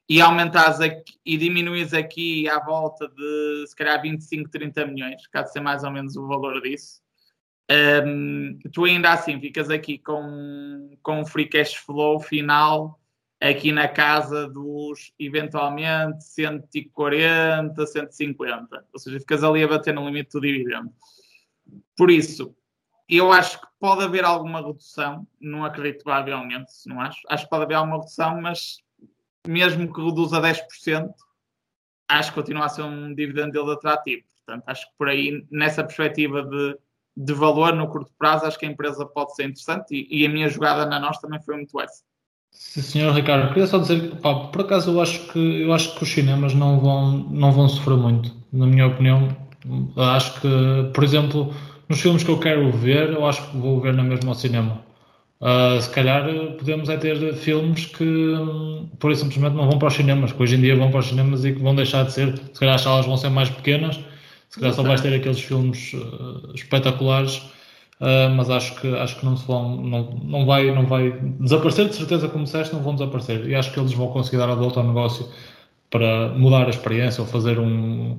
e 0.08 0.20
aumentares 0.20 0.80
aqui, 0.80 1.18
e 1.24 1.36
diminuís 1.36 1.92
aqui 1.92 2.48
à 2.48 2.58
volta 2.58 3.08
de 3.08 3.66
se 3.66 3.76
calhar 3.76 4.00
25, 4.00 4.48
30 4.50 4.86
milhões, 4.86 5.26
caso 5.26 5.52
ser 5.52 5.60
mais 5.60 5.84
ou 5.84 5.90
menos 5.90 6.16
o 6.16 6.26
valor 6.26 6.62
disso, 6.62 7.02
um, 8.06 8.58
tu 8.72 8.84
ainda 8.84 9.12
assim 9.12 9.40
ficas 9.40 9.68
aqui 9.68 9.98
com, 9.98 10.96
com 11.02 11.20
um 11.20 11.26
free 11.26 11.48
cash 11.48 11.74
flow 11.74 12.20
final 12.20 12.98
aqui 13.40 13.72
na 13.72 13.88
casa 13.88 14.48
dos 14.48 15.12
eventualmente 15.18 16.24
140, 16.24 17.86
150. 17.86 18.86
Ou 18.92 18.98
seja, 18.98 19.20
ficas 19.20 19.44
ali 19.44 19.62
a 19.62 19.68
bater 19.68 19.92
no 19.92 20.06
limite 20.06 20.30
do 20.32 20.40
dividendo. 20.40 20.90
Por 21.96 22.10
isso, 22.10 22.56
eu 23.08 23.32
acho 23.32 23.60
que 23.60 23.66
pode 23.78 24.02
haver 24.02 24.24
alguma 24.24 24.60
redução, 24.60 25.26
não 25.40 25.64
acredito 25.64 26.04
que 26.04 26.10
vá 26.10 26.24
não 26.86 27.00
acho. 27.00 27.20
Acho 27.28 27.44
que 27.44 27.50
pode 27.50 27.64
haver 27.64 27.74
alguma 27.74 27.98
redução, 27.98 28.40
mas 28.40 28.78
mesmo 29.46 29.92
que 29.92 30.02
reduza 30.02 30.40
10%, 30.40 31.08
acho 32.08 32.30
que 32.30 32.34
continua 32.34 32.66
a 32.66 32.68
ser 32.68 32.82
um 32.82 33.14
dividendo 33.14 33.56
yield 33.56 33.72
atrativo. 33.72 34.24
Portanto, 34.44 34.64
acho 34.66 34.86
que 34.86 34.92
por 34.98 35.08
aí, 35.08 35.44
nessa 35.50 35.84
perspectiva 35.84 36.42
de, 36.42 36.76
de 37.16 37.32
valor 37.32 37.74
no 37.74 37.88
curto 37.88 38.12
prazo, 38.18 38.46
acho 38.46 38.58
que 38.58 38.66
a 38.66 38.70
empresa 38.70 39.04
pode 39.06 39.34
ser 39.34 39.44
interessante 39.44 39.94
e, 39.94 40.22
e 40.22 40.26
a 40.26 40.28
minha 40.28 40.48
jogada 40.48 40.86
na 40.86 40.98
nós 41.00 41.18
também 41.18 41.40
foi 41.40 41.56
muito 41.56 41.80
essa. 41.80 42.02
Sim, 42.50 42.80
senhor 42.80 43.14
Ricardo, 43.14 43.48
queria 43.48 43.66
só 43.66 43.78
dizer 43.78 44.16
pá, 44.20 44.34
por 44.46 44.62
acaso, 44.62 44.90
eu 44.90 45.00
acho 45.00 45.30
que 45.30 45.62
eu 45.62 45.72
acho 45.74 45.94
que 45.94 46.02
os 46.02 46.10
cinemas 46.10 46.54
não 46.54 46.80
vão, 46.80 47.12
não 47.12 47.52
vão 47.52 47.68
sofrer 47.68 47.96
muito, 47.96 48.34
na 48.52 48.66
minha 48.66 48.86
opinião. 48.86 49.28
Acho 49.96 50.40
que, 50.40 50.90
por 50.94 51.02
exemplo, 51.02 51.52
nos 51.88 52.00
filmes 52.00 52.22
que 52.22 52.30
eu 52.30 52.38
quero 52.38 52.70
ver, 52.72 53.10
eu 53.10 53.26
acho 53.26 53.50
que 53.50 53.56
vou 53.56 53.80
ver 53.80 53.92
na 53.94 54.02
mesma 54.02 54.30
ao 54.30 54.34
cinema. 54.34 54.80
Uh, 55.38 55.80
se 55.80 55.90
calhar 55.90 56.24
podemos 56.56 56.88
é 56.88 56.96
ter 56.96 57.34
filmes 57.34 57.84
que 57.86 58.04
um, 58.04 58.88
por 58.98 59.12
isso 59.12 59.22
simplesmente 59.22 59.54
não 59.54 59.68
vão 59.68 59.78
para 59.78 59.88
os 59.88 59.94
cinemas, 59.94 60.32
que 60.32 60.42
hoje 60.42 60.56
em 60.56 60.60
dia 60.62 60.74
vão 60.74 60.90
para 60.90 61.00
os 61.00 61.06
cinemas 61.06 61.44
e 61.44 61.52
que 61.52 61.62
vão 61.62 61.74
deixar 61.74 62.04
de 62.04 62.12
ser, 62.12 62.34
se 62.38 62.58
calhar 62.58 62.74
as 62.74 62.80
salas 62.80 63.04
vão 63.04 63.18
ser 63.18 63.28
mais 63.28 63.50
pequenas, 63.50 64.00
se 64.48 64.58
calhar 64.58 64.74
só 64.74 64.82
vais 64.82 65.00
ter 65.02 65.12
aqueles 65.12 65.38
filmes 65.38 65.92
uh, 65.92 66.52
espetaculares, 66.54 67.36
uh, 68.00 68.30
mas 68.34 68.48
acho 68.48 68.80
que 68.80 68.88
acho 68.96 69.20
que 69.20 69.26
não 69.26 69.36
se 69.36 69.46
vão, 69.46 69.76
não, 69.76 70.10
não 70.24 70.46
vai, 70.46 70.74
não 70.74 70.86
vai 70.86 71.10
desaparecer 71.38 71.88
de 71.88 71.96
certeza 71.96 72.28
como 72.28 72.44
disseste, 72.44 72.74
não 72.74 72.82
vão 72.82 72.94
desaparecer. 72.94 73.46
E 73.46 73.54
acho 73.54 73.70
que 73.72 73.78
eles 73.78 73.92
vão 73.92 74.08
conseguir 74.08 74.38
dar 74.38 74.48
a 74.48 74.54
volta 74.54 74.80
ao 74.80 74.86
negócio 74.86 75.28
para 75.90 76.28
mudar 76.30 76.66
a 76.66 76.70
experiência 76.70 77.20
ou 77.20 77.26
fazer 77.28 77.58
um 77.58 78.18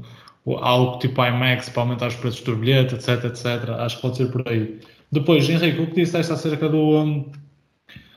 algo 0.56 1.00
tipo 1.00 1.24
IMAX 1.24 1.70
para 1.70 1.82
aumentar 1.82 2.08
os 2.08 2.16
preços 2.16 2.42
do 2.42 2.56
bilhete, 2.56 2.96
etc, 2.96 3.26
etc. 3.26 3.70
Acho 3.80 3.98
que 3.98 4.02
pode 4.02 4.18
ser 4.18 4.32
por 4.32 4.48
aí. 4.48 4.80
Depois, 5.12 5.50
Henrique, 5.50 5.82
o 5.82 5.88
que 5.88 6.02
disseste 6.02 6.32
acerca 6.32 6.70
do, 6.70 6.78
um, 6.78 7.32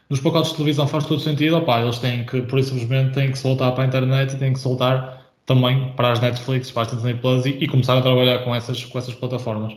dos 0.09 0.21
pacotes 0.21 0.51
de 0.51 0.57
televisão 0.57 0.87
faz 0.87 1.07
todo 1.07 1.21
sentido. 1.21 1.57
Opa, 1.57 1.81
eles 1.81 1.99
têm 1.99 2.25
que, 2.25 2.43
por 2.43 2.59
isso 2.59 2.71
simplesmente, 2.71 3.15
têm 3.15 3.31
que 3.33 3.39
soltar 3.39 3.73
para 3.75 3.85
a 3.85 3.87
internet 3.87 4.35
e 4.35 4.39
têm 4.39 4.53
que 4.53 4.59
soltar 4.59 5.21
também 5.47 5.93
para 5.95 6.13
as 6.13 6.21
Netflix, 6.21 6.71
para 6.71 6.83
as 6.83 6.93
Disney 6.93 7.15
Plus 7.15 7.47
e, 7.47 7.51
e 7.51 7.69
começar 7.69 7.99
a 7.99 8.03
trabalhar 8.03 8.41
com 8.45 8.55
essas, 8.55 8.85
com 8.85 8.99
essas 8.99 9.15
plataformas. 9.15 9.77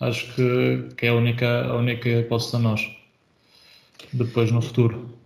Acho 0.00 0.34
que, 0.34 0.88
que 0.96 1.06
é 1.06 1.10
a 1.10 1.14
única, 1.14 1.66
a 1.66 1.76
única 1.76 2.08
hipótese 2.08 2.56
a 2.56 2.58
nós. 2.58 2.80
Depois, 4.12 4.50
no 4.50 4.62
futuro. 4.62 5.19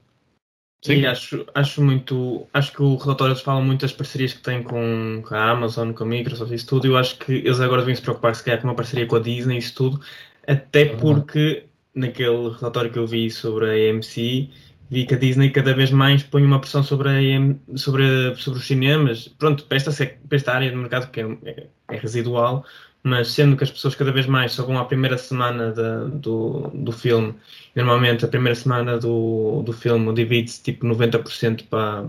Sim. 0.85 1.01
E 1.01 1.07
acho, 1.07 1.47
acho 1.55 1.83
muito. 1.83 2.47
Acho 2.53 2.73
que 2.73 2.83
o 2.83 2.97
relatório 2.97 3.35
fala 3.37 3.61
muito 3.63 3.81
das 3.81 3.93
parcerias 3.93 4.35
que 4.35 4.43
tem 4.43 4.63
com, 4.63 5.23
com 5.27 5.35
a 5.35 5.51
Amazon, 5.51 5.93
com 5.93 6.05
a 6.05 6.07
Microsoft, 6.07 6.53
isso 6.53 6.67
tudo. 6.67 6.87
Eu 6.87 6.99
acho 6.99 7.19
que 7.19 7.33
eles 7.33 7.59
agora 7.59 7.81
devem 7.81 7.95
se 7.95 8.03
preocupar, 8.03 8.35
se 8.35 8.45
calhar, 8.45 8.61
com 8.61 8.69
uma 8.69 8.75
parceria 8.75 9.07
com 9.07 9.17
a 9.17 9.19
Disney, 9.19 9.57
isso 9.57 9.75
tudo. 9.75 10.01
Até 10.47 10.85
porque 10.85 11.65
naquele 11.95 12.51
relatório 12.51 12.91
que 12.93 12.99
eu 12.99 13.07
vi 13.07 13.31
sobre 13.31 13.65
a 13.65 13.91
AMC, 13.93 14.51
vi 14.91 15.07
que 15.07 15.15
a 15.15 15.19
Disney 15.19 15.51
cada 15.51 15.73
vez 15.73 15.91
mais 15.91 16.23
põe 16.23 16.45
uma 16.45 16.61
pressão 16.61 16.83
sobre, 16.83 17.09
a 17.09 17.13
AM, 17.13 17.59
sobre, 17.77 18.35
sobre 18.37 18.59
os 18.59 18.67
cinemas. 18.67 19.27
Pronto, 19.27 19.65
para 19.65 19.79
esta, 19.79 19.91
para 19.91 20.37
esta 20.37 20.53
área 20.53 20.71
do 20.71 20.77
mercado 20.77 21.11
que 21.11 21.21
é, 21.21 21.39
é, 21.45 21.67
é, 21.93 21.97
residual, 21.97 22.63
mas 23.05 23.29
sendo 23.29 23.57
que 23.57 23.63
as 23.65 23.71
pessoas 23.71 23.95
cada 23.95 24.11
vez 24.11 24.27
mais 24.27 24.53
só 24.53 24.65
vão 24.65 24.79
à 24.79 24.85
primeira 24.87 25.19
semana 25.19 25.71
da, 25.73 26.05
do, 26.07 26.71
do 26.73 26.91
filme, 26.91 27.35
normalmente 27.77 28.25
a 28.25 28.29
primeira 28.29 28.55
semana 28.55 28.99
do, 28.99 29.63
do 29.63 29.73
filme 29.75 30.13
divide-se 30.15 30.63
tipo 30.63 30.87
90% 30.87 31.67
para, 31.69 32.07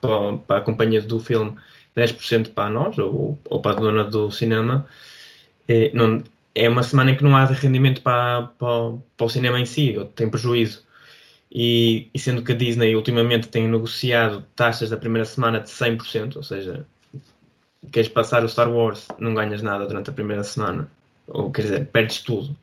para, 0.00 0.36
para 0.38 0.58
a 0.58 0.60
companhia 0.60 1.00
do 1.00 1.18
filme, 1.18 1.56
10% 1.96 2.52
para 2.52 2.70
nós 2.70 2.98
ou, 2.98 3.38
ou 3.46 3.60
para 3.62 3.72
a 3.78 3.80
dona 3.80 4.04
do 4.04 4.30
cinema. 4.30 4.86
É, 5.66 5.90
não, 5.94 6.22
é 6.54 6.68
uma 6.68 6.82
semana 6.82 7.12
em 7.12 7.16
que 7.16 7.24
não 7.24 7.36
há 7.36 7.44
rendimento 7.46 8.02
para, 8.02 8.42
para, 8.58 8.98
para 9.16 9.26
o 9.26 9.30
cinema 9.30 9.58
em 9.60 9.66
si, 9.66 9.96
tem 10.14 10.28
prejuízo. 10.30 10.86
E, 11.50 12.10
e, 12.12 12.18
sendo 12.18 12.42
que 12.42 12.52
a 12.52 12.54
Disney 12.54 12.94
ultimamente 12.94 13.48
tem 13.48 13.66
negociado 13.68 14.44
taxas 14.54 14.90
da 14.90 14.96
primeira 14.98 15.24
semana 15.24 15.60
de 15.60 15.70
100%, 15.70 16.36
ou 16.36 16.42
seja, 16.42 16.86
queres 17.92 18.08
passar 18.08 18.44
o 18.44 18.48
Star 18.48 18.70
Wars, 18.70 19.06
não 19.18 19.34
ganhas 19.34 19.62
nada 19.62 19.86
durante 19.86 20.10
a 20.10 20.12
primeira 20.12 20.44
semana, 20.44 20.90
ou 21.26 21.50
quer 21.50 21.62
dizer, 21.62 21.86
perdes 21.86 22.20
tudo. 22.22 22.56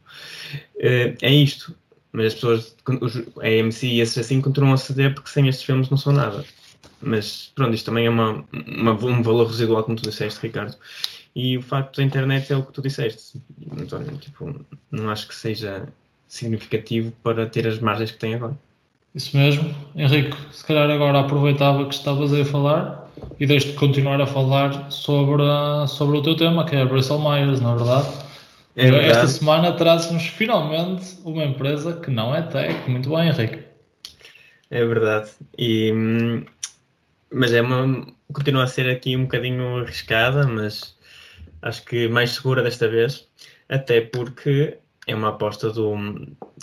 Eh, 0.80 1.16
é 1.22 1.32
isto. 1.32 1.76
Mas 2.12 2.28
as 2.28 2.34
pessoas, 2.36 2.76
a 3.42 3.48
AMC 3.48 3.88
e 3.88 4.00
esses 4.00 4.18
assim, 4.18 4.40
continuam 4.42 4.74
a 4.74 4.78
ceder 4.78 5.14
porque 5.14 5.30
sem 5.30 5.48
estes 5.50 5.66
filmes 5.66 5.90
não 5.90 5.98
são 5.98 6.14
nada. 6.14 6.46
Mas 7.02 7.52
pronto, 7.54 7.74
isto 7.74 7.86
também 7.86 8.06
é 8.06 8.10
uma, 8.10 8.46
uma 8.54 8.94
um 8.94 9.22
valor 9.22 9.48
residual, 9.48 9.84
como 9.84 9.98
tu 9.98 10.10
disseste, 10.10 10.40
Ricardo. 10.42 10.76
E 11.36 11.58
o 11.58 11.62
facto 11.62 11.98
da 11.98 12.04
internet 12.04 12.54
é 12.54 12.56
o 12.56 12.64
que 12.64 12.72
tu 12.72 12.82
disseste. 12.82 13.42
Tipo, 14.22 14.66
não 14.90 15.10
acho 15.10 15.28
que 15.28 15.36
seja 15.36 15.90
significativo 16.26 17.12
para 17.22 17.46
ter 17.46 17.68
as 17.68 17.80
margens 17.80 18.12
que 18.12 18.18
tem 18.18 18.36
agora. 18.36 18.58
Isso 19.14 19.36
mesmo. 19.36 19.76
Henrique, 19.94 20.38
se 20.52 20.66
calhar 20.66 20.90
agora 20.90 21.20
aproveitava 21.20 21.86
que 21.86 21.94
estavas 21.94 22.32
aí 22.32 22.42
a 22.42 22.46
falar 22.46 23.05
e 23.40 23.46
deixo-te 23.46 23.74
continuar 23.74 24.22
a 24.22 24.26
falar 24.26 24.92
sobre, 24.92 25.44
sobre 25.88 26.18
o 26.18 26.22
teu 26.22 26.36
tema, 26.36 26.66
que 26.66 26.76
é 26.76 26.82
a 26.82 26.86
Bristol 26.86 27.20
Myers, 27.20 27.60
não 27.60 27.74
é 27.74 27.78
verdade? 27.78 28.08
É 28.76 28.92
verdade. 28.92 29.12
Esta 29.12 29.28
semana 29.28 29.72
traz-nos 29.74 30.28
finalmente 30.28 31.18
uma 31.24 31.44
empresa 31.44 31.94
que 31.94 32.12
não 32.12 32.36
é 32.36 32.42
tech. 32.42 32.90
Muito 32.90 33.10
bem, 33.10 33.30
Henrique. 33.30 33.64
É 34.70 34.86
verdade. 34.86 35.32
E, 35.58 35.92
hum, 35.94 36.46
mas 37.32 37.54
é 37.54 37.62
uma, 37.62 38.06
continua 38.34 38.64
a 38.64 38.68
ser 38.68 38.90
aqui 38.90 39.16
um 39.16 39.24
bocadinho 39.24 39.80
arriscada, 39.80 40.46
mas 40.48 40.96
acho 41.62 41.84
que 41.86 42.08
mais 42.08 42.32
segura 42.32 42.62
desta 42.62 42.88
vez, 42.88 43.28
até 43.70 44.02
porque 44.02 44.78
é 45.08 45.16
uma 45.16 45.30
aposta 45.30 45.72
do, 45.72 45.96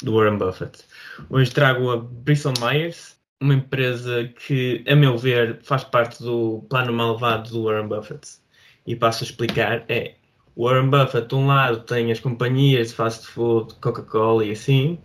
do 0.03 0.15
Warren 0.15 0.39
Buffett. 0.39 0.85
Hoje 1.31 1.51
trago 1.51 1.91
a 1.91 1.97
Bristol 1.97 2.55
Myers, 2.61 3.17
uma 3.43 3.55
empresa 3.55 4.29
que, 4.47 4.85
a 4.89 4.95
meu 4.95 5.19
ver, 5.19 5.61
faz 5.63 5.85
parte 5.85 6.23
do 6.23 6.65
plano 6.69 6.93
malvado 6.93 7.51
do 7.51 7.65
Warren 7.65 7.89
Buffett. 7.89 8.39
E 8.87 8.97
passo 8.97 9.25
a 9.25 9.27
explicar, 9.27 9.85
é 9.89 10.15
o 10.55 10.67
Warren 10.67 10.91
Buffett, 10.91 11.29
de 11.29 11.35
um 11.35 11.47
lado, 11.47 11.81
tem 11.81 12.13
as 12.13 12.21
companhias 12.21 12.89
de 12.89 12.95
fast 12.95 13.27
food, 13.27 13.75
Coca-Cola 13.81 14.45
e 14.45 14.53
assim, 14.53 14.99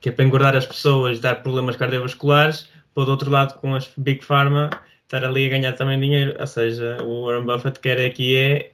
que 0.00 0.08
é 0.08 0.12
para 0.12 0.24
engordar 0.24 0.56
as 0.56 0.66
pessoas, 0.66 1.20
dar 1.20 1.42
problemas 1.42 1.76
cardiovasculares, 1.76 2.68
do 2.94 3.10
outro 3.10 3.30
lado, 3.30 3.58
com 3.60 3.74
as 3.74 3.90
Big 3.96 4.22
Pharma, 4.24 4.70
estar 5.02 5.24
ali 5.24 5.46
a 5.46 5.48
ganhar 5.48 5.72
também 5.72 5.98
dinheiro. 5.98 6.36
Ou 6.38 6.46
seja, 6.46 6.98
o 7.02 7.26
Warren 7.26 7.46
Buffett 7.46 7.80
quer 7.80 8.04
aqui 8.04 8.36
é 8.36 8.72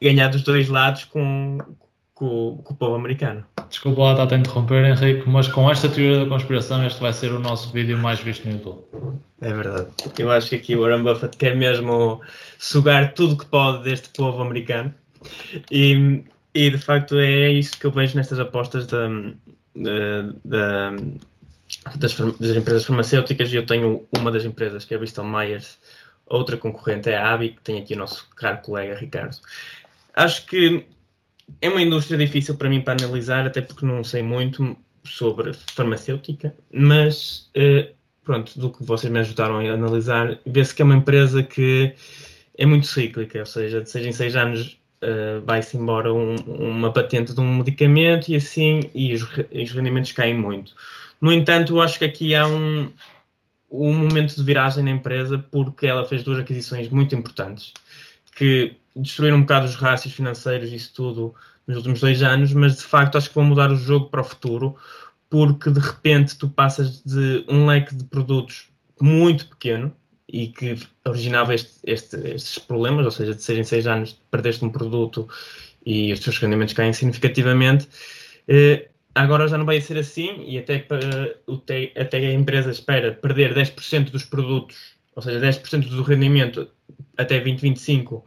ganhar 0.00 0.28
dos 0.28 0.42
dois 0.42 0.68
lados 0.68 1.04
com, 1.04 1.58
com, 2.14 2.60
com 2.62 2.74
o 2.74 2.76
povo 2.76 2.94
americano. 2.94 3.44
Desculpa 3.68 4.02
lá 4.02 4.12
estar 4.12 4.34
a 4.34 4.38
interromper, 4.38 4.84
Henrique, 4.84 5.28
mas 5.28 5.48
com 5.48 5.70
esta 5.70 5.88
teoria 5.88 6.20
da 6.20 6.28
conspiração, 6.28 6.86
este 6.86 7.00
vai 7.00 7.12
ser 7.12 7.32
o 7.32 7.40
nosso 7.40 7.72
vídeo 7.72 7.98
mais 7.98 8.20
visto 8.20 8.46
no 8.46 8.52
YouTube. 8.52 8.84
É 9.40 9.52
verdade. 9.52 9.88
Eu 10.18 10.30
acho 10.30 10.50
que 10.50 10.56
aqui 10.56 10.76
o 10.76 10.82
Warren 10.82 11.02
Buffett 11.02 11.36
quer 11.36 11.56
mesmo 11.56 12.20
sugar 12.58 13.12
tudo 13.14 13.36
que 13.36 13.46
pode 13.46 13.82
deste 13.82 14.08
povo 14.10 14.40
americano. 14.40 14.94
E, 15.70 16.24
e 16.54 16.70
de 16.70 16.78
facto 16.78 17.18
é 17.18 17.50
isso 17.50 17.78
que 17.78 17.86
eu 17.86 17.90
vejo 17.90 18.16
nestas 18.16 18.38
apostas 18.38 18.86
da, 18.86 19.08
da, 19.74 20.90
das, 21.96 22.14
das, 22.14 22.56
empresas 22.56 22.84
farmacêuticas. 22.84 23.52
E 23.52 23.56
eu 23.56 23.66
tenho 23.66 24.06
uma 24.16 24.30
das 24.30 24.44
empresas, 24.44 24.84
que 24.84 24.94
é 24.94 24.96
a 24.96 25.00
Bristol 25.00 25.24
Myers, 25.24 25.78
outra 26.26 26.56
concorrente 26.56 27.10
é 27.10 27.16
a 27.16 27.34
ABI, 27.34 27.50
que 27.50 27.62
tem 27.62 27.80
aqui 27.80 27.94
o 27.94 27.98
nosso 27.98 28.28
caro 28.36 28.58
colega 28.58 28.94
Ricardo. 28.94 29.36
Acho 30.14 30.46
que 30.46 30.86
é 31.60 31.68
uma 31.68 31.82
indústria 31.82 32.18
difícil 32.18 32.56
para 32.56 32.68
mim 32.68 32.80
para 32.80 33.02
analisar, 33.04 33.46
até 33.46 33.60
porque 33.60 33.86
não 33.86 34.04
sei 34.04 34.22
muito 34.22 34.76
sobre 35.04 35.52
farmacêutica, 35.52 36.54
mas 36.72 37.50
uh, 37.56 37.92
pronto, 38.24 38.58
do 38.58 38.70
que 38.70 38.84
vocês 38.84 39.12
me 39.12 39.20
ajudaram 39.20 39.58
a 39.58 39.72
analisar, 39.72 40.38
vê-se 40.46 40.74
que 40.74 40.82
é 40.82 40.84
uma 40.84 40.96
empresa 40.96 41.42
que 41.42 41.94
é 42.56 42.66
muito 42.66 42.86
cíclica, 42.86 43.40
ou 43.40 43.46
seja, 43.46 43.80
de 43.82 43.90
seis 43.90 44.06
em 44.06 44.12
seis 44.12 44.36
anos 44.36 44.78
uh, 45.02 45.44
vai-se 45.44 45.76
embora 45.76 46.12
um, 46.12 46.36
uma 46.36 46.92
patente 46.92 47.34
de 47.34 47.40
um 47.40 47.56
medicamento 47.58 48.28
e 48.28 48.36
assim, 48.36 48.80
e 48.94 49.14
os, 49.14 49.22
os, 49.22 49.72
rendimentos 49.72 50.12
caem 50.12 50.34
muito. 50.34 50.74
No 51.20 51.32
entanto, 51.32 51.74
eu 51.74 51.80
acho 51.82 51.98
que 51.98 52.04
aqui 52.04 52.34
há 52.34 52.46
um, 52.46 52.90
um 53.70 53.92
momento 53.92 54.34
de 54.36 54.42
viragem 54.42 54.84
na 54.84 54.90
empresa 54.90 55.38
porque 55.50 55.86
ela 55.86 56.04
fez 56.04 56.22
duas 56.22 56.38
aquisições 56.38 56.88
muito 56.88 57.14
importantes 57.14 57.72
que 58.36 58.76
destruíram 58.96 59.38
um 59.38 59.42
bocado 59.42 59.66
os 59.66 59.74
rácios 59.74 60.14
financeiros 60.14 60.70
e 60.70 60.76
isso 60.76 60.92
tudo 60.94 61.34
nos 61.66 61.78
últimos 61.78 62.00
dois 62.00 62.22
anos, 62.22 62.52
mas 62.52 62.76
de 62.76 62.82
facto 62.82 63.16
acho 63.16 63.28
que 63.28 63.34
vão 63.34 63.44
mudar 63.44 63.70
o 63.70 63.76
jogo 63.76 64.08
para 64.08 64.20
o 64.20 64.24
futuro, 64.24 64.76
porque 65.30 65.70
de 65.70 65.80
repente 65.80 66.36
tu 66.36 66.48
passas 66.48 67.02
de 67.02 67.44
um 67.48 67.66
leque 67.66 67.94
de 67.94 68.04
produtos 68.04 68.68
muito 69.00 69.48
pequeno 69.48 69.94
e 70.28 70.48
que 70.48 70.76
originava 71.04 71.54
este, 71.54 71.72
este, 71.84 72.16
estes 72.28 72.58
problemas, 72.58 73.04
ou 73.04 73.10
seja, 73.10 73.34
de 73.34 73.42
seis 73.42 73.58
em 73.58 73.64
seis 73.64 73.86
anos 73.86 74.20
perdeste 74.30 74.64
um 74.64 74.70
produto 74.70 75.28
e 75.84 76.12
os 76.12 76.20
teus 76.20 76.38
rendimentos 76.38 76.74
caem 76.74 76.92
significativamente. 76.92 77.88
Eh, 78.48 78.88
agora 79.14 79.48
já 79.48 79.56
não 79.56 79.64
vai 79.64 79.80
ser 79.80 79.98
assim 79.98 80.44
e 80.46 80.58
até, 80.58 80.78
para, 80.78 81.36
até 81.96 82.16
a 82.16 82.32
empresa 82.32 82.70
espera 82.70 83.12
perder 83.12 83.54
10% 83.54 84.10
dos 84.10 84.24
produtos, 84.24 84.93
ou 85.14 85.22
seja, 85.22 85.40
10% 85.40 85.88
do 85.88 86.02
rendimento 86.02 86.68
até 87.16 87.40
2025 87.40 88.24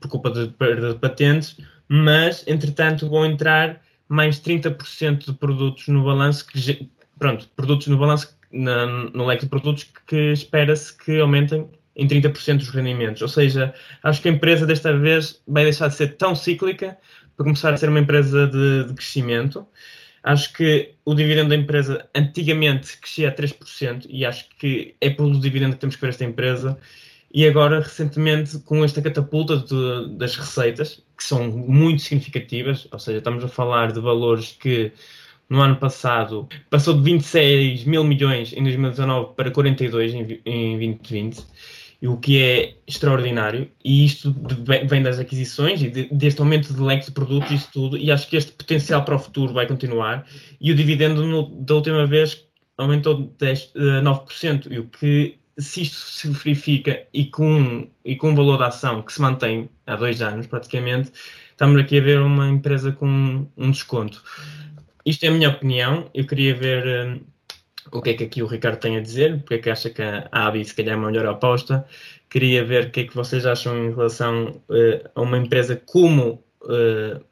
por 0.00 0.08
culpa 0.08 0.30
de 0.30 0.48
perda 0.48 0.92
de 0.92 0.98
patentes, 0.98 1.56
mas 1.88 2.46
entretanto 2.46 3.08
vão 3.08 3.26
entrar 3.26 3.82
mais 4.08 4.40
30% 4.40 5.26
de 5.26 5.32
produtos 5.32 5.88
no 5.88 6.04
balanço 6.04 6.46
que 6.46 6.88
pronto, 7.18 7.48
produtos 7.56 7.86
no 7.86 7.98
balanço 7.98 8.36
na, 8.52 8.86
no 8.86 9.26
leque 9.26 9.44
de 9.44 9.50
produtos 9.50 9.90
que 10.06 10.32
espera-se 10.32 10.96
que 10.96 11.20
aumentem 11.20 11.68
em 11.96 12.06
30% 12.06 12.60
os 12.60 12.68
rendimentos. 12.68 13.22
Ou 13.22 13.28
seja, 13.28 13.74
acho 14.02 14.20
que 14.20 14.28
a 14.28 14.32
empresa 14.32 14.66
desta 14.66 14.96
vez 14.96 15.40
vai 15.46 15.64
deixar 15.64 15.88
de 15.88 15.94
ser 15.94 16.16
tão 16.16 16.34
cíclica 16.34 16.96
para 17.36 17.44
começar 17.44 17.72
a 17.72 17.76
ser 17.76 17.88
uma 17.88 18.00
empresa 18.00 18.46
de, 18.46 18.84
de 18.84 18.94
crescimento. 18.94 19.66
Acho 20.22 20.52
que 20.52 20.94
o 21.04 21.14
dividendo 21.14 21.48
da 21.48 21.56
empresa 21.56 22.08
antigamente 22.14 22.96
crescia 22.98 23.28
a 23.28 23.34
3% 23.34 24.06
e 24.08 24.24
acho 24.24 24.48
que 24.58 24.94
é 25.00 25.10
pelo 25.10 25.38
dividendo 25.40 25.74
que 25.74 25.80
temos 25.80 25.96
que 25.96 26.02
ver 26.02 26.10
esta 26.10 26.24
empresa. 26.24 26.78
E 27.34 27.46
agora, 27.46 27.80
recentemente, 27.80 28.58
com 28.60 28.84
esta 28.84 29.02
catapulta 29.02 29.56
de, 29.56 30.16
das 30.16 30.36
receitas, 30.36 31.02
que 31.16 31.24
são 31.24 31.48
muito 31.48 32.02
significativas, 32.02 32.86
ou 32.92 32.98
seja, 32.98 33.18
estamos 33.18 33.42
a 33.42 33.48
falar 33.48 33.90
de 33.90 34.00
valores 34.00 34.52
que 34.52 34.92
no 35.48 35.60
ano 35.60 35.76
passado 35.76 36.48
passou 36.70 36.94
de 36.94 37.02
26 37.02 37.84
mil 37.84 38.04
milhões 38.04 38.52
em 38.52 38.62
2019 38.62 39.34
para 39.34 39.50
42 39.50 40.14
em, 40.14 40.40
em 40.46 40.78
2020 40.78 41.44
o 42.08 42.16
que 42.16 42.42
é 42.42 42.74
extraordinário, 42.86 43.70
e 43.84 44.04
isto 44.04 44.34
vem 44.88 45.02
das 45.02 45.20
aquisições 45.20 45.80
e 45.82 45.88
deste 45.88 46.40
aumento 46.40 46.74
de 46.74 46.80
leque 46.80 47.06
de 47.06 47.12
produtos 47.12 47.50
e 47.50 47.54
isso 47.54 47.68
tudo, 47.72 47.96
e 47.96 48.10
acho 48.10 48.28
que 48.28 48.36
este 48.36 48.50
potencial 48.52 49.04
para 49.04 49.14
o 49.14 49.18
futuro 49.18 49.52
vai 49.52 49.66
continuar, 49.66 50.26
e 50.60 50.72
o 50.72 50.74
dividendo 50.74 51.24
no, 51.24 51.48
da 51.64 51.74
última 51.74 52.06
vez 52.06 52.44
aumentou 52.76 53.32
10, 53.38 53.72
9%, 54.02 54.66
e 54.70 54.78
o 54.80 54.84
que, 54.88 55.38
se 55.56 55.82
isto 55.82 55.96
se 55.96 56.28
verifica 56.28 57.06
e 57.14 57.26
com, 57.26 57.86
e 58.04 58.16
com 58.16 58.30
um 58.30 58.34
valor 58.34 58.58
de 58.58 58.64
ação 58.64 59.02
que 59.02 59.12
se 59.12 59.20
mantém 59.20 59.70
há 59.86 59.94
dois 59.94 60.20
anos 60.20 60.48
praticamente, 60.48 61.12
estamos 61.50 61.80
aqui 61.80 61.98
a 61.98 62.02
ver 62.02 62.20
uma 62.20 62.48
empresa 62.48 62.90
com 62.90 63.46
um 63.56 63.70
desconto. 63.70 64.22
Isto 65.04 65.24
é 65.24 65.28
a 65.28 65.32
minha 65.32 65.50
opinião, 65.50 66.10
eu 66.14 66.26
queria 66.26 66.54
ver 66.54 67.06
hum, 67.06 67.20
o 67.92 68.00
que 68.00 68.10
é 68.10 68.14
que 68.14 68.24
aqui 68.24 68.42
o 68.42 68.46
Ricardo 68.46 68.78
tem 68.78 68.96
a 68.96 69.00
dizer, 69.00 69.38
porque 69.40 69.54
é 69.54 69.58
que 69.58 69.70
acha 69.70 69.90
que 69.90 70.02
a 70.02 70.28
ABI 70.32 70.64
se 70.64 70.74
calhar 70.74 70.94
é 70.94 70.98
a 70.98 71.00
melhor 71.00 71.26
aposta. 71.26 71.86
Queria 72.30 72.64
ver 72.64 72.86
o 72.86 72.90
que 72.90 73.00
é 73.00 73.04
que 73.04 73.14
vocês 73.14 73.44
acham 73.44 73.76
em 73.76 73.90
relação 73.90 74.60
uh, 74.68 75.10
a 75.14 75.20
uma 75.20 75.36
empresa 75.36 75.76
como, 75.76 76.42
uh, 76.62 77.22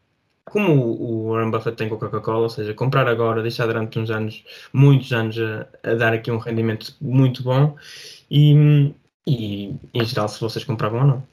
como 0.44 0.75
o 0.75 1.33
Warren 1.33 1.51
Buffett 1.51 1.77
tem 1.77 1.88
com 1.88 1.94
a 1.94 1.99
Coca-Cola, 1.99 2.40
ou 2.42 2.51
seja, 2.51 2.75
comprar 2.75 3.09
agora, 3.09 3.42
deixar 3.42 3.66
durante 3.66 3.99
uns 3.99 4.11
anos, 4.11 4.44
muitos 4.73 5.11
anos, 5.12 5.38
a, 5.38 5.66
a 5.83 5.94
dar 5.94 6.12
aqui 6.12 6.31
um 6.31 6.38
rendimento 6.38 6.94
muito 7.01 7.42
bom 7.42 7.77
e, 8.31 8.92
e, 9.27 9.75
em 9.94 10.05
geral, 10.05 10.29
se 10.29 10.40
vocês 10.40 10.64
compravam 10.64 11.01
ou 11.01 11.07
não. 11.07 11.31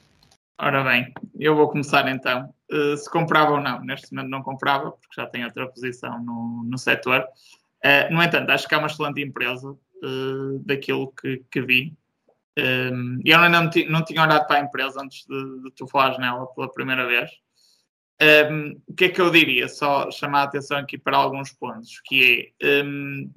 Ora 0.59 0.83
bem, 0.83 1.13
eu 1.37 1.55
vou 1.55 1.69
começar 1.69 2.07
então. 2.07 2.49
Uh, 2.71 2.97
se 2.97 3.09
comprava 3.11 3.51
ou 3.51 3.61
não, 3.61 3.81
neste 3.81 4.13
momento 4.13 4.29
não 4.29 4.41
comprava, 4.41 4.91
porque 4.91 5.21
já 5.21 5.27
tenho 5.27 5.45
outra 5.45 5.67
posição 5.67 6.23
no, 6.23 6.63
no 6.63 6.77
setor. 6.77 7.23
Uh, 7.83 8.13
no 8.13 8.23
entanto, 8.23 8.49
acho 8.49 8.67
que 8.67 8.75
é 8.75 8.77
uma 8.77 8.87
excelente 8.87 9.21
empresa 9.21 9.69
uh, 9.69 10.59
daquilo 10.65 11.11
que, 11.13 11.43
que 11.51 11.61
vi. 11.61 11.97
Um, 12.57 12.61
ehm, 12.63 13.19
eu 13.23 13.39
ainda 13.39 13.61
não, 13.61 14.03
tinha 14.03 14.23
olhado 14.23 14.47
para 14.47 14.57
a 14.57 14.63
empresa 14.63 15.01
antes 15.01 15.25
de, 15.27 15.63
de 15.63 15.71
tu 15.75 15.87
falares 15.87 16.17
nela 16.17 16.47
pela 16.47 16.71
primeira 16.71 17.05
vez. 17.05 17.29
Um, 18.19 18.25
ehm, 18.25 18.81
o 18.87 18.93
que 18.95 19.05
é 19.05 19.09
que 19.09 19.21
eu 19.21 19.29
diria? 19.29 19.67
Só 19.67 20.09
chamar 20.09 20.41
a 20.41 20.43
atenção 20.43 20.77
aqui 20.77 20.97
para 20.97 21.17
alguns 21.17 21.51
pontos, 21.51 22.01
que 22.03 22.53
é, 22.59 22.83
um, 22.83 23.29
ehm, 23.29 23.31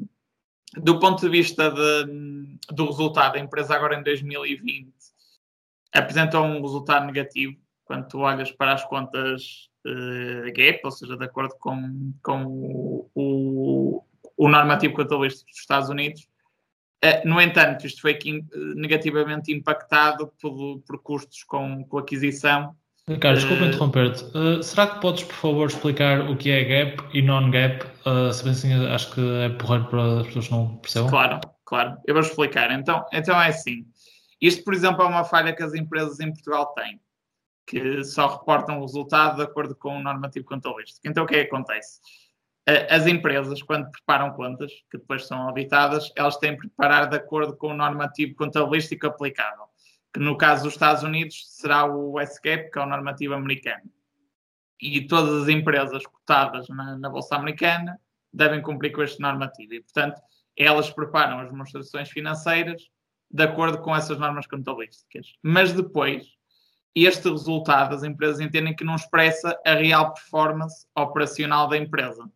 do 0.77 0.99
ponto 0.99 1.21
de 1.21 1.29
vista 1.29 1.71
de, 1.71 2.59
do 2.71 2.87
resultado, 2.87 3.37
a 3.37 3.41
empresa 3.41 3.75
agora 3.75 3.99
em 3.99 4.03
2020 4.03 4.93
apresentou 5.93 6.45
um 6.45 6.61
resultado 6.61 7.07
negativo 7.07 7.57
quando 7.85 8.07
tu 8.07 8.21
olhas 8.21 8.53
para 8.53 8.75
as 8.75 8.85
contas 8.85 9.69
uh, 9.85 10.45
GAP, 10.53 10.81
ou 10.85 10.91
seja, 10.93 11.17
de 11.17 11.25
acordo 11.25 11.57
com, 11.59 12.15
com 12.23 13.09
o 13.15 14.05
o 14.41 14.49
normativo 14.49 14.95
contabilístico 14.95 15.51
dos 15.51 15.61
Estados 15.61 15.91
Unidos. 15.91 16.27
Uh, 17.05 17.29
no 17.29 17.41
entanto, 17.41 17.87
isto 17.87 18.01
foi 18.01 18.13
aqui, 18.13 18.39
uh, 18.39 18.75
negativamente 18.75 19.53
impactado 19.53 20.33
por, 20.41 20.81
por 20.81 20.99
custos 21.03 21.45
com, 21.45 21.85
com 21.85 21.99
aquisição. 21.99 22.75
Carlos, 23.21 23.41
desculpa 23.41 23.65
uh, 23.65 23.67
interromper-te. 23.67 24.25
Uh, 24.37 24.63
será 24.63 24.87
que 24.87 25.01
podes, 25.03 25.25
por 25.25 25.35
favor, 25.35 25.69
explicar 25.69 26.31
o 26.31 26.37
que 26.39 26.51
é 26.51 26.65
gap 26.65 27.05
e 27.13 27.21
non-gap? 27.21 27.85
Uh, 28.07 28.33
se 28.33 28.43
bem 28.43 28.53
assim, 28.53 28.73
acho 28.87 29.15
que 29.15 29.21
é 29.21 29.51
porreiro 29.51 29.85
para 29.89 30.21
as 30.21 30.27
pessoas 30.29 30.47
que 30.47 30.53
não 30.53 30.77
percebam. 30.79 31.11
Claro, 31.11 31.41
claro. 31.67 31.99
Eu 32.07 32.15
vou 32.15 32.23
explicar. 32.23 32.71
Então, 32.71 33.05
então 33.13 33.39
é 33.39 33.49
assim. 33.49 33.85
Isto, 34.41 34.65
por 34.65 34.73
exemplo, 34.73 35.03
é 35.03 35.07
uma 35.07 35.25
falha 35.25 35.55
que 35.55 35.63
as 35.63 35.75
empresas 35.75 36.19
em 36.19 36.33
Portugal 36.33 36.73
têm, 36.73 36.99
que 37.67 38.03
só 38.05 38.39
reportam 38.39 38.79
o 38.79 38.87
resultado 38.87 39.37
de 39.37 39.43
acordo 39.43 39.75
com 39.75 39.99
o 39.99 40.03
normativo 40.03 40.47
contabilístico. 40.47 41.07
Então, 41.07 41.25
o 41.25 41.27
que 41.27 41.35
é 41.35 41.45
que 41.45 41.55
acontece? 41.55 42.01
As 42.89 43.07
empresas, 43.07 43.63
quando 43.63 43.91
preparam 43.91 44.33
contas, 44.33 44.73
que 44.91 44.99
depois 44.99 45.27
são 45.27 45.49
auditadas, 45.49 46.13
elas 46.17 46.37
têm 46.37 46.55
que 46.55 46.69
preparar 46.69 47.09
de 47.09 47.17
acordo 47.17 47.57
com 47.57 47.69
o 47.69 47.75
normativo 47.75 48.35
contabilístico 48.35 49.07
aplicável, 49.07 49.65
que 50.13 50.21
no 50.21 50.37
caso 50.37 50.65
dos 50.65 50.75
Estados 50.75 51.03
Unidos 51.03 51.45
será 51.49 51.87
o 51.87 52.21
SGAP, 52.21 52.71
que 52.71 52.79
é 52.79 52.83
o 52.83 52.87
normativo 52.87 53.35
americano. 53.35 53.91
E 54.81 55.07
todas 55.07 55.43
as 55.43 55.49
empresas 55.49 56.07
cotadas 56.07 56.69
na, 56.69 56.97
na 56.97 57.09
Bolsa 57.09 57.37
Americana 57.37 57.99
devem 58.33 58.63
cumprir 58.63 58.93
com 58.93 59.03
este 59.03 59.21
normativo. 59.21 59.75
E, 59.75 59.83
portanto, 59.83 60.21
elas 60.57 60.91
preparam 60.91 61.41
as 61.41 61.51
demonstrações 61.51 62.11
financeiras 62.11 62.83
de 63.31 63.45
acordo 63.45 63.79
com 63.79 63.95
essas 63.95 64.19
normas 64.19 64.47
contabilísticas. 64.47 65.35
Mas 65.43 65.73
depois, 65.73 66.27
este 66.95 67.29
resultado 67.29 67.95
as 67.95 68.03
empresas 68.03 68.41
entendem 68.41 68.75
que 68.75 68.85
não 68.85 68.97
expressa 68.97 69.59
a 69.65 69.75
real 69.75 70.13
performance 70.13 70.87
operacional 70.97 71.69
da 71.69 71.77
empresa. 71.77 72.29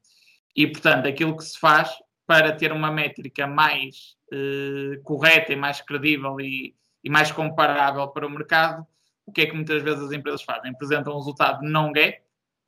E, 0.57 0.67
portanto, 0.67 1.07
aquilo 1.07 1.37
que 1.37 1.45
se 1.45 1.59
faz 1.59 1.91
para 2.27 2.53
ter 2.53 2.73
uma 2.73 2.91
métrica 2.91 3.47
mais 3.47 4.17
eh, 4.33 5.01
correta 5.03 5.53
e 5.53 5.57
mais 5.57 5.81
credível 5.81 6.41
e, 6.41 6.75
e, 7.03 7.11
mais 7.11 7.31
comparável 7.31 8.09
para 8.09 8.27
o 8.27 8.31
mercado, 8.31 8.87
o 9.27 9.33
que 9.33 9.43
é 9.43 9.47
que 9.47 9.55
muitas 9.55 9.83
vezes 9.83 10.03
as 10.03 10.13
empresas 10.13 10.43
fazem? 10.43 10.71
Apresentam 10.71 11.13
um 11.13 11.19
resultado 11.19 11.63
não 11.63 11.93
gap, 11.93 12.21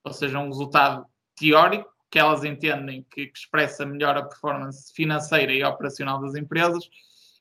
ou 0.05 0.13
seja, 0.13 0.39
um 0.39 0.49
resultado 0.49 1.07
teórico, 1.37 1.91
que 2.11 2.19
elas 2.19 2.45
entendem 2.45 3.05
que, 3.11 3.27
que 3.27 3.39
expressa 3.39 3.85
melhor 3.85 4.17
a 4.17 4.23
performance 4.23 4.93
financeira 4.95 5.53
e 5.53 5.65
operacional 5.65 6.21
das 6.21 6.35
empresas, 6.35 6.89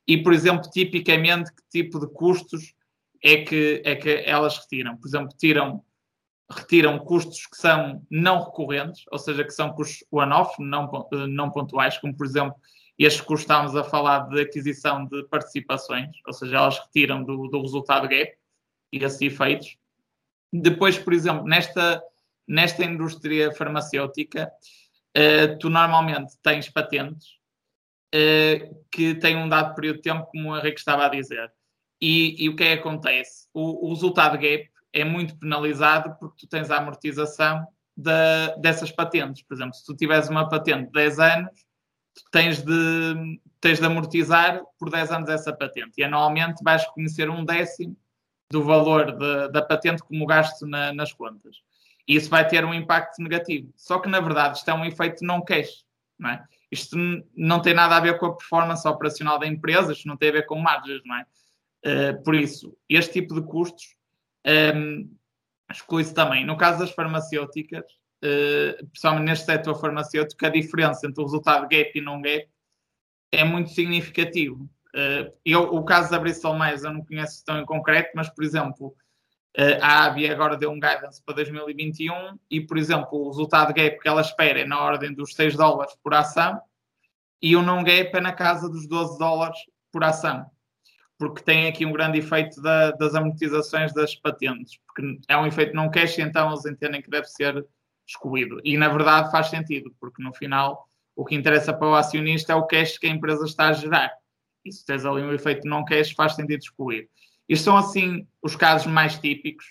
e, 0.07 0.21
por 0.21 0.33
exemplo, 0.33 0.69
tipicamente, 0.69 1.51
que 1.53 1.63
tipo 1.69 1.99
de 1.99 2.07
custos 2.07 2.73
é 3.23 3.37
que, 3.37 3.81
é 3.83 3.95
que 3.95 4.23
elas 4.25 4.57
retiram? 4.57 4.97
Por 4.97 5.07
exemplo, 5.07 5.35
tiram 5.37 5.83
retiram 6.49 6.99
custos 6.99 7.47
que 7.47 7.57
são 7.57 8.05
não 8.09 8.43
recorrentes, 8.43 9.03
ou 9.11 9.17
seja, 9.17 9.43
que 9.43 9.51
são 9.51 9.71
custos 9.73 10.05
one-off, 10.11 10.61
não, 10.61 10.89
não 11.27 11.49
pontuais, 11.49 11.97
como 11.97 12.15
por 12.15 12.25
exemplo 12.25 12.55
estes 12.97 13.21
custos 13.21 13.41
estamos 13.41 13.75
a 13.75 13.83
falar 13.83 14.19
de 14.29 14.41
aquisição 14.41 15.05
de 15.05 15.23
participações, 15.27 16.09
ou 16.25 16.33
seja, 16.33 16.57
elas 16.57 16.79
retiram 16.79 17.23
do, 17.23 17.47
do 17.47 17.61
resultado 17.61 18.07
gap 18.07 18.31
e 18.91 19.03
esses 19.03 19.21
efeitos. 19.21 19.77
Depois, 20.51 20.97
por 20.97 21.11
exemplo, 21.11 21.43
nesta, 21.45 22.01
nesta 22.47 22.85
indústria 22.85 23.51
farmacêutica, 23.51 24.49
uh, 25.17 25.57
tu 25.59 25.69
normalmente 25.69 26.33
tens 26.41 26.69
patentes 26.69 27.31
uh, 28.15 28.85
que 28.89 29.15
têm 29.15 29.35
um 29.35 29.49
dado 29.49 29.75
período 29.75 29.97
de 29.97 30.03
tempo, 30.03 30.27
como 30.27 30.51
o 30.51 30.57
Henrique 30.57 30.79
estava 30.79 31.05
a 31.05 31.09
dizer. 31.09 31.51
E, 32.01 32.45
e 32.45 32.47
o 32.47 32.55
que 32.55 32.63
é 32.63 32.75
que 32.75 32.79
acontece? 32.79 33.47
O, 33.53 33.87
o 33.87 33.93
resultado 33.93 34.37
gap 34.37 34.69
é 34.95 35.03
muito 35.03 35.37
penalizado 35.37 36.15
porque 36.17 36.37
tu 36.39 36.47
tens 36.47 36.71
a 36.71 36.77
amortização 36.77 37.67
da, 37.95 38.55
dessas 38.55 38.89
patentes. 38.89 39.43
Por 39.43 39.53
exemplo, 39.53 39.73
se 39.73 39.85
tu 39.85 39.93
tiveres 39.93 40.29
uma 40.29 40.47
patente 40.47 40.85
de 40.85 40.91
10 40.93 41.19
anos, 41.19 41.65
tens 42.31 42.63
de, 42.63 43.41
tens 43.59 43.79
de 43.79 43.85
amortizar 43.85 44.63
por 44.79 44.89
10 44.89 45.11
anos 45.11 45.29
essa 45.29 45.51
patente. 45.51 45.93
E 45.97 46.03
anualmente 46.03 46.63
vais 46.63 46.83
reconhecer 46.85 47.29
um 47.29 47.43
décimo 47.43 47.95
do 48.49 48.63
valor 48.63 49.11
de, 49.11 49.51
da 49.51 49.61
patente 49.61 50.01
como 50.01 50.25
gasto 50.25 50.65
na, 50.65 50.93
nas 50.93 51.11
contas. 51.11 51.57
E 52.07 52.15
isso 52.15 52.29
vai 52.29 52.47
ter 52.47 52.63
um 52.63 52.73
impacto 52.73 53.21
negativo. 53.21 53.73
Só 53.75 53.99
que, 53.99 54.07
na 54.07 54.21
verdade, 54.21 54.59
isto 54.59 54.69
é 54.69 54.73
um 54.73 54.85
efeito 54.85 55.25
não 55.25 55.43
cash. 55.43 55.83
Não 56.17 56.29
é? 56.29 56.45
Isto 56.71 56.95
não 57.35 57.61
tem 57.61 57.73
nada 57.73 57.97
a 57.97 57.99
ver 57.99 58.17
com 58.17 58.27
a 58.27 58.35
performance 58.35 58.87
operacional 58.87 59.37
da 59.37 59.45
empresa, 59.45 59.91
isto 59.91 60.07
não 60.07 60.15
tem 60.15 60.29
a 60.29 60.33
ver 60.33 60.45
com 60.45 60.57
margens, 60.57 61.01
não 61.05 61.15
é? 61.15 61.25
Uh, 61.85 62.23
por 62.23 62.33
isso, 62.33 62.75
este 62.89 63.13
tipo 63.13 63.35
de 63.35 63.45
custos 63.45 63.95
um, 64.45 65.15
exclui-se 65.71 66.13
também. 66.13 66.45
No 66.45 66.57
caso 66.57 66.79
das 66.79 66.91
farmacêuticas, 66.91 67.83
uh, 68.23 68.85
principalmente 68.87 69.25
neste 69.25 69.45
setor 69.45 69.79
farmacêutico, 69.79 70.45
a 70.45 70.49
diferença 70.49 71.07
entre 71.07 71.21
o 71.21 71.25
resultado 71.25 71.67
gap 71.67 71.91
e 71.93 72.01
não 72.01 72.21
gap 72.21 72.47
é 73.31 73.43
muito 73.43 73.71
significativo. 73.71 74.69
Uh, 74.95 75.33
eu, 75.43 75.61
o 75.73 75.83
caso 75.83 76.11
da 76.11 76.19
Bristol 76.19 76.57
Myers 76.57 76.83
eu 76.83 76.93
não 76.93 77.03
conheço 77.03 77.43
tão 77.43 77.59
em 77.59 77.65
concreto, 77.65 78.11
mas, 78.15 78.29
por 78.29 78.43
exemplo, 78.43 78.95
uh, 79.57 79.81
a 79.81 80.05
ABI 80.05 80.29
agora 80.29 80.55
deu 80.55 80.71
um 80.71 80.79
guidance 80.79 81.21
para 81.23 81.35
2021 81.35 82.39
e, 82.49 82.61
por 82.61 82.77
exemplo, 82.77 83.19
o 83.19 83.27
resultado 83.27 83.73
gap 83.73 83.99
que 83.99 84.07
ela 84.07 84.21
espera 84.21 84.61
é 84.61 84.65
na 84.65 84.79
ordem 84.79 85.13
dos 85.13 85.33
6 85.33 85.55
dólares 85.55 85.95
por 86.01 86.13
ação 86.13 86.61
e 87.41 87.55
o 87.55 87.61
não 87.61 87.83
gap 87.83 88.15
é 88.15 88.21
na 88.21 88.31
casa 88.31 88.69
dos 88.69 88.87
12 88.87 89.17
dólares 89.17 89.59
por 89.91 90.03
ação 90.03 90.49
porque 91.17 91.41
tem 91.43 91.67
aqui 91.67 91.85
um 91.85 91.91
grande 91.91 92.19
efeito 92.19 92.61
da, 92.61 92.91
das 92.91 93.15
amortizações 93.15 93.93
das 93.93 94.15
patentes, 94.15 94.79
porque 94.85 95.19
é 95.27 95.37
um 95.37 95.47
efeito 95.47 95.75
não 95.75 95.89
cash, 95.89 96.19
então 96.19 96.49
eles 96.49 96.65
entendem 96.65 97.01
que 97.01 97.09
deve 97.09 97.27
ser 97.27 97.65
excluído. 98.07 98.59
E 98.63 98.77
na 98.77 98.89
verdade 98.89 99.31
faz 99.31 99.47
sentido, 99.47 99.95
porque 99.99 100.21
no 100.21 100.33
final 100.33 100.87
O 101.15 101.23
que 101.23 101.35
interessa 101.35 101.73
para 101.73 101.87
o 101.87 101.95
acionista 101.95 102.51
é 102.51 102.55
o 102.55 102.67
cash 102.67 102.97
que 102.97 103.07
a 103.07 103.09
empresa 103.09 103.45
está 103.45 103.69
a 103.69 103.73
gerar. 103.73 104.11
E 104.65 104.71
se 104.71 104.85
tens 104.85 105.05
ali 105.05 105.21
um 105.23 105.33
efeito 105.33 105.67
não 105.67 105.85
cash, 105.85 106.11
faz 106.11 106.35
sentido 106.35 106.59
excluir. 106.59 107.09
Isto 107.47 107.65
são, 107.65 107.77
assim, 107.77 108.27
os 108.41 108.55
casos 108.55 108.91
mais 108.91 109.17
típicos 109.17 109.65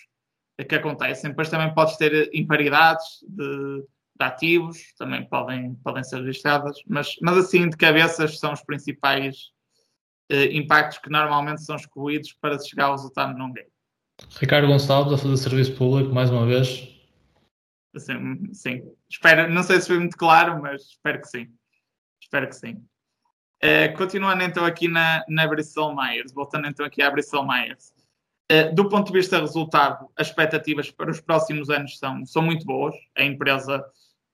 que 0.68 0.74
acontecem. 0.74 1.30
Depois 1.30 1.50
também 1.50 1.74
podes 1.74 1.96
ter 1.96 2.30
imparidades 2.32 3.04
de, 3.28 3.82
de 4.18 4.24
ativos, 4.24 4.94
também 4.96 5.28
podem, 5.28 5.74
podem 5.82 6.04
ser 6.04 6.20
registradas, 6.20 6.78
mas, 6.86 7.16
mas 7.20 7.36
assim, 7.36 7.68
de 7.68 7.76
cabeças, 7.76 8.38
são 8.38 8.52
os 8.52 8.62
principais 8.62 9.52
impactos 10.30 10.98
que 10.98 11.10
normalmente 11.10 11.62
são 11.62 11.76
excluídos 11.76 12.32
para 12.32 12.58
chegar 12.58 12.86
ao 12.86 12.92
resultado 12.92 13.36
não 13.36 13.52
game. 13.52 13.68
Ricardo 14.38 14.68
Gonçalves 14.68 15.12
a 15.12 15.18
fazer 15.18 15.36
serviço 15.36 15.76
público 15.76 16.14
mais 16.14 16.30
uma 16.30 16.46
vez. 16.46 16.94
Sim, 17.96 18.52
sim. 18.52 18.82
Espero, 19.08 19.52
não 19.52 19.62
sei 19.62 19.80
se 19.80 19.88
foi 19.88 19.98
muito 19.98 20.16
claro, 20.16 20.60
mas 20.60 20.82
espero 20.82 21.20
que 21.20 21.28
sim. 21.28 21.48
Espero 22.20 22.48
que 22.48 22.56
sim. 22.56 22.84
Uh, 23.62 23.96
continuando 23.96 24.42
então 24.42 24.64
aqui 24.64 24.88
na, 24.88 25.24
na 25.28 25.46
Bristol 25.46 25.94
Myers, 25.94 26.32
voltando 26.32 26.66
então 26.66 26.84
aqui 26.84 27.02
à 27.02 27.10
Bristol 27.10 27.46
Myers. 27.46 27.92
Uh, 28.50 28.74
do 28.74 28.88
ponto 28.88 29.06
de 29.06 29.18
vista 29.18 29.40
resultado, 29.40 30.08
as 30.16 30.28
expectativas 30.28 30.90
para 30.90 31.10
os 31.10 31.20
próximos 31.20 31.70
anos 31.70 31.98
são, 31.98 32.26
são 32.26 32.42
muito 32.42 32.66
boas. 32.66 32.94
A 33.16 33.24
empresa 33.24 33.84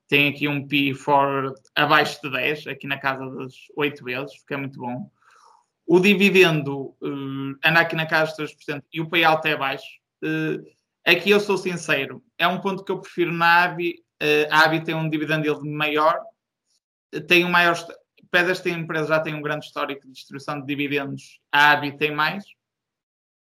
tem 0.07 0.29
aqui 0.29 0.47
um 0.47 0.67
P 0.67 0.93
for 0.93 1.53
abaixo 1.75 2.19
de 2.21 2.31
10, 2.31 2.67
aqui 2.67 2.87
na 2.87 2.97
casa 2.97 3.25
das 3.35 3.53
8 3.77 4.03
vezes, 4.03 4.33
o 4.41 4.45
que 4.45 4.53
é 4.53 4.57
muito 4.57 4.79
bom. 4.79 5.09
O 5.93 5.99
dividendo 5.99 6.95
uh, 7.01 7.59
anda 7.65 7.81
aqui 7.81 7.97
na 7.97 8.05
casa 8.05 8.33
dos 8.37 8.55
3% 8.55 8.81
e 8.93 9.01
o 9.01 9.09
payout 9.09 9.45
é 9.45 9.57
baixo. 9.57 9.83
Uh, 10.23 10.65
aqui 11.05 11.31
eu 11.31 11.39
sou 11.41 11.57
sincero, 11.57 12.23
é 12.37 12.47
um 12.47 12.61
ponto 12.61 12.85
que 12.85 12.93
eu 12.93 13.01
prefiro 13.01 13.33
na 13.33 13.65
ABI. 13.65 13.95
Uh, 14.23 14.47
a 14.49 14.63
ABI 14.63 14.85
tem 14.85 14.95
um 14.95 15.09
dividendo 15.09 15.65
maior, 15.65 16.17
tem 17.27 17.43
um 17.43 17.49
maior. 17.49 17.75
Apesar 18.25 18.51
esta 18.51 18.69
empresa 18.69 19.07
já 19.09 19.19
tem 19.19 19.35
um 19.35 19.41
grande 19.41 19.65
histórico 19.65 20.07
de 20.07 20.13
distribuição 20.13 20.61
de 20.61 20.65
dividendos, 20.65 21.41
a 21.51 21.71
ABI 21.71 21.97
tem 21.97 22.15
mais. 22.15 22.45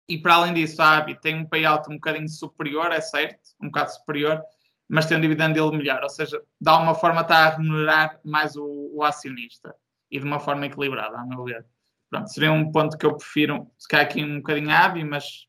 E 0.08 0.18
para 0.18 0.34
além 0.34 0.52
disso, 0.52 0.82
a 0.82 0.96
ABI 0.96 1.20
tem 1.20 1.36
um 1.36 1.46
payout 1.46 1.88
um 1.88 1.94
bocadinho 1.94 2.28
superior, 2.28 2.90
é 2.90 3.00
certo, 3.00 3.38
um 3.62 3.66
bocado 3.66 3.92
superior, 3.92 4.42
mas 4.88 5.06
tem 5.06 5.16
um 5.16 5.20
dividendo 5.20 5.54
dele 5.54 5.76
melhor. 5.76 6.02
Ou 6.02 6.10
seja, 6.10 6.42
de 6.60 6.68
alguma 6.68 6.96
forma 6.96 7.20
está 7.20 7.46
a 7.46 7.50
remunerar 7.50 8.18
mais 8.24 8.56
o, 8.56 8.90
o 8.92 9.04
acionista 9.04 9.72
e 10.10 10.18
de 10.18 10.24
uma 10.24 10.40
forma 10.40 10.66
equilibrada, 10.66 11.16
a 11.16 11.24
meu 11.24 11.44
ver. 11.44 11.64
Pronto, 12.10 12.28
seria 12.28 12.52
um 12.52 12.72
ponto 12.72 12.98
que 12.98 13.06
eu 13.06 13.16
prefiro, 13.16 13.70
calhar 13.88 14.04
aqui 14.04 14.24
um 14.24 14.38
bocadinho 14.38 14.70
hábil, 14.70 15.06
mas, 15.06 15.46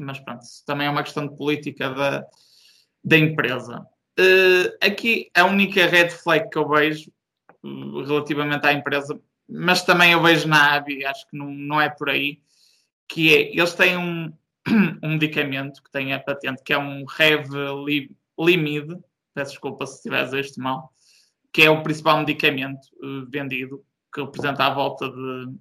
mas 0.00 0.20
pronto, 0.20 0.44
também 0.64 0.86
é 0.86 0.90
uma 0.90 1.02
questão 1.02 1.26
de 1.26 1.36
política 1.36 1.90
da, 1.90 2.24
da 3.04 3.18
empresa. 3.18 3.84
Uh, 4.18 4.70
aqui 4.80 5.28
a 5.34 5.44
única 5.44 5.86
red 5.86 6.10
flag 6.10 6.48
que 6.48 6.56
eu 6.56 6.68
vejo 6.68 7.10
uh, 7.64 8.04
relativamente 8.04 8.64
à 8.64 8.72
empresa, 8.72 9.20
mas 9.48 9.82
também 9.82 10.12
eu 10.12 10.22
vejo 10.22 10.46
na 10.46 10.76
ABI, 10.76 11.04
acho 11.04 11.28
que 11.28 11.36
não, 11.36 11.50
não 11.50 11.80
é 11.80 11.90
por 11.90 12.08
aí, 12.08 12.40
que 13.08 13.34
é, 13.34 13.50
eles 13.50 13.74
têm 13.74 13.96
um, 13.96 14.32
um 15.02 15.14
medicamento 15.14 15.82
que 15.82 15.90
tem 15.90 16.12
a 16.14 16.20
patente, 16.20 16.62
que 16.62 16.72
é 16.72 16.78
um 16.78 17.04
Rev 17.04 17.48
Limid, 18.38 19.00
peço 19.34 19.50
desculpa 19.50 19.84
se 19.84 19.96
estiver 19.96 20.32
a 20.32 20.40
isto 20.40 20.60
mal, 20.60 20.92
que 21.52 21.62
é 21.62 21.70
o 21.70 21.82
principal 21.82 22.20
medicamento 22.20 22.86
uh, 23.02 23.28
vendido, 23.28 23.84
que 24.12 24.20
representa 24.20 24.64
à 24.64 24.70
volta 24.70 25.10
de 25.10 25.56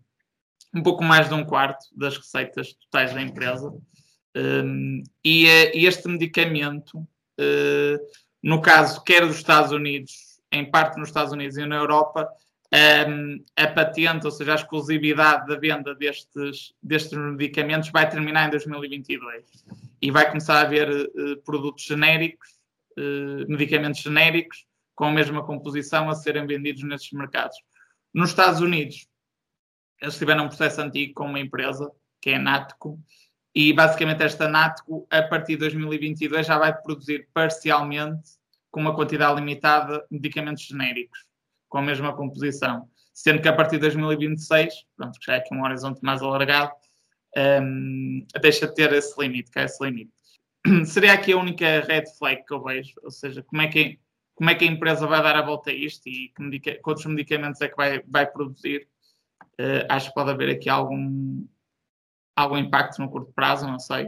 um 0.74 0.82
pouco 0.82 1.04
mais 1.04 1.28
de 1.28 1.34
um 1.34 1.46
quarto 1.46 1.86
das 1.96 2.18
receitas 2.18 2.74
totais 2.74 3.14
da 3.14 3.22
empresa. 3.22 3.72
Um, 4.36 5.04
e, 5.24 5.48
eh, 5.48 5.78
e, 5.78 5.86
este 5.86 6.08
medicamento, 6.08 6.98
uh, 6.98 8.00
no 8.42 8.62
caso, 8.62 9.04
quer 9.04 9.26
dos 9.26 9.36
Estados 9.36 9.72
Unidos, 9.72 10.40
em 10.52 10.70
parte 10.70 10.98
nos 10.98 11.10
Estados 11.10 11.32
Unidos 11.32 11.58
e 11.58 11.66
na 11.66 11.76
Europa, 11.76 12.28
um, 13.08 13.44
a 13.56 13.68
patente, 13.68 14.26
ou 14.26 14.32
seja, 14.32 14.54
a 14.54 14.56
exclusividade 14.56 15.46
da 15.48 15.60
venda 15.60 15.94
destes, 15.94 16.74
destes 16.82 17.16
medicamentos 17.16 17.90
vai 17.92 18.10
terminar 18.10 18.48
em 18.48 18.50
2022 18.50 19.44
e 20.02 20.10
vai 20.10 20.28
começar 20.28 20.56
a 20.56 20.62
haver 20.62 20.90
uh, 20.90 21.38
produtos 21.44 21.84
genéricos, 21.84 22.50
uh, 22.98 23.48
medicamentos 23.48 24.02
genéricos, 24.02 24.66
com 24.96 25.06
a 25.06 25.12
mesma 25.12 25.44
composição 25.44 26.10
a 26.10 26.16
serem 26.16 26.48
vendidos 26.48 26.84
nesses 26.84 27.12
mercados. 27.12 27.56
Nos 28.12 28.30
Estados 28.30 28.60
Unidos, 28.60 29.08
eles 30.04 30.18
tiveram 30.18 30.44
um 30.44 30.48
processo 30.50 30.82
antigo 30.82 31.14
com 31.14 31.26
uma 31.26 31.40
empresa, 31.40 31.90
que 32.22 32.32
é 32.32 32.36
a 32.36 32.40
Natco, 32.40 33.00
e 33.56 33.72
basicamente 33.72 34.22
esta 34.22 34.50
Natco, 34.50 35.08
a 35.10 35.24
partir 35.24 35.54
de 35.54 35.60
2022, 35.60 36.46
já 36.46 36.58
vai 36.58 36.76
produzir 36.76 37.30
parcialmente, 37.34 38.32
com 38.70 38.82
uma 38.82 38.94
quantidade 38.94 39.40
limitada, 39.40 40.06
medicamentos 40.12 40.64
genéricos, 40.64 41.26
com 41.70 41.78
a 41.78 41.82
mesma 41.82 42.14
composição. 42.14 42.90
Sendo 43.14 43.42
que 43.42 43.48
a 43.48 43.54
partir 43.54 43.76
de 43.76 43.82
2026, 43.82 44.74
pronto, 44.98 45.18
já 45.22 45.36
é 45.36 45.38
aqui 45.38 45.56
um 45.56 45.64
horizonte 45.64 46.02
mais 46.02 46.22
alargado, 46.22 46.74
um, 47.62 48.26
deixa 48.42 48.68
de 48.68 48.76
ter 48.76 48.92
esse 48.92 49.18
limite, 49.18 49.52
que 49.52 49.60
é 49.60 49.64
esse 49.64 49.82
limite. 49.82 50.12
Seria 50.86 51.14
aqui 51.14 51.32
a 51.32 51.38
única 51.38 51.80
red 51.82 52.04
flag 52.18 52.44
que 52.46 52.54
eu 52.54 52.62
vejo, 52.62 52.94
ou 53.02 53.12
seja, 53.12 53.42
como 53.44 53.62
é 53.62 53.70
que, 53.70 54.00
como 54.36 54.50
é 54.50 54.56
que 54.56 54.66
a 54.66 54.68
empresa 54.68 55.08
vai 55.08 55.24
dar 55.24 55.38
a 55.38 55.42
volta 55.42 55.70
a 55.70 55.74
isto 55.74 56.10
e 56.10 56.30
que, 56.36 56.42
medica, 56.42 56.78
outros 56.84 57.06
medicamentos 57.06 57.62
é 57.62 57.70
que 57.70 57.78
vai, 57.78 58.04
vai 58.06 58.26
produzir 58.26 58.90
Uh, 59.60 59.86
acho 59.90 60.10
que 60.10 60.16
pode 60.16 60.32
haver 60.32 60.50
aqui 60.50 60.70
algum, 60.70 61.46
algum 62.36 62.58
impacto 62.58 63.00
no 63.00 63.10
curto 63.10 63.32
prazo, 63.34 63.68
não 63.68 63.80
sei. 63.80 64.08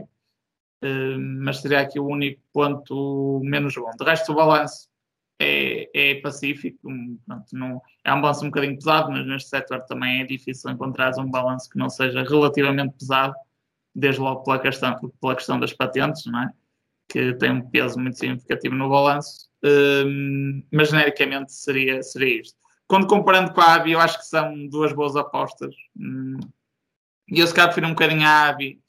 Uh, 0.82 1.18
mas 1.18 1.58
seria 1.58 1.80
aqui 1.80 1.98
o 1.98 2.06
único 2.06 2.42
ponto 2.52 3.40
menos 3.44 3.74
bom. 3.74 3.90
De 3.98 4.04
resto, 4.04 4.32
o 4.32 4.34
balanço 4.34 4.88
é, 5.40 5.88
é 5.94 6.20
pacífico. 6.20 6.88
Pronto, 7.26 7.46
não, 7.52 7.82
é 8.04 8.12
um 8.12 8.20
balanço 8.20 8.44
um 8.44 8.48
bocadinho 8.48 8.76
pesado, 8.76 9.10
mas 9.10 9.26
neste 9.26 9.48
setor 9.48 9.82
também 9.82 10.22
é 10.22 10.24
difícil 10.24 10.70
encontrar 10.70 11.16
um 11.18 11.30
balanço 11.30 11.70
que 11.70 11.78
não 11.78 11.88
seja 11.88 12.22
relativamente 12.22 12.94
pesado, 12.98 13.34
desde 13.94 14.20
logo 14.20 14.42
pela 14.42 14.58
questão, 14.58 14.94
pela 15.20 15.36
questão 15.36 15.58
das 15.58 15.72
patentes, 15.72 16.26
não 16.26 16.42
é? 16.42 16.50
que 17.08 17.34
tem 17.34 17.52
um 17.52 17.70
peso 17.70 17.98
muito 17.98 18.18
significativo 18.18 18.74
no 18.74 18.88
balanço. 18.88 19.46
Uh, 19.64 20.62
mas 20.72 20.90
genericamente 20.90 21.52
seria, 21.52 22.02
seria 22.02 22.40
isto 22.40 22.56
quando 22.88 23.06
comparando 23.06 23.52
com 23.52 23.60
a 23.60 23.74
ABI, 23.74 23.92
eu 23.92 24.00
acho 24.00 24.18
que 24.18 24.26
são 24.26 24.66
duas 24.68 24.92
boas 24.92 25.16
apostas. 25.16 25.74
Hum. 25.98 26.38
E 27.28 27.40
eu 27.40 27.46
se 27.46 27.54
calhar 27.54 27.68
prefiro 27.68 27.86
um 27.88 27.94
bocadinho 27.94 28.26
a 28.26 28.48
ABI 28.48 28.80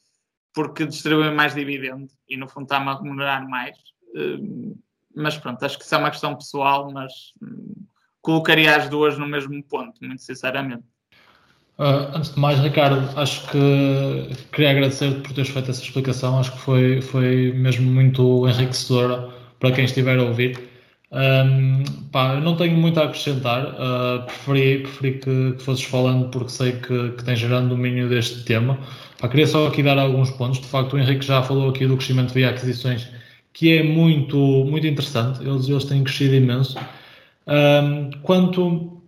porque 0.53 0.85
distribui 0.85 1.29
mais 1.31 1.53
dividendo 1.53 2.07
e 2.27 2.35
no 2.35 2.47
fundo 2.47 2.63
está-me 2.63 2.89
a 2.89 2.95
remunerar 2.95 3.47
mais. 3.47 3.77
Hum. 4.15 4.75
Mas 5.15 5.37
pronto, 5.37 5.63
acho 5.63 5.77
que 5.77 5.83
isso 5.83 5.95
é 5.95 5.97
uma 5.97 6.11
questão 6.11 6.35
pessoal, 6.35 6.91
mas 6.91 7.11
hum, 7.41 7.73
colocaria 8.21 8.75
as 8.75 8.87
duas 8.87 9.17
no 9.17 9.27
mesmo 9.27 9.63
ponto, 9.63 10.03
muito 10.03 10.21
sinceramente. 10.21 10.83
Uh, 11.79 12.09
antes 12.15 12.33
de 12.33 12.39
mais, 12.39 12.59
Ricardo, 12.59 13.07
acho 13.19 13.49
que 13.51 14.35
queria 14.51 14.71
agradecer 14.71 15.21
por 15.21 15.31
teres 15.33 15.49
feito 15.49 15.69
essa 15.69 15.81
explicação. 15.81 16.39
Acho 16.39 16.51
que 16.53 16.59
foi, 16.59 17.01
foi 17.01 17.51
mesmo 17.53 17.91
muito 17.91 18.47
enriquecedora 18.47 19.31
para 19.59 19.71
quem 19.71 19.85
estiver 19.85 20.17
a 20.17 20.23
ouvir. 20.23 20.76
Um, 21.09 21.83
pá, 22.11 22.33
eu 22.33 22.41
não 22.41 22.57
tenho 22.57 22.77
muito 22.77 22.99
a 22.99 23.05
acrescentar, 23.05 23.65
uh, 23.65 24.25
preferi, 24.25 24.79
preferi 24.79 25.13
que, 25.19 25.53
que 25.53 25.63
fosses 25.63 25.85
falando 25.85 26.29
porque 26.29 26.49
sei 26.49 26.73
que, 26.73 27.11
que 27.11 27.23
tens 27.23 27.41
grande 27.41 27.69
domínio 27.69 28.09
deste 28.09 28.43
tema. 28.43 28.77
Pá, 29.19 29.29
queria 29.29 29.47
só 29.47 29.67
aqui 29.67 29.81
dar 29.81 29.97
alguns 29.97 30.31
pontos. 30.31 30.59
De 30.59 30.67
facto, 30.67 30.93
o 30.95 30.99
Henrique 30.99 31.25
já 31.25 31.41
falou 31.41 31.69
aqui 31.69 31.87
do 31.87 31.95
crescimento 31.95 32.33
via 32.33 32.49
aquisições, 32.49 33.07
que 33.53 33.77
é 33.77 33.83
muito, 33.83 34.37
muito 34.37 34.85
interessante. 34.85 35.41
Eles, 35.41 35.69
eles 35.69 35.85
têm 35.85 36.03
crescido 36.03 36.35
imenso. 36.35 36.77
Um, 37.47 38.11
quanto 38.23 39.01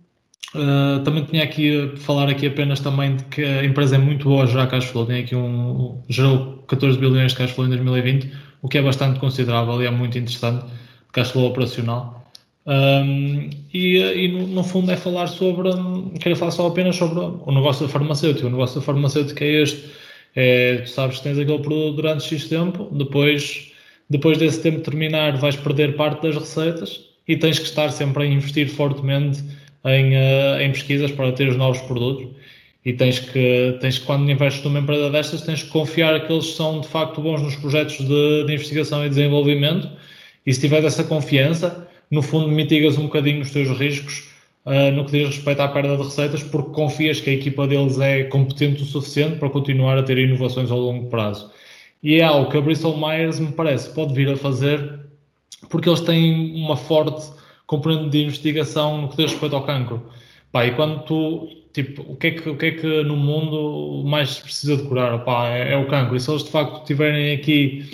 uh, 0.54 1.00
também 1.04 1.24
tinha 1.24 1.44
aqui 1.44 1.92
falar 1.98 2.30
aqui 2.30 2.46
apenas 2.46 2.80
também 2.80 3.16
de 3.16 3.24
que 3.24 3.44
a 3.44 3.64
empresa 3.64 3.96
é 3.96 3.98
muito 3.98 4.24
boa 4.28 4.46
já 4.46 4.66
cash 4.66 4.86
flow, 4.86 5.04
tem 5.04 5.22
aqui 5.22 5.36
um, 5.36 6.02
gerou 6.08 6.64
14 6.66 6.98
bilhões 6.98 7.32
de 7.32 7.38
cash 7.38 7.50
flow 7.50 7.66
em 7.66 7.70
2020, 7.70 8.32
o 8.62 8.68
que 8.68 8.78
é 8.78 8.82
bastante 8.82 9.20
considerável 9.20 9.82
e 9.82 9.86
é 9.86 9.90
muito 9.90 10.16
interessante 10.16 10.64
cash 11.12 11.30
flow 11.30 11.46
operacional. 11.46 12.20
Um, 12.66 13.50
e, 13.72 13.96
e 13.98 14.28
no, 14.28 14.46
no, 14.46 14.62
fundo 14.62 14.90
é 14.92 14.96
falar 14.96 15.26
sobre, 15.26 15.70
quero 16.20 16.36
falar 16.36 16.50
só 16.50 16.66
apenas 16.66 16.96
sobre 16.96 17.18
o 17.18 17.52
negócio 17.52 17.86
da 17.86 17.92
farmacêutica. 17.92 18.46
O 18.46 18.50
negócio 18.50 18.80
da 18.80 18.86
farmacêutica 18.86 19.44
é 19.44 19.62
este: 19.62 19.90
é, 20.36 20.76
tu 20.78 20.90
sabes 20.90 21.18
que 21.18 21.24
tens 21.24 21.38
aquele 21.38 21.58
produto 21.58 21.96
durante 21.96 22.24
X 22.24 22.48
tempo, 22.48 22.88
depois, 22.92 23.72
depois 24.08 24.38
desse 24.38 24.62
tempo 24.62 24.80
terminar, 24.80 25.36
vais 25.38 25.56
perder 25.56 25.96
parte 25.96 26.22
das 26.22 26.36
receitas 26.36 27.00
e 27.26 27.36
tens 27.36 27.58
que 27.58 27.64
estar 27.64 27.90
sempre 27.90 28.24
a 28.24 28.26
investir 28.26 28.68
fortemente 28.68 29.42
em, 29.84 30.14
uh, 30.14 30.60
em 30.60 30.70
pesquisas 30.72 31.10
para 31.10 31.32
ter 31.32 31.48
os 31.48 31.56
novos 31.56 31.80
produtos. 31.82 32.28
E 32.84 32.92
tens 32.94 33.18
que, 33.18 33.76
tens 33.80 33.98
que, 33.98 34.06
quando 34.06 34.30
investes 34.30 34.64
numa 34.64 34.78
empresa 34.78 35.10
destas, 35.10 35.42
tens 35.42 35.62
que 35.62 35.68
confiar 35.68 36.26
que 36.26 36.32
eles 36.32 36.46
são 36.54 36.80
de 36.80 36.88
facto 36.88 37.20
bons 37.20 37.42
nos 37.42 37.54
projetos 37.56 37.98
de, 37.98 38.44
de 38.46 38.54
investigação 38.54 39.04
e 39.04 39.08
desenvolvimento 39.08 39.88
e 40.50 40.54
se 40.54 40.62
tiveres 40.62 40.86
essa 40.86 41.04
confiança, 41.04 41.88
no 42.10 42.22
fundo 42.22 42.48
mitigas 42.48 42.98
um 42.98 43.04
bocadinho 43.04 43.40
os 43.40 43.52
teus 43.52 43.68
riscos 43.78 44.32
uh, 44.66 44.90
no 44.90 45.04
que 45.04 45.12
diz 45.12 45.28
respeito 45.28 45.60
à 45.60 45.68
perda 45.68 45.96
de 45.96 46.02
receitas, 46.02 46.42
porque 46.42 46.72
confias 46.72 47.20
que 47.20 47.30
a 47.30 47.34
equipa 47.34 47.68
deles 47.68 48.00
é 48.00 48.24
competente 48.24 48.82
o 48.82 48.84
suficiente 48.84 49.38
para 49.38 49.48
continuar 49.48 49.96
a 49.96 50.02
ter 50.02 50.18
inovações 50.18 50.72
ao 50.72 50.80
longo 50.80 51.08
prazo. 51.08 51.52
E 52.02 52.16
é 52.16 52.24
algo 52.24 52.50
que 52.50 52.58
a 52.58 52.60
Bristol 52.60 52.96
Myers, 52.96 53.38
me 53.38 53.52
parece, 53.52 53.94
pode 53.94 54.12
vir 54.12 54.28
a 54.28 54.36
fazer, 54.36 54.98
porque 55.68 55.88
eles 55.88 56.00
têm 56.00 56.52
uma 56.56 56.76
forte 56.76 57.30
componente 57.68 58.10
de 58.10 58.24
investigação 58.24 59.02
no 59.02 59.08
que 59.08 59.18
diz 59.18 59.30
respeito 59.30 59.54
ao 59.54 59.64
cancro. 59.64 60.02
Pá, 60.50 60.66
e 60.66 60.72
quando 60.72 61.04
tu, 61.04 61.48
tipo, 61.72 62.02
o 62.10 62.16
que 62.16 62.26
é 62.26 62.30
que, 62.32 62.50
o 62.50 62.56
que, 62.56 62.66
é 62.66 62.70
que 62.72 63.04
no 63.04 63.16
mundo 63.16 64.02
mais 64.04 64.40
precisa 64.40 64.76
de 64.76 64.82
curar? 64.82 65.24
Pá, 65.24 65.48
é, 65.50 65.74
é 65.74 65.76
o 65.76 65.86
cancro. 65.86 66.16
E 66.16 66.20
se 66.20 66.28
eles 66.28 66.42
de 66.42 66.50
facto 66.50 66.84
tiverem 66.84 67.34
aqui 67.34 67.88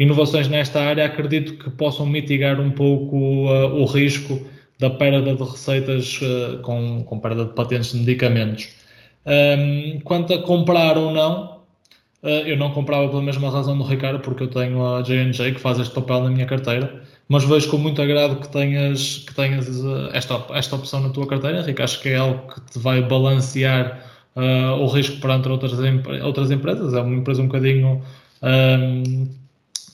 inovações 0.00 0.48
nesta 0.48 0.80
área, 0.82 1.04
acredito 1.04 1.62
que 1.62 1.70
possam 1.70 2.06
mitigar 2.06 2.58
um 2.58 2.70
pouco 2.70 3.16
uh, 3.16 3.74
o 3.74 3.84
risco 3.84 4.40
da 4.78 4.88
perda 4.88 5.34
de 5.34 5.42
receitas 5.44 6.18
uh, 6.22 6.58
com, 6.62 7.04
com 7.04 7.20
perda 7.20 7.44
de 7.44 7.52
patentes 7.52 7.92
de 7.92 7.98
medicamentos. 7.98 8.70
Um, 9.26 10.00
quanto 10.00 10.32
a 10.32 10.42
comprar 10.42 10.96
ou 10.96 11.12
não, 11.12 11.58
uh, 12.22 12.28
eu 12.46 12.56
não 12.56 12.70
comprava 12.70 13.10
pela 13.10 13.20
mesma 13.20 13.50
razão 13.50 13.76
do 13.76 13.84
Ricardo, 13.84 14.20
porque 14.20 14.42
eu 14.42 14.48
tenho 14.48 14.82
a 14.82 15.02
J&J 15.02 15.52
que 15.52 15.60
faz 15.60 15.78
este 15.78 15.94
papel 15.94 16.24
na 16.24 16.30
minha 16.30 16.46
carteira, 16.46 17.02
mas 17.28 17.44
vejo 17.44 17.68
com 17.70 17.76
muito 17.76 18.00
agrado 18.00 18.36
que 18.40 18.48
tenhas, 18.48 19.18
que 19.18 19.34
tenhas 19.34 19.68
esta, 20.14 20.42
esta 20.54 20.76
opção 20.76 21.00
na 21.00 21.10
tua 21.10 21.26
carteira, 21.26 21.60
Ricardo. 21.60 21.84
Acho 21.84 22.00
que 22.00 22.08
é 22.08 22.16
algo 22.16 22.54
que 22.54 22.60
te 22.72 22.78
vai 22.78 23.02
balancear 23.02 24.02
o 24.80 24.86
risco 24.86 25.20
perante 25.20 25.48
outras, 25.48 25.72
outras 26.24 26.50
empresas. 26.50 26.94
É 26.94 27.00
uma 27.00 27.14
empresa 27.14 27.42
um 27.42 27.46
bocadinho 27.46 28.02
um, 28.42 29.39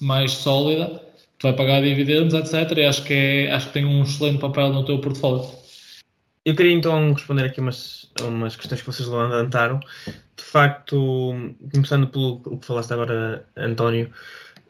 mais 0.01 0.33
sólida, 0.33 1.03
que 1.39 1.43
vai 1.43 1.53
pagar 1.55 1.83
dividendos, 1.83 2.35
etc. 2.35 2.79
E 2.79 2.85
acho 2.85 3.03
que, 3.05 3.15
é, 3.15 3.53
acho 3.53 3.69
que 3.69 3.73
tem 3.75 3.85
um 3.85 4.03
excelente 4.03 4.39
papel 4.39 4.73
no 4.73 4.85
teu 4.85 5.01
portfólio. 5.01 5.49
Eu 6.45 6.55
queria 6.55 6.73
então 6.73 7.13
responder 7.13 7.45
aqui 7.45 7.61
umas, 7.61 8.09
umas 8.23 8.55
questões 8.55 8.81
que 8.81 8.87
vocês 8.87 9.09
levantaram. 9.09 9.81
De 10.37 10.45
facto, 10.45 11.35
começando 11.73 12.07
pelo 12.07 12.41
que 12.41 12.65
falaste 12.65 12.93
agora, 12.93 13.45
António, 13.57 14.13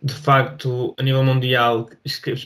de 0.03 0.15
facto, 0.15 0.95
a 0.99 1.03
nível 1.03 1.23
mundial, 1.23 1.89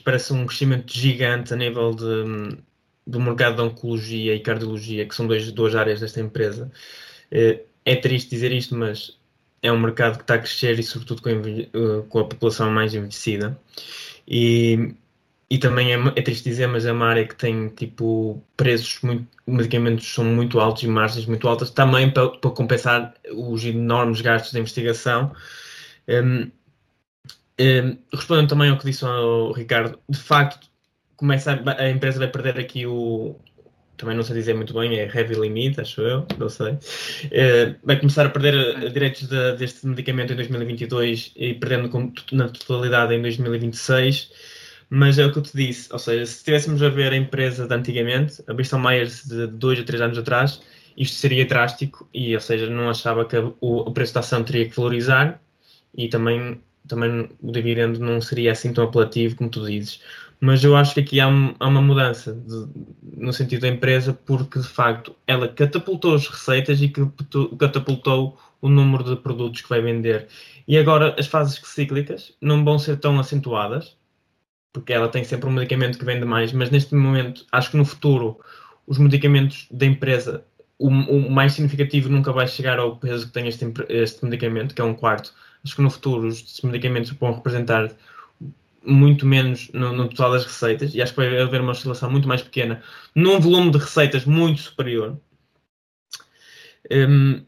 parece 0.05 0.33
um 0.33 0.47
crescimento 0.47 0.93
gigante 0.93 1.53
a 1.53 1.57
nível 1.57 1.95
de, 1.95 2.59
do 3.07 3.21
mercado 3.21 3.57
de 3.57 3.63
oncologia 3.63 4.35
e 4.35 4.41
cardiologia, 4.41 5.07
que 5.07 5.15
são 5.15 5.27
dois, 5.27 5.53
duas 5.53 5.77
áreas 5.77 6.01
desta 6.01 6.21
empresa. 6.21 6.71
Eh, 7.31 7.61
é 7.85 7.97
triste 7.97 8.31
dizer 8.31 8.53
isto, 8.53 8.75
mas 8.77 9.20
é 9.63 9.71
um 9.73 9.79
mercado 9.81 10.17
que 10.17 10.23
está 10.23 10.35
a 10.35 10.39
crescer 10.39 10.79
e 10.79 10.83
sobretudo 10.83 11.23
com 11.23 11.29
a, 11.29 11.33
eh, 11.33 12.03
com 12.09 12.19
a 12.19 12.25
população 12.25 12.71
mais 12.71 12.95
envelhecida. 12.95 13.59
E, 14.27 14.95
e 15.51 15.59
também 15.59 15.93
é, 15.93 15.97
é, 16.17 16.23
triste 16.23 16.45
dizer, 16.45 16.67
mas 16.69 16.87
é 16.87 16.93
uma 16.93 17.07
área 17.09 17.27
que 17.27 17.35
tem 17.35 17.69
tipo 17.69 18.43
preços 18.57 19.01
muito, 19.03 19.27
medicamentos 19.47 20.13
são 20.13 20.25
muito 20.25 20.61
altos 20.61 20.83
e 20.85 20.89
margens 20.89 21.27
muito 21.27 21.47
altas, 21.49 21.71
também 21.71 22.11
para, 22.11 22.29
para 22.31 22.51
compensar 22.53 23.15
os 23.33 23.65
enormes 23.65 24.21
gastos 24.21 24.53
de 24.53 24.61
investigação. 24.61 25.33
Um, 26.09 26.51
um, 27.61 27.99
respondendo 28.13 28.49
também 28.49 28.71
ao 28.71 28.79
que 28.79 28.87
disse 28.87 29.05
o 29.05 29.53
Ricardo, 29.53 29.99
de 30.09 30.19
facto, 30.19 30.69
começa 31.17 31.53
a, 31.53 31.83
a 31.83 31.91
empresa 31.91 32.19
vai 32.19 32.29
perder 32.29 32.59
aqui 32.59 32.87
o, 32.87 33.37
também 34.01 34.17
não 34.17 34.23
sei 34.23 34.37
dizer 34.37 34.55
muito 34.55 34.73
bem, 34.73 34.99
é 34.99 35.05
heavy 35.15 35.35
limit, 35.35 35.79
acho 35.79 36.01
eu, 36.01 36.27
não 36.39 36.49
sei. 36.49 36.73
Uh, 36.73 37.77
vai 37.85 37.99
começar 37.99 38.25
a 38.25 38.31
perder 38.31 38.55
uh, 38.55 38.91
direitos 38.91 39.29
de, 39.29 39.57
deste 39.57 39.87
medicamento 39.87 40.33
em 40.33 40.37
2022 40.37 41.33
e 41.37 41.55
perdendo 41.55 41.91
com, 41.91 42.11
na 42.33 42.49
totalidade 42.49 43.15
em 43.15 43.21
2026. 43.21 44.33
Mas 44.89 45.19
é 45.19 45.27
o 45.27 45.33
que 45.33 45.39
eu 45.39 45.43
te 45.43 45.55
disse, 45.55 45.93
ou 45.93 45.99
seja, 45.99 46.27
se 46.27 46.39
estivéssemos 46.39 46.83
a 46.83 46.89
ver 46.89 47.13
a 47.13 47.17
empresa 47.17 47.69
de 47.69 47.75
antigamente, 47.75 48.43
a 48.49 48.55
Bristol 48.55 48.81
Myers 48.81 49.25
de 49.25 49.47
dois 49.47 49.79
a 49.79 49.85
três 49.85 50.01
anos 50.01 50.19
atrás, 50.19 50.61
isto 50.97 51.17
seria 51.17 51.45
drástico 51.45 52.09
e, 52.13 52.35
ou 52.35 52.41
seja, 52.41 52.69
não 52.69 52.89
achava 52.89 53.25
que 53.25 53.37
o, 53.37 53.55
o 53.61 53.93
preço 53.93 54.15
da 54.15 54.21
ação 54.21 54.43
teria 54.43 54.69
que 54.69 54.75
valorizar 54.75 55.41
e 55.95 56.09
também, 56.09 56.61
também 56.89 57.29
o 57.41 57.53
dividendo 57.53 58.01
não 58.01 58.21
seria 58.21 58.51
assim 58.53 58.73
tão 58.73 58.85
apelativo 58.85 59.37
como 59.37 59.51
tu 59.51 59.65
dizes 59.65 60.01
mas 60.41 60.65
eu 60.65 60.75
acho 60.75 60.95
que 60.95 61.01
aqui 61.01 61.21
há, 61.21 61.27
há 61.27 61.69
uma 61.69 61.83
mudança 61.83 62.33
de, 62.33 62.67
no 63.17 63.33
sentido 63.33 63.61
da 63.61 63.69
empresa, 63.69 64.15
porque 64.15 64.59
de 64.59 64.67
facto 64.67 65.15
ela 65.27 65.47
catapultou 65.47 66.15
as 66.15 66.27
receitas 66.27 66.81
e 66.81 66.91
catapultou 67.59 68.39
o 68.61 68.69
número 68.69 69.05
de 69.05 69.17
produtos 69.17 69.61
que 69.61 69.69
vai 69.69 69.83
vender. 69.83 70.29
E 70.67 70.79
agora 70.79 71.15
as 71.19 71.27
fases 71.27 71.61
cíclicas 71.65 72.33
não 72.41 72.65
vão 72.65 72.79
ser 72.79 72.97
tão 72.99 73.19
acentuadas, 73.21 73.97
porque 74.73 74.93
ela 74.93 75.09
tem 75.09 75.25
sempre 75.25 75.49
um 75.49 75.53
medicamento 75.53 75.99
que 75.99 76.05
vende 76.05 76.25
mais, 76.25 76.53
mas 76.53 76.71
neste 76.71 76.95
momento 76.95 77.45
acho 77.53 77.71
que 77.71 77.77
no 77.77 77.85
futuro 77.85 78.39
os 78.87 78.99
medicamentos 78.99 79.67
da 79.71 79.85
empresa, 79.85 80.45
o, 80.79 80.89
o 80.89 81.31
mais 81.31 81.53
significativo 81.53 82.09
nunca 82.09 82.33
vai 82.33 82.49
chegar 82.49 82.79
ao 82.79 82.97
peso 82.97 83.27
que 83.27 83.33
tem 83.33 83.47
este, 83.47 83.73
este 83.89 84.25
medicamento, 84.25 84.75
que 84.75 84.81
é 84.81 84.85
um 84.85 84.95
quarto. 84.95 85.35
Acho 85.63 85.77
que 85.77 85.83
no 85.83 85.91
futuro 85.91 86.27
os 86.27 86.61
medicamentos 86.63 87.11
vão 87.11 87.35
representar 87.35 87.91
muito 88.85 89.27
menos 89.27 89.71
no, 89.73 89.93
no, 89.93 90.09
total 90.09 90.33
das 90.33 90.45
receitas, 90.45 90.95
e 90.95 91.03
acho 91.03 91.13
que 91.13 91.21
vai 91.21 91.41
haver 91.41 91.61
uma 91.61 91.73
oscilação 91.73 92.11
muito 92.11 92.29
mais 92.29 92.43
pequena, 92.43 92.83
num 93.15 93.39
volume 93.39 93.71
de 93.71 93.79
receitas 93.79 94.25
muito 94.25 94.61
superior. 94.63 95.21
Um, 96.91 97.45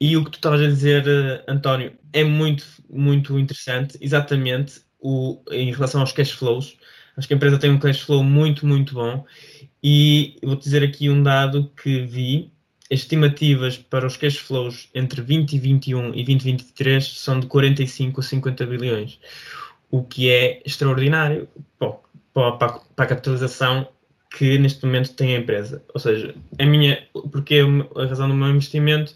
e 0.00 0.16
o 0.16 0.24
que 0.24 0.30
tu 0.30 0.36
estavas 0.36 0.60
a 0.60 0.66
dizer, 0.66 1.04
uh, 1.06 1.50
António, 1.50 1.92
é 2.12 2.22
muito, 2.22 2.64
muito 2.88 3.38
interessante, 3.38 3.98
exatamente 4.00 4.80
o, 5.00 5.42
em 5.50 5.72
relação 5.72 6.00
aos 6.00 6.12
cash 6.12 6.30
flows. 6.30 6.76
Acho 7.16 7.26
que 7.26 7.34
a 7.34 7.36
empresa 7.36 7.58
tem 7.58 7.70
um 7.70 7.80
cash 7.80 8.00
flow 8.02 8.22
muito, 8.22 8.64
muito 8.64 8.94
bom. 8.94 9.24
E 9.82 10.38
vou-te 10.42 10.62
dizer 10.62 10.84
aqui 10.84 11.10
um 11.10 11.22
dado 11.22 11.70
que 11.82 12.02
vi. 12.02 12.52
As 12.90 13.00
estimativas 13.00 13.76
para 13.76 14.06
os 14.06 14.16
cash 14.16 14.38
flows 14.38 14.88
entre 14.94 15.20
2021 15.20 16.14
e 16.14 16.24
2023 16.24 17.04
são 17.04 17.38
de 17.38 17.46
45 17.46 18.18
a 18.18 18.22
50 18.22 18.64
bilhões 18.64 19.20
o 19.90 20.02
que 20.02 20.30
é 20.30 20.62
extraordinário 20.64 21.48
para, 21.78 21.92
para, 22.52 22.52
para 22.52 23.04
a 23.04 23.06
capitalização 23.06 23.88
que 24.30 24.58
neste 24.58 24.84
momento 24.84 25.14
tem 25.14 25.34
a 25.34 25.38
empresa. 25.38 25.82
Ou 25.94 26.00
seja, 26.00 26.34
a 26.58 26.66
minha, 26.66 27.06
porque 27.32 27.60
a 27.96 28.06
razão 28.06 28.28
do 28.28 28.34
meu 28.34 28.48
investimento, 28.48 29.14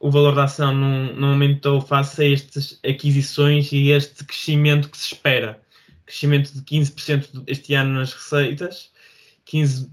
o 0.00 0.10
valor 0.10 0.34
da 0.34 0.44
ação 0.44 0.74
não, 0.74 1.14
não 1.14 1.28
aumentou 1.30 1.80
face 1.80 2.22
a 2.22 2.32
estas 2.32 2.80
aquisições 2.84 3.70
e 3.72 3.90
este 3.90 4.24
crescimento 4.24 4.88
que 4.88 4.98
se 4.98 5.14
espera. 5.14 5.60
Crescimento 6.06 6.52
de 6.52 6.62
15% 6.62 7.44
este 7.46 7.74
ano 7.74 7.94
nas 7.94 8.12
receitas, 8.12 8.90
15, 9.44 9.90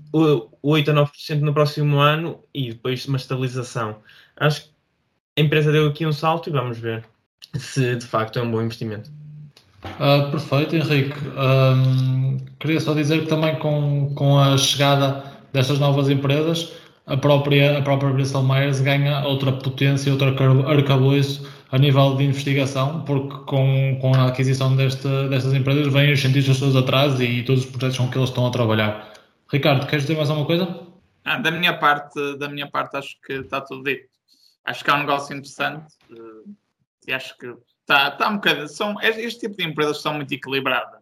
8 0.62 0.92
a 0.92 0.94
9% 0.94 1.40
no 1.42 1.54
próximo 1.54 2.00
ano 2.00 2.44
e 2.54 2.70
depois 2.70 3.06
uma 3.06 3.18
estabilização. 3.18 4.02
Acho 4.38 4.64
que 4.64 4.70
a 5.38 5.42
empresa 5.42 5.72
deu 5.72 5.88
aqui 5.88 6.06
um 6.06 6.12
salto 6.12 6.50
e 6.50 6.54
vamos 6.54 6.78
ver 6.80 7.06
se 7.58 7.96
de 7.96 8.06
facto 8.06 8.40
é 8.40 8.42
um 8.42 8.52
bom 8.52 8.62
investimento. 8.62 9.12
Uh, 9.84 10.30
perfeito, 10.32 10.76
Henrique. 10.76 11.18
Um, 11.30 12.38
queria 12.60 12.80
só 12.80 12.94
dizer 12.94 13.22
que 13.22 13.28
também 13.28 13.56
com, 13.58 14.14
com 14.16 14.38
a 14.38 14.58
chegada 14.58 15.24
destas 15.54 15.80
novas 15.80 16.10
empresas, 16.10 16.74
a 17.06 17.16
própria, 17.18 17.78
a 17.78 17.82
própria 17.82 18.12
Bristol 18.12 18.44
Myers 18.44 18.82
ganha 18.82 19.26
outra 19.26 19.52
potência, 19.52 20.12
outro 20.12 20.28
arcabouço 20.68 21.50
a 21.72 21.78
nível 21.78 22.16
de 22.16 22.26
investigação, 22.26 23.04
porque 23.04 23.46
com, 23.46 23.98
com 24.02 24.14
a 24.16 24.28
aquisição 24.28 24.76
deste, 24.76 25.08
destas 25.30 25.54
empresas 25.54 25.92
vêm 25.92 26.12
os 26.12 26.20
cientistas 26.20 26.60
todos 26.60 26.76
atrás 26.76 27.20
e 27.20 27.44
todos 27.44 27.64
os 27.64 27.70
projetos 27.70 27.98
com 27.98 28.10
que 28.10 28.18
eles 28.18 28.30
estão 28.30 28.46
a 28.46 28.52
trabalhar. 28.52 29.14
Ricardo, 29.52 29.88
queres 29.88 30.04
dizer 30.04 30.18
mais 30.18 30.30
alguma 30.30 30.48
coisa? 30.48 30.80
Ah, 31.24 31.38
da 31.38 31.52
minha 31.52 31.78
parte, 31.78 32.38
da 32.38 32.50
minha 32.50 32.68
parte 32.70 32.98
acho 32.98 33.16
que 33.26 33.34
está 33.34 33.62
tudo 33.62 33.84
dito. 33.84 34.08
Acho 34.66 34.84
que 34.84 34.90
é 34.90 34.94
um 34.94 35.00
negócio 35.00 35.36
interessante 35.36 35.94
uh, 36.12 36.56
e 37.08 37.14
acho 37.14 37.38
que 37.38 37.54
Está 37.90 38.12
tá 38.12 38.30
um 38.30 38.36
bocadinho. 38.36 38.68
São, 38.68 38.96
este 39.02 39.40
tipo 39.40 39.58
de 39.58 39.66
empresas 39.66 40.00
são 40.00 40.14
muito 40.14 40.32
equilibradas. 40.32 41.02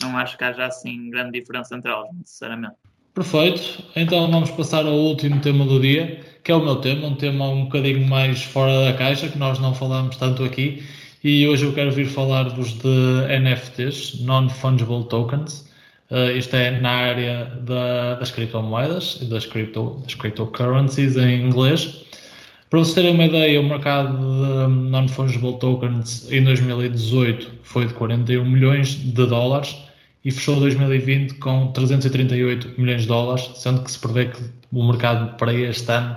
Não 0.00 0.16
acho 0.16 0.38
que 0.38 0.44
haja 0.44 0.64
assim 0.64 1.10
grande 1.10 1.40
diferença 1.40 1.74
entre 1.74 1.90
elas, 1.90 2.08
sinceramente. 2.24 2.76
Perfeito. 3.12 3.82
Então 3.96 4.30
vamos 4.30 4.50
passar 4.52 4.86
ao 4.86 4.94
último 4.94 5.40
tema 5.40 5.64
do 5.64 5.80
dia, 5.80 6.20
que 6.44 6.52
é 6.52 6.54
o 6.54 6.62
meu 6.62 6.76
tema, 6.76 7.08
um 7.08 7.16
tema 7.16 7.48
um 7.48 7.64
bocadinho 7.64 8.06
mais 8.06 8.40
fora 8.44 8.84
da 8.84 8.96
caixa, 8.96 9.28
que 9.28 9.36
nós 9.36 9.58
não 9.58 9.74
falamos 9.74 10.16
tanto 10.16 10.44
aqui. 10.44 10.86
E 11.24 11.48
hoje 11.48 11.64
eu 11.64 11.72
quero 11.74 11.90
vir 11.90 12.06
falar-vos 12.06 12.74
de 12.74 13.40
NFTs, 13.40 14.20
Non-Fungible 14.20 15.08
Tokens. 15.08 15.68
Uh, 16.08 16.30
isto 16.36 16.54
é 16.54 16.78
na 16.80 16.90
área 16.90 17.46
da, 17.62 18.14
das 18.14 18.30
criptomoedas, 18.30 19.18
das, 19.28 19.44
crypto, 19.44 20.00
das 20.04 20.14
cryptocurrencies 20.14 21.16
em 21.16 21.42
inglês. 21.42 22.04
Para 22.68 22.80
vocês 22.80 22.94
terem 22.94 23.14
uma 23.14 23.24
ideia, 23.24 23.60
o 23.60 23.64
mercado 23.64 24.16
de 24.16 24.90
non-fungible 24.90 25.56
tokens 25.60 26.30
em 26.32 26.42
2018 26.42 27.60
foi 27.62 27.86
de 27.86 27.94
41 27.94 28.44
milhões 28.44 28.88
de 28.96 29.24
dólares 29.24 29.76
e 30.24 30.32
fechou 30.32 30.58
2020 30.58 31.34
com 31.34 31.68
338 31.68 32.74
milhões 32.76 33.02
de 33.02 33.08
dólares, 33.08 33.48
sendo 33.54 33.84
que 33.84 33.90
se 33.92 34.00
prevê 34.00 34.26
que 34.26 34.42
o 34.72 34.84
mercado 34.84 35.36
para 35.36 35.54
este 35.54 35.88
ano 35.92 36.16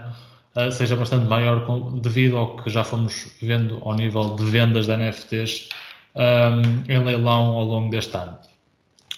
uh, 0.55 0.71
seja 0.71 0.95
bastante 0.95 1.27
maior 1.27 1.67
com, 1.67 1.99
devido 1.99 2.35
ao 2.35 2.57
que 2.57 2.67
já 2.71 2.83
fomos 2.83 3.31
vendo 3.39 3.79
ao 3.83 3.93
nível 3.93 4.35
de 4.35 4.43
vendas 4.45 4.87
de 4.87 4.97
NFTs 4.97 5.69
um, 6.15 6.21
ehm, 6.21 6.83
em 6.89 7.03
leilão 7.03 7.57
ao 7.57 7.63
longo 7.63 7.91
deste 7.91 8.17
ano. 8.17 8.35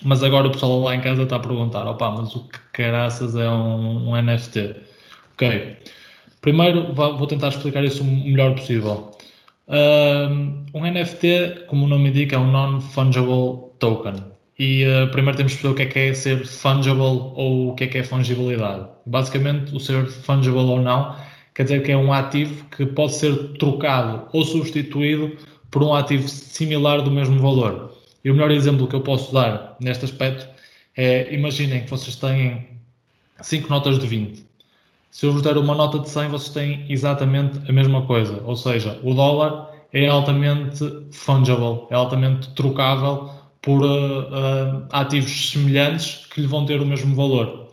Mas 0.04 0.22
agora 0.22 0.48
o 0.48 0.52
pessoal 0.52 0.82
lá 0.82 0.96
em 0.96 1.02
casa 1.02 1.24
está 1.24 1.38
a 1.38 1.40
perguntar: 1.40 1.88
opa, 1.88 2.12
mas 2.12 2.36
o 2.36 2.44
que 2.50 2.60
caraças 2.74 3.36
é 3.38 3.50
um, 3.50 4.10
um 4.10 4.22
NFT? 4.22 4.76
Ok. 5.34 5.78
Primeiro, 6.42 6.94
vou 6.94 7.28
tentar 7.28 7.50
explicar 7.50 7.84
isso 7.84 8.04
o 8.04 8.06
melhor 8.06 8.56
possível. 8.56 9.12
Um 10.74 10.82
NFT, 10.82 11.66
como 11.68 11.86
o 11.86 11.88
nome 11.88 12.10
indica, 12.10 12.36
é 12.36 12.40
um 12.40 12.52
Non-Fungible 12.52 13.72
Token. 13.80 14.32
E 14.60 14.86
uh, 14.86 15.10
primeiro 15.10 15.38
temos 15.38 15.56
que 15.56 15.64
perceber 15.64 15.74
o 15.74 15.76
que 15.76 15.82
é 15.82 15.86
que 15.88 16.00
é 16.12 16.14
ser 16.14 16.46
fungible 16.46 17.02
ou 17.02 17.70
o 17.70 17.76
que 17.76 17.86
é 17.86 17.88
que 17.88 17.98
é 17.98 18.04
fungibilidade. 18.04 18.88
Basicamente, 19.08 19.76
o 19.76 19.80
ser 19.80 20.06
fungible 20.06 20.60
ou 20.60 20.80
não 20.80 21.16
quer 21.56 21.64
dizer 21.64 21.84
que 21.84 21.92
é 21.92 21.98
um 21.98 22.14
ativo 22.14 22.66
que 22.66 22.86
pode 22.86 23.16
ser 23.16 23.36
trocado 23.58 24.28
ou 24.32 24.44
substituído 24.46 25.36
por 25.72 25.82
um 25.82 25.94
ativo 25.96 26.28
similar 26.28 27.02
do 27.02 27.10
mesmo 27.10 27.40
valor. 27.40 27.98
E 28.24 28.30
o 28.30 28.36
melhor 28.36 28.52
exemplo 28.52 28.88
que 28.88 28.96
eu 28.96 29.02
posso 29.02 29.34
dar 29.34 29.76
neste 29.80 30.06
aspecto 30.06 30.48
é, 30.96 31.34
imaginem 31.34 31.84
que 31.84 31.90
vocês 31.90 32.16
têm 32.16 32.68
5 33.42 33.68
notas 33.68 33.98
de 33.98 34.06
20. 34.06 34.46
Se 35.12 35.26
eu 35.26 35.34
vos 35.34 35.42
der 35.42 35.58
uma 35.58 35.76
nota 35.76 36.00
de 36.00 36.10
100, 36.10 36.30
vocês 36.30 36.54
têm 36.54 36.86
exatamente 36.90 37.60
a 37.70 37.74
mesma 37.74 38.02
coisa. 38.04 38.42
Ou 38.46 38.56
seja, 38.56 38.98
o 39.04 39.14
dólar 39.14 39.70
é 39.92 40.08
altamente 40.08 40.80
fungible, 41.12 41.86
é 41.90 41.96
altamente 41.96 42.50
trocável 42.56 43.30
por 43.62 43.84
uh, 43.84 44.22
uh, 44.22 44.88
ativos 44.90 45.52
semelhantes 45.52 46.26
que 46.28 46.40
lhe 46.40 46.48
vão 46.48 46.66
ter 46.66 46.82
o 46.82 46.86
mesmo 46.86 47.14
valor. 47.14 47.70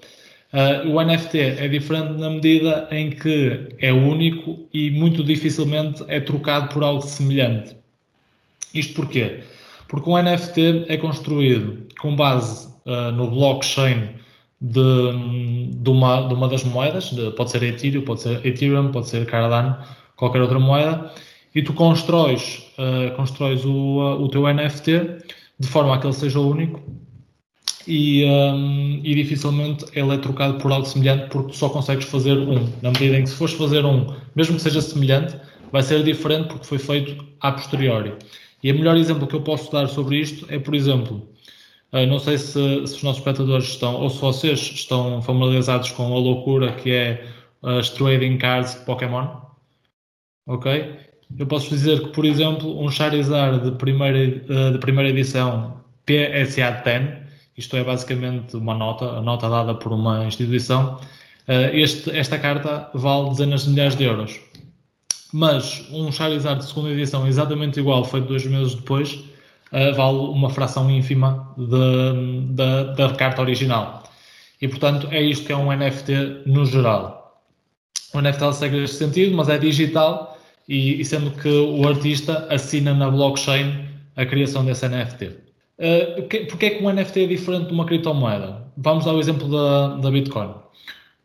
Uh, 0.53 0.91
o 0.91 1.01
NFT 1.01 1.39
é 1.39 1.69
diferente 1.69 2.15
na 2.15 2.29
medida 2.29 2.89
em 2.91 3.11
que 3.11 3.69
é 3.79 3.93
único 3.93 4.67
e 4.75 4.91
muito 4.91 5.23
dificilmente 5.23 6.05
é 6.09 6.19
trocado 6.19 6.75
por 6.75 6.83
algo 6.83 7.03
semelhante. 7.03 7.77
Isto 8.75 8.95
porquê? 8.95 9.45
Porque 9.87 10.11
um 10.11 10.21
NFT 10.21 10.87
é 10.89 10.97
construído 10.97 11.87
com 12.01 12.15
base 12.15 12.69
no 13.15 13.31
blockchain 13.31 14.18
de, 14.61 15.71
de, 15.75 15.91
uma, 15.91 16.23
de 16.23 16.35
uma 16.35 16.49
das 16.49 16.65
moedas, 16.65 17.11
de, 17.11 17.31
pode 17.33 17.51
ser 17.51 17.63
Ethereum, 17.63 18.03
pode 18.03 18.23
ser 18.23 18.45
Ethereum, 18.45 18.91
pode 18.91 19.09
ser 19.09 19.25
Cardano, 19.27 19.77
qualquer 20.17 20.43
outra 20.43 20.59
moeda, 20.59 21.13
e 21.55 21.63
tu 21.63 21.73
constróis, 21.73 22.67
uh, 22.79 23.15
constróis 23.17 23.65
o, 23.65 23.71
uh, 23.71 24.23
o 24.23 24.29
teu 24.29 24.43
NFT 24.53 24.91
de 25.59 25.69
forma 25.69 25.95
a 25.95 25.99
que 25.99 26.07
ele 26.07 26.15
seja 26.15 26.39
único 26.39 26.81
e, 27.87 28.25
um, 28.25 29.01
e, 29.03 29.15
dificilmente 29.15 29.87
ele 29.95 30.15
é 30.15 30.19
trocado 30.19 30.59
por 30.59 30.71
algo 30.71 30.87
semelhante 30.87 31.29
porque 31.31 31.55
só 31.55 31.71
consegues 31.71 32.05
fazer 32.05 32.37
um. 32.37 32.69
Na 32.83 32.91
medida 32.91 33.19
em 33.19 33.23
que 33.23 33.31
se 33.31 33.37
fores 33.37 33.55
fazer 33.55 33.85
um, 33.85 34.15
mesmo 34.37 34.57
que 34.57 34.63
seja 34.63 34.83
semelhante, 34.83 35.35
vai 35.73 35.83
ser 35.83 36.05
diferente 36.05 36.49
porque 36.49 36.67
foi 36.67 36.79
feito 36.79 37.25
a 37.41 37.51
posteriori. 37.51 38.13
E 38.63 38.71
o 38.71 38.75
melhor 38.75 38.97
exemplo 38.97 39.27
que 39.27 39.35
eu 39.35 39.41
posso 39.41 39.73
dar 39.73 39.89
sobre 39.89 40.21
isto 40.21 40.47
é, 40.51 40.59
por 40.59 40.75
exemplo, 40.75 41.27
uh, 41.93 42.07
não 42.07 42.19
sei 42.19 42.39
se, 42.39 42.53
se, 42.53 42.95
os 42.95 43.03
nossos 43.03 43.19
espectadores 43.19 43.69
estão, 43.69 43.95
ou 43.97 44.11
se 44.11 44.21
vocês 44.21 44.59
estão 44.61 45.21
familiarizados 45.23 45.91
com 45.93 46.15
a 46.15 46.19
loucura 46.19 46.73
que 46.73 46.91
é 46.91 47.25
as 47.63 47.91
trading 47.91 48.39
cards 48.39 48.75
de 48.75 48.85
Pokémon. 48.85 49.27
Ok? 50.47 51.09
Eu 51.37 51.47
posso 51.47 51.69
dizer 51.69 52.01
que, 52.01 52.09
por 52.09 52.25
exemplo, 52.25 52.81
um 52.83 52.91
Charizard 52.91 53.71
de 53.71 53.77
primeira, 53.77 54.19
eh, 54.19 54.71
de 54.73 54.79
primeira 54.79 55.11
edição 55.11 55.83
PSA 56.07 56.71
10, 56.85 57.29
isto 57.57 57.77
é 57.77 57.85
basicamente 57.85 58.57
uma 58.57 58.75
nota, 58.75 59.05
a 59.05 59.21
nota 59.21 59.49
dada 59.49 59.75
por 59.75 59.93
uma 59.93 60.25
instituição, 60.25 60.99
eh, 61.47 61.79
este, 61.79 62.17
esta 62.17 62.39
carta 62.39 62.91
vale 62.95 63.31
dezenas 63.31 63.65
de 63.65 63.71
milhares 63.71 63.97
de 63.97 64.05
euros. 64.05 64.41
Mas 65.33 65.87
um 65.93 66.11
Charizard 66.11 66.61
de 66.61 66.69
segunda 66.69 66.91
edição 66.91 67.27
exatamente 67.27 67.79
igual, 67.79 68.05
feito 68.05 68.29
dois 68.29 68.47
meses 68.47 68.75
depois, 68.75 69.23
eh, 69.73 69.93
vale 69.93 70.19
uma 70.19 70.51
fração 70.51 70.91
ínfima 70.91 71.55
de, 71.57 72.55
de, 72.55 72.97
da 72.97 73.15
carta 73.15 73.43
original. 73.43 74.05
E 74.61 74.69
portanto 74.69 75.09
é 75.11 75.23
isto 75.23 75.47
que 75.47 75.53
é 75.53 75.57
um 75.57 75.73
NFT 75.73 76.43
no 76.47 76.65
geral. 76.65 77.43
O 78.15 78.21
NFT 78.21 78.53
segue 78.55 78.85
este 78.85 78.97
sentido, 78.97 79.37
mas 79.37 79.49
é 79.49 79.59
digital 79.59 80.39
e, 80.69 81.01
e, 81.01 81.05
sendo 81.05 81.31
que 81.31 81.49
o 81.49 81.87
artista 81.87 82.47
assina 82.51 82.95
na 82.95 83.11
blockchain 83.11 83.87
a 84.17 84.27
criação 84.27 84.65
desse 84.65 84.89
NFT. 84.89 85.27
Uh, 85.27 85.35
eh, 85.79 86.47
Porquê 86.49 86.67
é 86.67 86.71
que 86.71 86.85
um 86.85 86.93
NFT 86.93 87.25
é 87.25 87.27
diferente 87.27 87.69
de 87.69 87.73
uma 87.73 87.85
criptomoeda? 87.85 88.67
Vamos 88.77 89.07
ao 89.07 89.19
exemplo 89.19 89.49
da, 89.49 89.97
da 89.97 90.11
Bitcoin. 90.11 90.55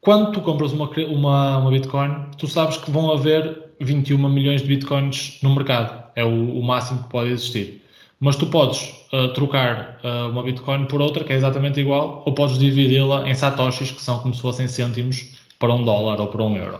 Quando 0.01 0.31
tu 0.33 0.41
compras 0.41 0.73
uma, 0.73 0.89
uma, 0.89 1.57
uma, 1.59 1.71
Bitcoin, 1.71 2.25
tu 2.37 2.45
sabes 2.45 2.77
que 2.77 2.91
vão 2.91 3.11
haver 3.11 3.71
21 3.79 4.17
milhões 4.29 4.61
de 4.61 4.67
Bitcoins 4.67 5.39
no 5.41 5.55
mercado. 5.55 6.03
É 6.15 6.25
o, 6.25 6.59
o 6.59 6.61
máximo 6.61 7.03
que 7.03 7.09
pode 7.09 7.31
existir. 7.31 7.82
Mas 8.19 8.35
tu 8.35 8.47
podes 8.47 8.93
uh, 9.11 9.33
trocar 9.33 9.99
uh, 10.03 10.29
uma 10.29 10.43
Bitcoin 10.43 10.85
por 10.85 11.01
outra 11.01 11.23
que 11.23 11.33
é 11.33 11.35
exatamente 11.35 11.79
igual, 11.79 12.23
ou 12.25 12.33
podes 12.33 12.57
dividi-la 12.57 13.29
em 13.29 13.33
satoshis, 13.33 13.91
que 13.91 14.01
são 14.01 14.19
como 14.19 14.33
se 14.33 14.41
fossem 14.41 14.67
cêntimos 14.67 15.37
para 15.59 15.73
um 15.73 15.83
dólar 15.83 16.19
ou 16.21 16.27
para 16.27 16.43
um 16.43 16.55
euro. 16.55 16.79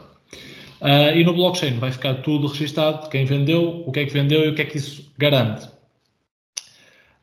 Uh, 0.82 1.16
e 1.16 1.24
no 1.24 1.34
blockchain 1.34 1.80
vai 1.80 1.92
ficar 1.92 2.16
tudo 2.16 2.48
registado, 2.48 3.10
quem 3.10 3.26
vendeu, 3.26 3.84
o 3.86 3.92
que 3.92 4.02
é 4.02 4.06
que 4.06 4.14
vendeu 4.14 4.44
e 4.46 4.50
o 4.50 4.56
que 4.56 4.62
é 4.62 4.66
que 4.66 4.78
isso 4.78 5.12
garante. 5.18 5.68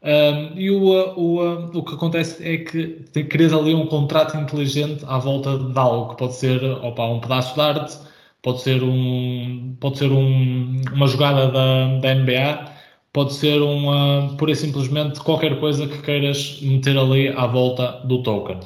Uh, 0.02 0.56
e 0.56 0.70
o, 0.70 0.82
o, 1.14 1.78
o 1.78 1.82
que 1.84 1.94
acontece 1.94 2.42
é 2.42 2.56
que 2.56 3.24
crias 3.24 3.52
ali 3.52 3.74
um 3.74 3.86
contrato 3.86 4.34
inteligente 4.34 5.04
à 5.06 5.18
volta 5.18 5.58
de 5.58 5.78
algo, 5.78 6.10
que 6.10 6.16
pode 6.16 6.36
ser 6.36 6.64
opa, 6.64 7.04
um 7.04 7.20
pedaço 7.20 7.54
de 7.54 7.60
arte, 7.60 7.98
pode 8.42 8.62
ser, 8.62 8.82
um, 8.82 9.76
pode 9.78 9.98
ser 9.98 10.10
um, 10.10 10.80
uma 10.94 11.06
jogada 11.06 11.48
da, 11.48 11.98
da 11.98 12.14
NBA, 12.14 12.72
pode 13.12 13.34
ser 13.34 13.60
uma, 13.60 14.34
pura 14.38 14.52
e 14.52 14.56
simplesmente 14.56 15.20
qualquer 15.20 15.58
coisa 15.58 15.86
que 15.86 15.98
queiras 16.02 16.58
meter 16.62 16.96
ali 16.96 17.28
à 17.28 17.46
volta 17.46 18.00
do 18.04 18.22
token. 18.22 18.60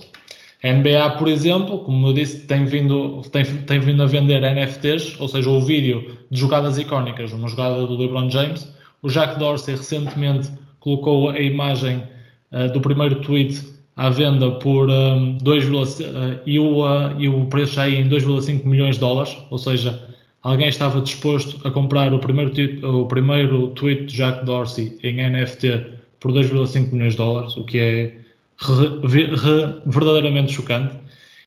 A 0.62 0.72
NBA, 0.72 1.16
por 1.18 1.28
exemplo, 1.28 1.78
como 1.80 2.08
eu 2.08 2.14
disse, 2.14 2.46
tem 2.46 2.64
vindo, 2.64 3.20
tem, 3.30 3.44
tem 3.44 3.80
vindo 3.80 4.02
a 4.02 4.06
vender 4.06 4.40
NFTs, 4.40 5.20
ou 5.20 5.28
seja, 5.28 5.50
o 5.50 5.60
vídeo 5.60 6.16
de 6.30 6.40
jogadas 6.40 6.78
icónicas, 6.78 7.32
uma 7.32 7.48
jogada 7.48 7.86
do 7.86 7.96
LeBron 7.96 8.30
James. 8.30 8.72
O 9.02 9.08
Jack 9.08 9.38
Dorsey 9.38 9.76
recentemente 9.76 10.50
colocou 10.80 11.28
a 11.28 11.38
imagem 11.38 12.02
uh, 12.50 12.72
do 12.72 12.80
primeiro 12.80 13.16
tweet 13.16 13.60
à 13.96 14.08
venda 14.08 14.52
por 14.52 14.88
um, 14.90 15.36
2, 15.36 15.68
uh, 15.68 16.40
e, 16.46 16.58
o, 16.58 16.82
uh, 16.82 17.20
e 17.20 17.28
o 17.28 17.44
preço 17.46 17.78
ia 17.80 18.00
em 18.00 18.08
2,5 18.08 18.64
milhões 18.64 18.94
de 18.94 19.00
dólares, 19.00 19.36
ou 19.50 19.58
seja, 19.58 20.13
alguém 20.44 20.68
estava 20.68 21.00
disposto 21.00 21.66
a 21.66 21.70
comprar 21.70 22.12
o 22.12 22.18
primeiro, 22.18 22.52
o 22.86 23.06
primeiro 23.06 23.68
tweet 23.68 24.04
de 24.04 24.16
Jack 24.16 24.44
Dorsey 24.44 24.96
em 25.02 25.16
NFT 25.28 25.86
por 26.20 26.32
2,5 26.32 26.92
milhões 26.92 27.12
de 27.12 27.18
dólares, 27.18 27.56
o 27.56 27.64
que 27.64 27.78
é 27.78 28.24
re, 28.58 29.26
re, 29.26 29.80
verdadeiramente 29.86 30.52
chocante. 30.52 30.94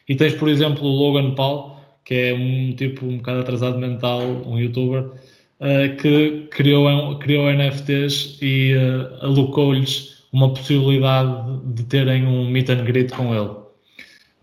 E 0.09 0.15
tens, 0.15 0.33
por 0.33 0.49
exemplo, 0.49 0.83
o 0.83 0.91
Logan 0.91 1.35
Paul, 1.35 1.77
que 2.03 2.13
é 2.13 2.33
um 2.33 2.73
tipo 2.75 3.05
um 3.05 3.17
bocado 3.17 3.39
atrasado 3.41 3.77
mental, 3.77 4.21
um 4.45 4.59
youtuber, 4.59 5.03
uh, 5.03 5.95
que 6.01 6.47
criou, 6.51 7.17
criou 7.19 7.51
NFTs 7.51 8.39
e 8.41 8.73
uh, 8.75 9.25
alocou-lhes 9.25 10.25
uma 10.31 10.53
possibilidade 10.53 11.59
de 11.73 11.83
terem 11.83 12.25
um 12.25 12.49
meet 12.49 12.69
and 12.69 12.83
greet 12.83 13.11
com 13.11 13.33
ele. 13.33 13.49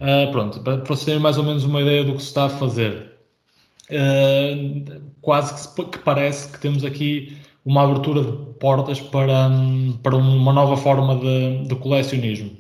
Uh, 0.00 0.30
pronto, 0.32 0.60
para 0.60 0.76
vocês 0.76 1.04
terem 1.04 1.20
mais 1.20 1.38
ou 1.38 1.44
menos 1.44 1.64
uma 1.64 1.80
ideia 1.80 2.04
do 2.04 2.14
que 2.14 2.22
se 2.22 2.28
está 2.28 2.46
a 2.46 2.48
fazer. 2.48 3.13
Uh, 3.90 5.02
quase 5.20 5.74
que, 5.74 5.84
que, 5.84 5.98
parece 5.98 6.50
que 6.50 6.58
temos 6.58 6.84
aqui 6.84 7.36
uma 7.64 7.82
abertura 7.84 8.22
de 8.22 8.32
portas 8.58 9.00
para, 9.00 9.50
para 10.02 10.16
uma 10.16 10.52
nova 10.52 10.76
forma 10.76 11.16
de, 11.16 11.68
de 11.68 11.74
colecionismo. 11.76 12.50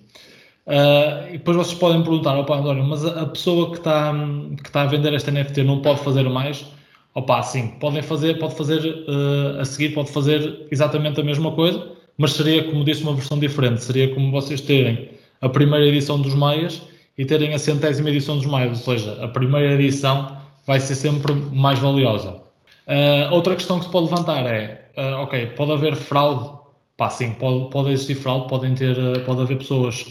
Uh, 0.66 1.28
e 1.28 1.32
depois 1.32 1.56
vocês 1.56 1.78
podem 1.78 2.02
perguntar, 2.02 2.38
opa, 2.38 2.56
António, 2.56 2.84
mas 2.84 3.04
a, 3.04 3.22
a 3.22 3.26
pessoa 3.26 3.70
que 3.70 3.78
está, 3.78 4.14
que 4.62 4.68
está 4.68 4.82
a 4.82 4.86
vender 4.86 5.12
esta 5.12 5.30
NFT 5.30 5.62
não 5.62 5.80
pode 5.80 6.00
fazer 6.00 6.28
mais? 6.28 6.66
Opa, 7.14 7.42
sim, 7.42 7.68
podem 7.80 8.02
fazer, 8.02 8.38
pode 8.38 8.56
fazer 8.56 8.80
uh, 8.82 9.60
a 9.60 9.64
seguir, 9.64 9.90
pode 9.90 10.10
fazer 10.10 10.66
exatamente 10.70 11.20
a 11.20 11.24
mesma 11.24 11.52
coisa, 11.52 11.86
mas 12.16 12.32
seria, 12.32 12.64
como 12.64 12.84
disse, 12.84 13.02
uma 13.02 13.14
versão 13.14 13.38
diferente. 13.38 13.84
Seria 13.84 14.12
como 14.14 14.30
vocês 14.30 14.60
terem 14.60 15.10
a 15.40 15.48
primeira 15.48 15.86
edição 15.86 16.20
dos 16.20 16.34
Maias 16.34 16.82
e 17.16 17.24
terem 17.24 17.54
a 17.54 17.58
centésima 17.58 18.08
edição 18.10 18.36
dos 18.36 18.46
Maias, 18.46 18.86
ou 18.86 18.96
seja, 18.96 19.22
a 19.22 19.28
primeira 19.28 19.74
edição 19.74 20.43
vai 20.66 20.80
ser 20.80 20.94
sempre 20.94 21.32
mais 21.34 21.78
valiosa. 21.78 22.42
Uh, 22.86 23.32
outra 23.32 23.54
questão 23.54 23.78
que 23.78 23.86
se 23.86 23.90
pode 23.90 24.10
levantar 24.10 24.46
é, 24.46 24.90
uh, 24.96 25.22
ok, 25.22 25.46
pode 25.56 25.72
haver 25.72 25.96
fraude? 25.96 26.50
Pá, 26.96 27.10
sim, 27.10 27.32
pode, 27.32 27.70
pode 27.70 27.90
existir 27.90 28.14
fraude, 28.14 28.48
podem 28.48 28.74
ter, 28.74 28.96
uh, 28.96 29.20
pode 29.20 29.40
haver 29.40 29.58
pessoas 29.58 30.04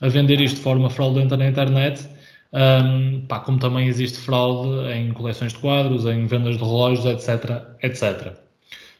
a 0.00 0.08
vender 0.08 0.40
isto 0.40 0.56
de 0.56 0.62
forma 0.62 0.88
fraudulenta 0.88 1.36
na 1.36 1.48
internet, 1.48 2.08
um, 2.52 3.20
pá, 3.28 3.40
como 3.40 3.58
também 3.58 3.86
existe 3.86 4.18
fraude 4.18 4.90
em 4.92 5.12
coleções 5.12 5.52
de 5.52 5.58
quadros, 5.58 6.06
em 6.06 6.26
vendas 6.26 6.56
de 6.56 6.64
relógios, 6.64 7.04
etc, 7.04 7.62
etc. 7.82 8.32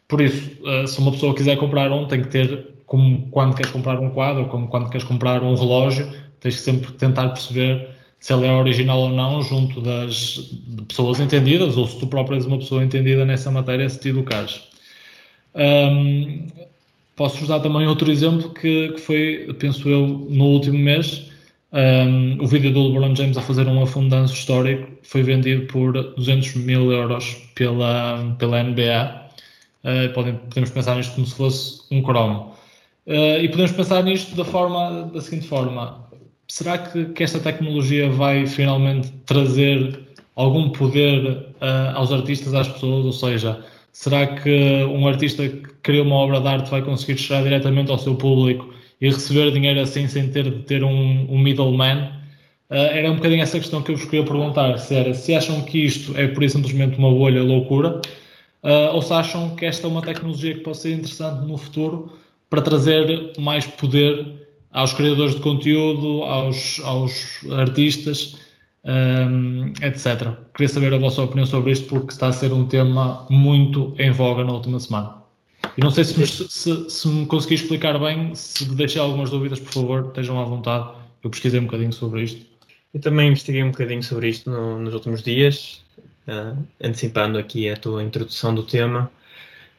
Por 0.07 0.21
isso, 0.21 0.51
se 0.87 0.99
uma 0.99 1.13
pessoa 1.13 1.35
quiser 1.35 1.57
comprar 1.57 1.91
um, 1.91 2.07
tem 2.07 2.21
que 2.21 2.29
ter, 2.29 2.67
como 2.85 3.29
quando 3.31 3.55
queres 3.55 3.71
comprar 3.73 3.99
um 3.99 4.11
quadro, 4.11 4.47
como 4.49 4.69
quando 4.69 4.91
queres 4.91 5.07
comprar 5.07 5.43
um 5.43 5.55
relógio, 5.55 6.07
tens 6.41 6.57
que 6.57 6.63
sempre 6.63 6.93
tentar 6.93 7.31
perceber 7.31 7.89
se 8.21 8.33
ele 8.33 8.47
é 8.47 8.53
original 8.53 9.01
ou 9.01 9.09
não, 9.09 9.43
junto 9.43 9.81
das 9.81 10.53
pessoas 10.87 11.19
entendidas, 11.19 11.77
ou 11.77 11.89
se 11.89 11.99
tu 11.99 12.07
próprio 12.07 12.37
és 12.37 12.47
uma 12.47 12.59
pessoa 12.59 12.85
entendida 12.85 13.25
nessa 13.25 13.51
matéria, 13.51 13.89
se 13.89 13.99
te 13.99 14.11
educares. 14.11 14.61
Um, 15.55 16.47
Posso-vos 17.21 17.49
dar 17.49 17.61
também 17.61 17.87
outro 17.87 18.11
exemplo 18.11 18.49
que, 18.49 18.93
que, 18.93 18.99
foi, 18.99 19.55
penso 19.59 19.87
eu, 19.91 20.07
no 20.07 20.47
último 20.47 20.79
mês. 20.79 21.31
Um, 21.71 22.43
o 22.43 22.47
vídeo 22.47 22.73
do 22.73 22.89
LeBron 22.89 23.15
James 23.15 23.37
a 23.37 23.43
fazer 23.43 23.67
um 23.67 23.83
afundanço 23.83 24.33
histórico 24.33 24.91
foi 25.03 25.23
vendido 25.23 25.67
por 25.67 25.93
200 25.93 26.55
mil 26.55 26.91
euros 26.91 27.37
pela, 27.55 28.35
pela 28.39 28.63
NBA. 28.63 29.29
Uh, 29.85 30.15
podem, 30.15 30.35
podemos 30.37 30.71
pensar 30.71 30.97
nisto 30.97 31.15
como 31.15 31.27
se 31.27 31.35
fosse 31.35 31.83
um 31.91 32.01
cromo. 32.01 32.55
Uh, 33.07 33.37
e 33.43 33.51
podemos 33.51 33.73
pensar 33.73 34.03
nisto 34.03 34.35
da, 34.35 34.45
forma, 34.47 35.11
da 35.13 35.21
seguinte 35.21 35.47
forma: 35.47 36.09
será 36.51 36.79
que, 36.79 37.05
que 37.07 37.23
esta 37.23 37.39
tecnologia 37.39 38.11
vai 38.11 38.45
finalmente 38.45 39.09
trazer 39.25 40.01
algum 40.35 40.71
poder 40.71 41.25
uh, 41.29 41.95
aos 41.95 42.13
artistas, 42.13 42.53
às 42.55 42.69
pessoas? 42.69 43.07
Ou 43.07 43.13
seja, 43.13 43.65
será 43.93 44.27
que 44.27 44.85
um 44.85 45.07
artista 45.07 45.49
que 45.49 45.69
cria 45.83 46.03
uma 46.03 46.17
obra 46.17 46.41
de 46.41 46.49
arte 46.49 46.71
vai 46.71 46.83
conseguir 46.83 47.19
chegar 47.19 47.45
diretamente 47.45 47.91
ao 47.93 47.99
seu 47.99 48.17
público 48.17 48.75
e 49.01 49.09
receber 49.09 49.53
dinheiro 49.53 49.81
assim 49.81 50.09
sem 50.09 50.29
ter 50.31 50.51
de 50.51 50.63
ter 50.65 50.83
um, 50.83 51.27
um 51.31 51.39
middleman? 51.39 52.11
Uh, 52.69 52.75
era 52.75 53.11
um 53.11 53.17
bocadinho 53.17 53.43
essa 53.43 53.59
questão 53.59 53.81
que 53.81 53.93
eu 53.93 53.97
vos 53.97 54.05
queria 54.07 54.25
perguntar: 54.25 54.77
se, 54.79 54.95
era, 54.95 55.15
se 55.15 55.33
acham 55.35 55.63
que 55.63 55.85
isto 55.85 56.19
é 56.19 56.27
por 56.27 56.49
simplesmente 56.51 56.99
uma 56.99 57.11
bolha 57.11 57.45
loucura, 57.45 58.01
uh, 58.65 58.95
ou 58.95 59.03
se 59.03 59.13
acham 59.13 59.55
que 59.55 59.67
esta 59.67 59.87
é 59.87 59.91
uma 59.91 60.03
tecnologia 60.03 60.55
que 60.55 60.61
pode 60.61 60.79
ser 60.79 60.95
interessante 60.95 61.47
no 61.47 61.57
futuro 61.57 62.13
para 62.49 62.61
trazer 62.61 63.35
mais 63.39 63.65
poder 63.69 64.40
aos 64.73 64.93
criadores 64.93 65.35
de 65.35 65.41
conteúdo, 65.41 66.23
aos, 66.23 66.81
aos 66.85 67.45
artistas, 67.51 68.37
um, 68.85 69.73
etc. 69.83 70.35
Queria 70.55 70.69
saber 70.69 70.95
a 70.95 70.99
vossa 70.99 71.23
opinião 71.23 71.47
sobre 71.47 71.73
isto, 71.73 71.87
porque 71.87 72.13
está 72.13 72.29
a 72.29 72.33
ser 72.33 72.53
um 72.53 72.67
tema 72.67 73.27
muito 73.29 73.95
em 73.99 74.11
voga 74.11 74.45
na 74.45 74.53
última 74.53 74.79
semana. 74.79 75.21
E 75.77 75.81
não 75.81 75.91
sei 75.91 76.05
se 76.05 76.19
me, 76.19 76.27
se, 76.27 76.91
se 76.91 77.09
me 77.09 77.27
consegui 77.27 77.55
explicar 77.55 77.99
bem, 77.99 78.35
se 78.35 78.65
deixei 78.75 79.01
algumas 79.01 79.31
dúvidas, 79.31 79.61
por 79.61 79.73
favor, 79.73 80.07
estejam 80.09 80.41
à 80.41 80.45
vontade. 80.45 80.89
Eu 81.23 81.31
pesquisei 81.31 81.61
um 81.61 81.65
bocadinho 81.65 81.93
sobre 81.93 82.23
isto. 82.23 82.47
Eu 82.93 83.01
também 83.01 83.29
investiguei 83.29 83.63
um 83.63 83.71
bocadinho 83.71 84.03
sobre 84.03 84.29
isto 84.29 84.51
no, 84.51 84.79
nos 84.79 84.95
últimos 84.95 85.23
dias, 85.23 85.85
uh, 86.27 86.57
antecipando 86.83 87.39
aqui 87.39 87.69
a 87.69 87.77
tua 87.77 88.03
introdução 88.03 88.55
do 88.55 88.63
tema. 88.63 89.11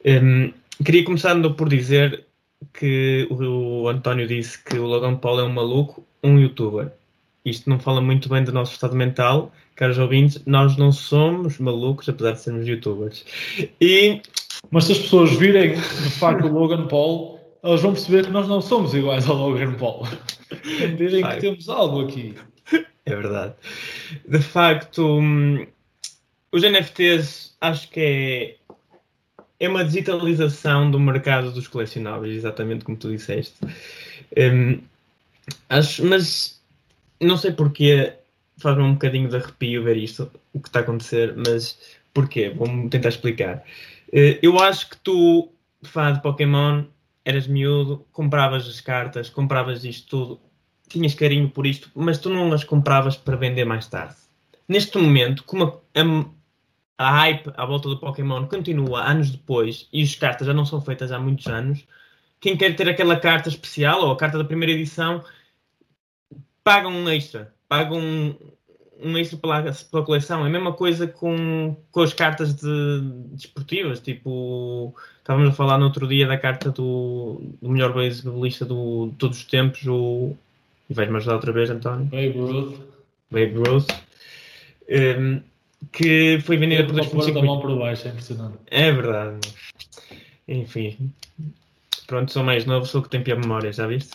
Um, 0.05 0.53
queria 0.83 1.03
começar 1.03 1.35
por 1.53 1.67
dizer 1.67 2.25
que 2.73 3.27
o, 3.29 3.87
António 3.87 4.27
disse 4.27 4.63
que 4.63 4.77
o 4.77 4.85
Logan 4.85 5.15
Paul 5.15 5.39
é 5.39 5.43
um 5.43 5.53
maluco, 5.53 6.05
um 6.23 6.39
youtuber 6.39 6.91
isto 7.43 7.69
não 7.69 7.79
fala 7.79 8.01
muito 8.01 8.29
bem 8.29 8.43
do 8.43 8.51
nosso 8.51 8.73
estado 8.73 8.95
mental, 8.95 9.51
caros 9.75 9.97
ouvintes, 9.97 10.41
nós 10.45 10.77
não 10.77 10.91
somos 10.91 11.57
malucos, 11.57 12.07
apesar 12.07 12.33
de 12.33 12.41
sermos 12.41 12.67
youtubers. 12.67 13.25
E... 13.79 14.21
Mas 14.69 14.85
se 14.85 14.91
as 14.91 14.99
pessoas 14.99 15.31
virem 15.33 15.73
de 15.73 16.09
facto 16.11 16.45
o 16.45 16.53
Logan 16.53 16.87
Paul, 16.87 17.39
elas 17.63 17.81
vão 17.81 17.93
perceber 17.93 18.25
que 18.25 18.31
nós 18.31 18.47
não 18.47 18.61
somos 18.61 18.93
iguais 18.93 19.27
ao 19.27 19.35
Logan 19.35 19.73
Paul. 19.73 20.07
Entenderem 20.63 21.23
que 21.23 21.37
temos 21.37 21.67
algo 21.67 22.01
aqui. 22.01 22.35
É 23.05 23.15
verdade. 23.15 23.55
De 24.27 24.39
facto, 24.39 25.03
hum, 25.03 25.65
os 26.51 26.61
NFTs 26.61 27.57
acho 27.59 27.89
que 27.89 27.99
é, 27.99 28.55
é 29.61 29.69
uma 29.69 29.85
digitalização 29.85 30.89
do 30.89 30.99
mercado 30.99 31.51
dos 31.51 31.67
colecionáveis, 31.67 32.35
exatamente 32.35 32.83
como 32.83 32.97
tu 32.97 33.11
disseste. 33.11 33.53
Um, 34.35 34.81
acho, 35.69 36.03
mas 36.03 36.59
não 37.21 37.37
sei 37.37 37.51
porquê, 37.51 38.13
faz-me 38.57 38.81
um 38.81 38.93
bocadinho 38.93 39.29
de 39.29 39.35
arrepio 39.35 39.83
ver 39.83 39.97
isto, 39.97 40.31
o 40.51 40.59
que 40.59 40.67
está 40.67 40.79
a 40.79 40.81
acontecer, 40.81 41.35
mas 41.37 41.79
porquê? 42.11 42.49
Vou-me 42.49 42.89
tentar 42.89 43.09
explicar. 43.09 43.63
Eh, 44.11 44.39
eu 44.41 44.59
acho 44.59 44.89
que 44.89 44.97
tu, 44.97 45.49
fã 45.83 46.11
de 46.11 46.23
Pokémon, 46.23 46.85
eras 47.23 47.45
miúdo, 47.45 48.03
compravas 48.11 48.67
as 48.67 48.81
cartas, 48.81 49.29
compravas 49.29 49.85
isto 49.85 50.09
tudo, 50.09 50.39
tinhas 50.89 51.13
carinho 51.13 51.47
por 51.47 51.67
isto, 51.67 51.91
mas 51.93 52.17
tu 52.17 52.31
não 52.31 52.51
as 52.51 52.63
compravas 52.63 53.15
para 53.15 53.37
vender 53.37 53.65
mais 53.65 53.85
tarde. 53.85 54.15
Neste 54.67 54.97
momento, 54.97 55.43
como 55.43 55.65
a, 55.65 56.01
a 56.01 56.25
hype 56.99 57.51
à 57.55 57.65
volta 57.65 57.89
do 57.89 57.97
Pokémon 57.97 58.45
continua 58.47 59.03
anos 59.03 59.31
depois 59.31 59.87
e 59.91 60.03
as 60.03 60.15
cartas 60.15 60.47
já 60.47 60.53
não 60.53 60.65
são 60.65 60.81
feitas 60.81 61.11
há 61.11 61.19
muitos 61.19 61.47
anos, 61.47 61.85
quem 62.39 62.57
quer 62.57 62.75
ter 62.75 62.89
aquela 62.89 63.15
carta 63.15 63.49
especial 63.49 64.01
ou 64.01 64.11
a 64.11 64.17
carta 64.17 64.37
da 64.37 64.43
primeira 64.43 64.73
edição 64.73 65.23
pagam 66.63 66.91
um 66.91 67.09
extra, 67.09 67.53
pagam 67.69 67.99
um, 67.99 68.35
um 69.01 69.17
extra 69.17 69.37
pela, 69.37 69.61
pela 69.61 70.05
coleção. 70.05 70.43
É 70.43 70.47
a 70.47 70.51
mesma 70.51 70.73
coisa 70.73 71.07
com, 71.07 71.75
com 71.91 72.01
as 72.01 72.13
cartas 72.13 72.55
de, 72.55 73.01
desportivas, 73.31 73.99
tipo, 73.99 74.93
estávamos 75.19 75.49
a 75.49 75.53
falar 75.53 75.77
no 75.77 75.85
outro 75.85 76.07
dia 76.07 76.27
da 76.27 76.37
carta 76.37 76.71
do, 76.71 77.41
do 77.61 77.69
melhor 77.69 77.93
beisbolista 77.93 78.65
do, 78.65 79.07
de 79.07 79.15
todos 79.15 79.37
os 79.37 79.45
tempos, 79.45 79.85
o. 79.85 80.35
E 80.89 80.93
vais-me 80.93 81.17
ajudar 81.17 81.35
outra 81.35 81.53
vez, 81.53 81.69
António? 81.69 82.05
Babe 82.05 82.37
Ruth. 82.37 82.79
Babe 83.31 83.53
Ruth. 83.55 83.89
Um, 84.89 85.41
que 85.91 86.39
foi 86.43 86.57
vendida 86.57 86.85
por 86.85 86.95
2,5 86.95 87.33
da 87.33 87.43
mão 87.43 87.59
por 87.59 87.77
baixo, 87.77 88.07
é 88.07 88.11
impressionante. 88.11 88.57
É 88.67 88.91
verdade. 88.91 89.39
Enfim. 90.47 91.11
Pronto, 92.07 92.31
sou 92.31 92.43
mais 92.43 92.65
novo, 92.65 92.85
sou 92.85 93.01
o 93.01 93.03
que 93.03 93.09
tem 93.09 93.23
pior 93.23 93.39
memória, 93.39 93.71
já 93.71 93.87
viste? 93.87 94.11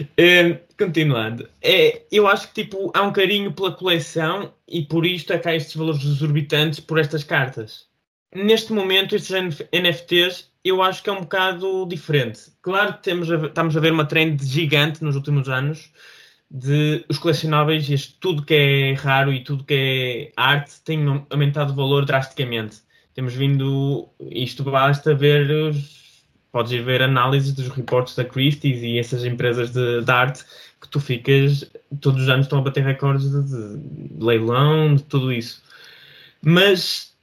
Uh, 0.00 0.58
continuando, 0.78 1.48
é, 1.62 2.02
eu 2.12 2.28
acho 2.28 2.48
que 2.48 2.62
tipo, 2.62 2.92
há 2.94 3.02
um 3.02 3.12
carinho 3.12 3.52
pela 3.52 3.72
coleção 3.72 4.52
e 4.68 4.82
por 4.82 5.04
isto 5.04 5.32
é 5.32 5.38
que 5.38 5.48
há 5.48 5.56
estes 5.56 5.74
valores 5.74 6.04
exorbitantes 6.04 6.78
por 6.78 6.98
estas 6.98 7.24
cartas. 7.24 7.86
Neste 8.34 8.72
momento, 8.72 9.16
estes 9.16 9.58
NFTs 9.72 10.50
eu 10.62 10.82
acho 10.82 11.02
que 11.02 11.08
é 11.08 11.12
um 11.12 11.20
bocado 11.20 11.86
diferente. 11.86 12.40
Claro 12.60 12.94
que 12.94 13.02
temos 13.04 13.30
a, 13.30 13.36
estamos 13.46 13.76
a 13.76 13.80
ver 13.80 13.92
uma 13.92 14.04
trend 14.04 14.44
gigante 14.44 15.02
nos 15.02 15.14
últimos 15.14 15.48
anos 15.48 15.90
de 16.50 17.04
os 17.08 17.18
colecionáveis, 17.18 17.88
este, 17.90 18.14
tudo 18.20 18.42
que 18.44 18.54
é 18.54 18.92
raro 18.94 19.32
e 19.32 19.42
tudo 19.42 19.64
que 19.64 20.32
é 20.36 20.40
arte 20.40 20.80
tem 20.84 21.24
aumentado 21.30 21.72
o 21.72 21.76
valor 21.76 22.04
drasticamente. 22.04 22.78
Temos 23.14 23.34
vindo, 23.34 24.08
isto 24.30 24.62
basta 24.62 25.14
ver 25.14 25.50
os 25.50 26.06
podes 26.56 26.72
ir 26.72 26.82
ver 26.82 27.02
análises 27.02 27.52
dos 27.52 27.68
reportes 27.68 28.14
da 28.14 28.24
Christie's 28.24 28.82
e 28.82 28.98
essas 28.98 29.26
empresas 29.26 29.72
de, 29.72 30.02
de, 30.02 30.10
arte 30.10 30.42
que 30.80 30.88
tu 30.88 30.98
ficas, 30.98 31.70
todos 32.00 32.22
os 32.22 32.28
anos 32.30 32.46
estão 32.46 32.60
a 32.60 32.62
bater 32.62 32.82
recordes 32.82 33.30
de, 33.30 33.42
de, 33.42 34.24
leilão, 34.24 34.94
de 34.94 35.02
tudo 35.02 35.30
isso. 35.30 35.62
Mas 36.40 37.14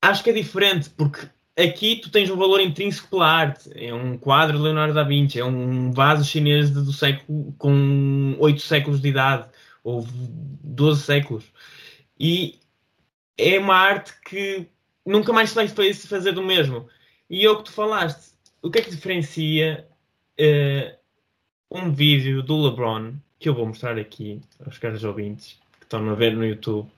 acho 0.00 0.24
que 0.24 0.30
é 0.30 0.32
diferente, 0.32 0.88
porque 0.96 1.28
aqui 1.62 1.96
tu 1.96 2.10
tens 2.10 2.30
um 2.30 2.36
valor 2.36 2.60
intrínseco 2.60 3.08
pela 3.08 3.26
arte. 3.26 3.70
É 3.74 3.92
um 3.92 4.16
quadro 4.16 4.56
de 4.56 4.62
Leonardo 4.62 4.94
da 4.94 5.02
Vinci, 5.02 5.38
é 5.38 5.44
um 5.44 5.90
vaso 5.92 6.24
chinês 6.24 6.70
do 6.70 6.92
século 6.92 7.54
com 7.58 8.36
oito 8.38 8.60
séculos 8.60 9.00
de 9.00 9.08
idade, 9.08 9.48
ou 9.82 10.06
12 10.62 11.02
séculos. 11.02 11.44
E 12.18 12.58
é 13.36 13.58
uma 13.58 13.74
arte 13.74 14.12
que 14.24 14.66
nunca 15.04 15.32
mais 15.32 15.50
se 15.50 15.56
vai 15.56 15.68
fazer 15.94 16.32
do 16.32 16.42
mesmo. 16.42 16.88
E 17.28 17.44
é 17.44 17.50
o 17.50 17.56
que 17.56 17.64
tu 17.64 17.72
falaste, 17.72 18.32
o 18.62 18.70
que 18.70 18.78
é 18.78 18.82
que 18.82 18.90
diferencia 18.90 19.86
uh, 20.38 20.96
um 21.70 21.92
vídeo 21.92 22.42
do 22.42 22.60
LeBron 22.68 23.14
que 23.38 23.48
eu 23.48 23.54
vou 23.54 23.66
mostrar 23.66 23.98
aqui 23.98 24.40
aos 24.64 24.76
caros 24.78 25.04
ouvintes 25.04 25.58
que 25.78 25.84
estão 25.84 26.08
a 26.10 26.14
ver 26.14 26.36
no 26.36 26.44
YouTube? 26.44 26.88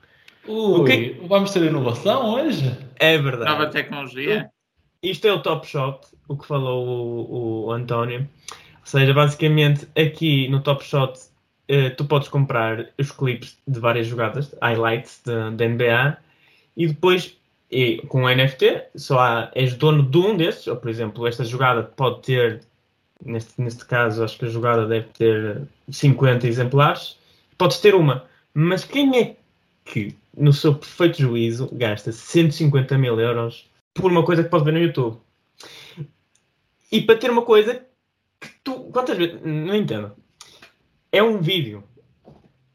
Ui, 0.47 0.91
que... 0.91 1.27
vamos 1.27 1.53
ter 1.53 1.63
inovação 1.63 2.35
hoje? 2.35 2.77
É 2.97 3.17
verdade. 3.17 3.51
Nova 3.51 3.71
tecnologia. 3.71 4.51
Isto 5.03 5.27
é 5.27 5.33
o 5.33 5.43
Top 5.43 5.67
Shot, 5.67 6.07
o 6.29 6.37
que 6.37 6.47
falou 6.47 6.87
o, 6.87 7.67
o 7.67 7.73
António. 7.73 8.21
Ou 8.21 8.87
seja, 8.87 9.13
basicamente 9.13 9.89
aqui 9.97 10.47
no 10.49 10.63
Top 10.63 10.85
Shot 10.85 11.19
uh, 11.69 11.97
tu 11.97 12.05
podes 12.05 12.29
comprar 12.29 12.89
os 12.97 13.11
clipes 13.11 13.59
de 13.67 13.81
várias 13.81 14.07
jogadas, 14.07 14.55
highlights 14.63 15.21
da 15.25 15.51
NBA, 15.51 16.19
e 16.77 16.87
depois 16.87 17.37
e 17.73 18.03
com 18.07 18.25
o 18.25 18.29
NFT, 18.29 18.91
só 18.95 19.19
há, 19.19 19.51
és 19.55 19.75
dono 19.75 20.03
de 20.03 20.19
um 20.19 20.37
desses, 20.37 20.67
ou 20.67 20.77
por 20.77 20.91
exemplo, 20.91 21.27
esta 21.27 21.43
jogada 21.43 21.83
pode 21.83 22.21
ter, 22.21 22.61
neste, 23.25 23.61
neste 23.61 23.85
caso, 23.87 24.23
acho 24.23 24.39
que 24.39 24.45
a 24.45 24.49
jogada 24.49 24.87
deve 24.87 25.07
ter 25.09 25.63
50 25.91 26.47
exemplares, 26.47 27.17
podes 27.57 27.79
ter 27.79 27.95
uma. 27.95 28.27
Mas 28.55 28.85
quem 28.85 29.19
é 29.19 29.37
que, 29.87 30.15
no 30.37 30.53
seu 30.53 30.75
perfeito 30.75 31.23
juízo, 31.23 31.71
gasta 31.73 32.13
150 32.13 32.97
mil 32.99 33.19
euros 33.19 33.72
por 33.95 34.11
uma 34.11 34.25
coisa 34.25 34.43
que 34.45 34.51
pode 34.51 34.65
ver 34.65 34.73
no 34.73 34.79
YouTube? 34.79 35.19
E 36.91 37.01
para 37.01 37.19
ter 37.19 37.31
uma 37.31 37.43
coisa 37.43 37.87
que 38.41 38.49
tu. 38.63 38.91
Quantas 38.93 39.17
vezes. 39.17 39.41
Não 39.43 39.75
entendo. 39.75 40.13
É 41.11 41.23
um 41.23 41.41
vídeo. 41.41 41.85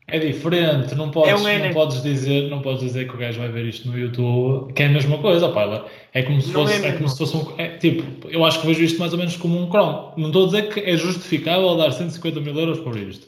É 0.10 0.20
diferente, 0.20 0.96
não 0.96 1.12
podes, 1.12 1.32
é 1.32 1.36
um 1.36 1.66
não, 1.66 1.74
podes 1.74 2.02
dizer, 2.02 2.50
não 2.50 2.62
podes 2.62 2.80
dizer 2.80 3.10
que 3.10 3.14
o 3.14 3.18
gajo 3.18 3.40
vai 3.40 3.50
ver 3.50 3.66
isto 3.66 3.90
no 3.90 4.00
YouTube, 4.00 4.72
que 4.72 4.82
é 4.82 4.86
a 4.86 4.90
mesma 4.90 5.18
coisa, 5.18 5.50
pá, 5.50 5.86
é 6.14 6.24
como 6.24 6.42
se 6.42 6.50
fosse, 6.50 6.82
é, 6.82 6.88
é 6.88 6.92
como 6.94 7.10
se 7.10 7.18
fosse 7.18 7.36
um, 7.36 7.54
é, 7.58 7.76
tipo, 7.76 8.30
eu 8.30 8.46
acho 8.46 8.62
que 8.62 8.68
vejo 8.68 8.84
isto 8.84 9.00
mais 9.00 9.12
ou 9.12 9.20
menos 9.20 9.36
como 9.36 9.60
um 9.60 9.68
Chrome. 9.70 10.14
Não 10.16 10.28
estou 10.28 10.44
a 10.44 10.46
dizer 10.46 10.74
que 10.74 10.80
é 10.80 10.96
justificável 10.96 11.76
dar 11.76 11.92
150 11.92 12.40
mil 12.40 12.58
euros 12.58 12.80
por 12.80 12.96
isto. 12.96 13.28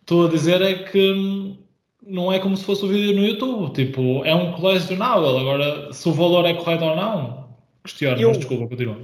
Estou 0.00 0.26
a 0.26 0.28
dizer 0.28 0.60
é 0.62 0.74
que 0.74 1.56
não 2.06 2.32
é 2.32 2.38
como 2.38 2.56
se 2.56 2.64
fosse 2.64 2.84
o 2.84 2.86
um 2.86 2.90
vídeo 2.90 3.14
no 3.14 3.26
YouTube, 3.26 3.72
tipo, 3.72 4.24
é 4.24 4.34
um 4.34 4.52
colecionável, 4.52 5.38
agora 5.38 5.92
se 5.92 6.08
o 6.08 6.12
valor 6.12 6.44
é 6.44 6.54
correto 6.54 6.84
ou 6.84 6.96
não, 6.96 7.48
questiono, 7.82 8.20
eu, 8.20 8.28
mas 8.28 8.38
desculpa, 8.38 8.68
continua. 8.68 9.00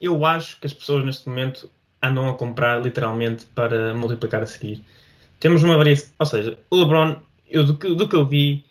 Eu 0.00 0.24
acho 0.26 0.58
que 0.60 0.66
as 0.66 0.72
pessoas 0.72 1.04
neste 1.04 1.28
momento 1.28 1.70
andam 2.02 2.28
a 2.28 2.34
comprar 2.34 2.82
literalmente 2.82 3.46
para 3.46 3.94
multiplicar 3.94 4.42
a 4.42 4.46
seguir 4.46 4.82
temos 5.42 5.64
uma 5.64 5.76
variação. 5.76 6.08
Ou 6.20 6.26
seja, 6.26 6.58
o 6.70 6.76
LeBron, 6.76 7.16
eu, 7.50 7.64
do, 7.64 7.76
que, 7.76 7.92
do 7.92 8.08
que 8.08 8.14
eu 8.14 8.24
vi, 8.24 8.64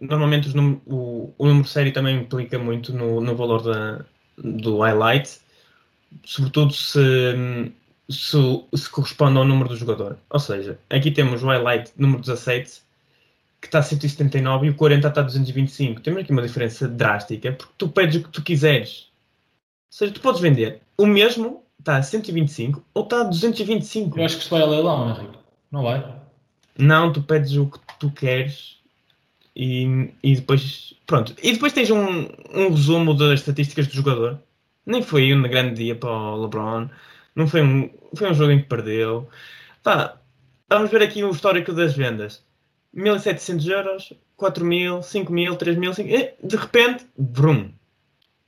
normalmente 0.00 0.48
o, 0.86 1.34
o 1.36 1.46
número 1.46 1.66
sério 1.66 1.92
também 1.92 2.20
implica 2.20 2.60
muito 2.60 2.92
no, 2.92 3.20
no 3.20 3.34
valor 3.34 3.60
da, 3.60 4.04
do 4.38 4.78
highlight, 4.78 5.40
sobretudo 6.24 6.72
se, 6.72 7.00
se, 8.08 8.38
se 8.72 8.88
corresponde 8.88 9.36
ao 9.36 9.44
número 9.44 9.68
do 9.68 9.76
jogador. 9.76 10.16
Ou 10.30 10.38
seja, 10.38 10.78
aqui 10.88 11.10
temos 11.10 11.42
o 11.42 11.46
highlight 11.48 11.90
número 11.96 12.20
17, 12.20 12.82
que 13.62 13.68
está 13.68 13.78
a 13.78 13.82
179 13.82 14.66
e 14.66 14.70
o 14.70 14.74
40 14.74 15.08
está 15.08 15.20
a 15.20 15.24
225. 15.24 16.00
Temos 16.00 16.20
aqui 16.20 16.32
uma 16.32 16.42
diferença 16.42 16.88
drástica, 16.88 17.52
porque 17.52 17.72
tu 17.78 17.88
pedes 17.88 18.16
o 18.16 18.24
que 18.24 18.28
tu 18.28 18.42
quiseres. 18.42 19.08
Ou 19.92 19.98
seja, 19.98 20.12
tu 20.12 20.20
podes 20.20 20.40
vender 20.40 20.82
o 20.98 21.06
mesmo, 21.06 21.62
está 21.78 21.96
a 21.96 22.02
125 22.02 22.84
ou 22.92 23.04
está 23.04 23.20
a 23.20 23.24
225. 23.24 24.18
Eu 24.18 24.24
acho 24.24 24.36
que 24.36 24.42
isto 24.42 24.50
vai 24.50 24.62
a 24.62 24.66
leilão, 24.66 25.08
Henrique. 25.10 25.38
Não 25.70 25.84
vai? 25.84 26.04
Não, 26.76 27.12
tu 27.12 27.22
pedes 27.22 27.56
o 27.56 27.66
que 27.66 27.78
tu 28.00 28.10
queres 28.10 28.78
e, 29.54 30.10
e 30.24 30.34
depois. 30.34 30.94
Pronto. 31.06 31.32
E 31.40 31.52
depois 31.52 31.72
tens 31.72 31.90
um, 31.90 32.28
um 32.52 32.68
resumo 32.70 33.14
das 33.14 33.40
estatísticas 33.40 33.86
do 33.86 33.94
jogador. 33.94 34.40
Nem 34.84 35.02
foi 35.02 35.32
um 35.32 35.42
grande 35.42 35.84
dia 35.84 35.94
para 35.94 36.10
o 36.10 36.42
LeBron. 36.42 36.88
Não 37.36 37.46
foi 37.46 37.62
um, 37.62 37.88
foi 38.12 38.28
um 38.28 38.34
jogo 38.34 38.50
em 38.50 38.60
que 38.60 38.68
perdeu. 38.68 39.28
Pá, 39.84 40.16
vamos 40.68 40.90
ver 40.90 41.02
aqui 41.02 41.22
o 41.22 41.30
histórico 41.30 41.72
das 41.72 41.94
vendas. 41.94 42.44
1.700 42.94 43.66
euros, 43.68 44.12
4.000, 44.38 45.00
5.000, 45.00 45.56
3.000, 45.56 45.90
5.000. 45.94 46.32
De 46.42 46.56
repente, 46.56 47.06
brum. 47.16 47.70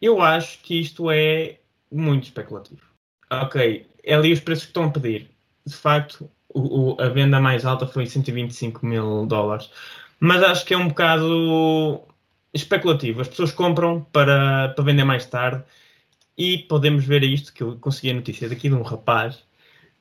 Eu 0.00 0.20
acho 0.20 0.58
que 0.60 0.80
isto 0.80 1.10
é 1.10 1.58
muito 1.90 2.24
especulativo. 2.24 2.82
Ok, 3.30 3.86
é 4.02 4.14
ali 4.14 4.32
os 4.32 4.40
preços 4.40 4.64
que 4.64 4.70
estão 4.70 4.84
a 4.84 4.90
pedir. 4.90 5.30
De 5.66 5.74
facto, 5.74 6.30
o, 6.48 6.92
o, 6.92 7.00
a 7.00 7.08
venda 7.08 7.40
mais 7.40 7.64
alta 7.64 7.86
foi 7.86 8.06
125 8.06 8.84
mil 8.84 9.26
dólares. 9.26 9.70
Mas 10.20 10.42
acho 10.42 10.64
que 10.64 10.74
é 10.74 10.78
um 10.78 10.88
bocado 10.88 12.02
especulativo. 12.52 13.20
As 13.20 13.28
pessoas 13.28 13.52
compram 13.52 14.06
para, 14.12 14.70
para 14.70 14.84
vender 14.84 15.04
mais 15.04 15.26
tarde 15.26 15.62
e 16.36 16.58
podemos 16.58 17.04
ver 17.04 17.22
isto, 17.22 17.52
que 17.52 17.62
eu 17.62 17.76
consegui 17.76 18.10
a 18.10 18.14
notícia 18.14 18.48
daqui 18.48 18.68
de 18.68 18.74
um 18.74 18.82
rapaz 18.82 19.42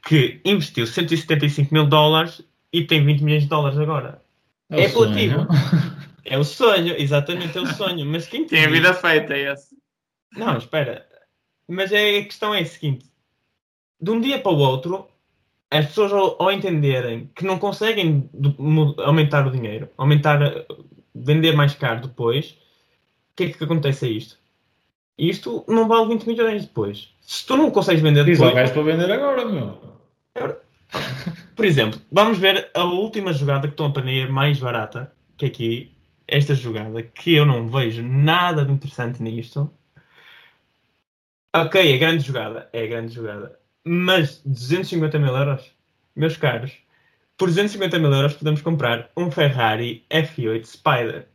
que 0.05 0.39
investiu 0.43 0.85
175 0.85 1.73
mil 1.73 1.85
dólares 1.85 2.41
e 2.71 2.83
tem 2.83 3.05
20 3.05 3.21
milhões 3.21 3.43
de 3.43 3.49
dólares 3.49 3.77
agora. 3.77 4.22
É, 4.73 4.83
É 4.83 4.87
o 4.87 4.89
sonho. 4.89 5.41
apelativo. 5.41 5.47
É 6.25 6.37
o 6.37 6.43
sonho, 6.45 6.95
exatamente, 6.97 7.57
é 7.57 7.61
o 7.61 7.67
sonho. 7.67 8.05
Mas 8.05 8.25
quem 8.27 8.45
Tem 8.47 8.63
a 8.63 8.69
vida 8.69 8.93
feita 8.93 9.37
esse. 9.37 9.75
Não, 10.37 10.57
espera. 10.57 11.05
Mas 11.67 11.91
é, 11.91 12.19
a 12.19 12.23
questão 12.23 12.55
é 12.55 12.61
a 12.61 12.65
seguinte: 12.65 13.05
de 13.99 14.09
um 14.09 14.21
dia 14.21 14.39
para 14.39 14.53
o 14.53 14.57
outro, 14.57 15.05
as 15.69 15.87
pessoas 15.87 16.13
ao, 16.13 16.41
ao 16.41 16.49
entenderem 16.51 17.29
que 17.35 17.43
não 17.43 17.59
conseguem 17.59 18.29
aumentar 18.99 19.45
o 19.45 19.51
dinheiro, 19.51 19.89
aumentar, 19.97 20.39
vender 21.13 21.57
mais 21.57 21.73
caro 21.75 22.07
depois, 22.07 22.51
o 22.51 23.35
que 23.35 23.43
é 23.43 23.49
que 23.51 23.63
acontece 23.63 24.05
a 24.05 24.09
isto? 24.09 24.39
Isto 25.17 25.65
não 25.67 25.89
vale 25.89 26.07
20 26.07 26.25
milhões 26.25 26.65
depois. 26.65 27.09
Se 27.21 27.45
tu 27.45 27.57
não 27.57 27.69
consegues 27.69 28.01
vender 28.01 28.23
Diz 28.23 28.39
ao 28.39 28.47
depois, 28.47 28.69
gajo 28.69 28.73
para 28.81 28.91
vender 28.93 29.11
agora, 29.11 29.45
meu. 29.45 29.77
por 31.55 31.65
exemplo, 31.65 31.99
vamos 32.11 32.37
ver 32.37 32.69
a 32.73 32.83
última 32.83 33.33
jogada 33.33 33.67
que 33.67 33.73
estão 33.73 33.87
a 33.87 33.91
planear 33.91 34.31
mais 34.31 34.59
barata, 34.59 35.13
que 35.37 35.45
aqui, 35.45 35.91
esta 36.27 36.55
jogada, 36.55 37.01
que 37.03 37.33
eu 37.35 37.45
não 37.45 37.67
vejo 37.67 38.01
nada 38.03 38.65
de 38.65 38.71
interessante 38.71 39.21
nisto. 39.21 39.71
Ok, 41.55 41.93
é 41.93 41.97
grande 41.97 42.23
jogada, 42.23 42.69
é 42.73 42.87
grande 42.87 43.13
jogada. 43.13 43.59
Mas 43.83 44.41
250 44.45 45.19
mil 45.19 45.35
euros, 45.35 45.71
meus 46.15 46.37
caros, 46.37 46.71
por 47.37 47.47
250 47.47 47.99
mil 47.99 48.11
euros 48.13 48.33
podemos 48.33 48.61
comprar 48.61 49.09
um 49.15 49.29
Ferrari 49.29 50.05
F8 50.09 50.65
Spider. 50.65 51.27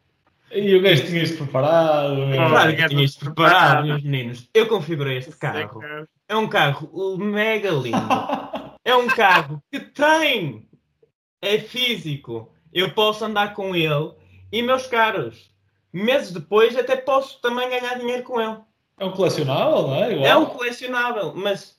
E 0.50 0.74
o 0.74 0.80
gajo 0.80 1.04
tinha 1.04 1.22
isto 1.22 1.36
preparado. 1.44 2.16
meu. 2.16 2.34
Claro. 2.34 2.50
Claro 2.50 2.76
que 2.76 2.88
tinha 2.88 3.04
isto 3.04 3.20
preparado, 3.20 3.52
preparado. 3.52 3.86
meus 3.86 4.02
meninos. 4.02 4.48
Eu 4.54 4.66
configurei 4.66 5.18
este 5.18 5.36
carro. 5.36 5.80
É 6.26 6.36
um 6.36 6.48
carro 6.48 7.18
mega 7.18 7.70
lindo. 7.70 7.98
É 8.88 8.96
um 8.96 9.06
carro 9.08 9.62
que 9.70 9.80
tem. 9.80 10.68
É 11.42 11.58
físico. 11.58 12.52
Eu 12.72 12.92
posso 12.92 13.24
andar 13.24 13.54
com 13.54 13.74
ele. 13.74 14.12
E, 14.50 14.62
meus 14.62 14.86
caros, 14.86 15.50
meses 15.92 16.32
depois 16.32 16.76
até 16.76 16.96
posso 16.96 17.40
também 17.40 17.68
ganhar 17.68 17.98
dinheiro 17.98 18.22
com 18.22 18.40
ele. 18.40 18.58
É 18.98 19.04
um 19.04 19.12
colecionável, 19.12 19.82
não 19.88 19.94
é? 19.94 20.12
Igual. 20.12 20.26
É 20.26 20.36
um 20.36 20.46
colecionável, 20.46 21.32
mas 21.36 21.78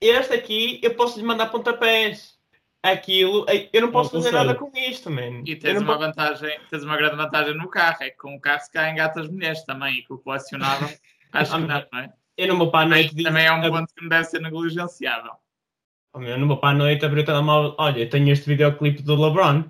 este 0.00 0.32
aqui 0.34 0.80
eu 0.82 0.94
posso 0.94 1.18
lhe 1.18 1.24
mandar 1.24 1.46
pontapés. 1.46 2.36
Aquilo, 2.82 3.44
eu 3.72 3.82
não 3.82 3.90
posso 3.90 4.14
Não 4.14 4.22
fazer 4.22 4.32
nada 4.36 4.54
com 4.54 4.70
isto, 4.76 5.10
man. 5.10 5.42
E 5.44 5.56
tens 5.56 5.78
uma 5.82 5.86
posso- 5.94 5.98
vantagem, 6.06 6.60
tens 6.70 6.84
uma 6.84 6.96
grande 6.96 7.16
vantagem 7.16 7.56
no 7.56 7.68
carro, 7.68 7.96
é 8.00 8.10
que 8.10 8.16
com 8.16 8.36
o 8.36 8.40
carro 8.40 8.60
se 8.60 8.70
cá 8.70 8.88
engata 8.88 9.20
as 9.20 9.28
mulheres 9.28 9.64
também, 9.64 9.98
e 9.98 10.02
com 10.04 10.14
o 10.14 10.18
colecionável, 10.18 10.88
acho 11.32 11.52
que 11.52 11.58
não, 11.58 11.84
não 11.92 11.98
é? 11.98 12.12
Eu 12.36 12.46
não 12.48 12.58
vou 12.58 12.70
para 12.70 12.86
a 12.86 12.88
noite 12.88 13.20
Também, 13.24 13.44
é 13.46 13.52
um 13.52 13.60
ponto 13.68 13.92
que 13.92 14.02
não 14.02 14.08
deve 14.08 14.24
ser 14.26 14.40
negligenciável. 14.40 15.32
Meu, 16.16 16.30
Eu 16.30 16.38
não 16.38 16.48
vou 16.48 16.56
para 16.56 16.70
a 16.70 16.74
noite 16.74 17.04
abrir 17.04 17.20
o 17.20 17.24
telemóvel. 17.24 17.74
Olha, 17.78 18.00
eu 18.00 18.08
tenho 18.08 18.30
este 18.30 18.48
videoclipe 18.48 19.02
do 19.02 19.14
LeBron. 19.14 19.64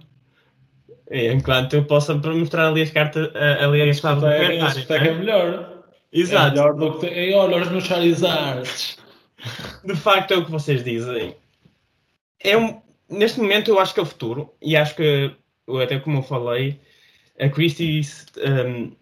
E, 1.10 1.32
enquanto 1.32 1.74
eu 1.74 1.84
posso 1.84 2.14
mostrar 2.16 2.68
ali 2.68 2.82
as 2.82 2.90
cartas, 2.90 3.30
ali 3.34 3.82
as 3.82 3.98
chaves 3.98 4.22
do 4.22 4.30
Esse 4.30 4.46
Ferrari, 4.46 4.80
spec 4.82 5.08
é 5.08 5.14
melhor. 5.14 5.82
É 6.12 6.18
Exato. 6.18 6.50
melhor 6.50 6.74
do 6.74 6.98
que 6.98 7.06
tem. 7.06 7.34
Olha 7.34 7.62
os 7.62 7.70
meus 7.70 7.84
Charizards. 7.84 8.98
De 9.84 9.94
facto 9.94 10.32
é 10.32 10.36
o 10.36 10.44
que 10.44 10.50
vocês 10.50 10.82
dizem. 10.82 11.36
É 12.40 12.56
um, 12.56 12.80
neste 13.08 13.40
momento 13.40 13.70
eu 13.70 13.78
acho 13.78 13.94
que 13.94 14.00
é 14.00 14.02
o 14.02 14.06
futuro 14.06 14.52
e 14.60 14.76
acho 14.76 14.94
que, 14.96 15.30
até 15.82 15.98
como 15.98 16.18
eu 16.18 16.22
falei, 16.22 16.80
a 17.38 17.48
Christie's, 17.48 18.26
um, 18.38 18.92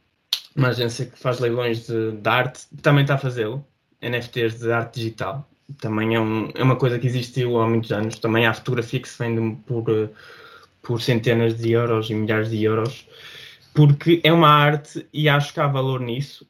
uma 0.56 0.68
agência 0.68 1.06
que 1.06 1.18
faz 1.18 1.40
leilões 1.40 1.86
de, 1.86 2.12
de 2.12 2.28
arte, 2.28 2.62
também 2.82 3.02
está 3.02 3.14
a 3.14 3.18
fazê-lo. 3.18 3.64
NFTs 4.02 4.58
de 4.58 4.70
arte 4.70 5.00
digital. 5.00 5.48
Também 5.80 6.14
é, 6.14 6.20
um- 6.20 6.50
é 6.54 6.62
uma 6.62 6.76
coisa 6.76 6.98
que 6.98 7.06
existiu 7.06 7.58
há 7.60 7.66
muitos 7.68 7.90
anos. 7.92 8.18
Também 8.18 8.46
há 8.46 8.54
fotografia 8.54 9.00
que 9.00 9.08
se 9.08 9.18
vende 9.18 9.56
por, 9.66 9.84
eh, 9.90 10.08
por 10.82 11.00
centenas 11.00 11.56
de 11.56 11.72
euros 11.72 12.10
e 12.10 12.14
milhares 12.14 12.50
de 12.50 12.62
euros. 12.62 13.06
Porque 13.74 14.20
é 14.22 14.32
uma 14.32 14.48
arte 14.48 15.06
e 15.12 15.28
acho 15.28 15.52
que 15.52 15.60
há 15.60 15.66
valor 15.66 16.00
nisso. 16.00 16.46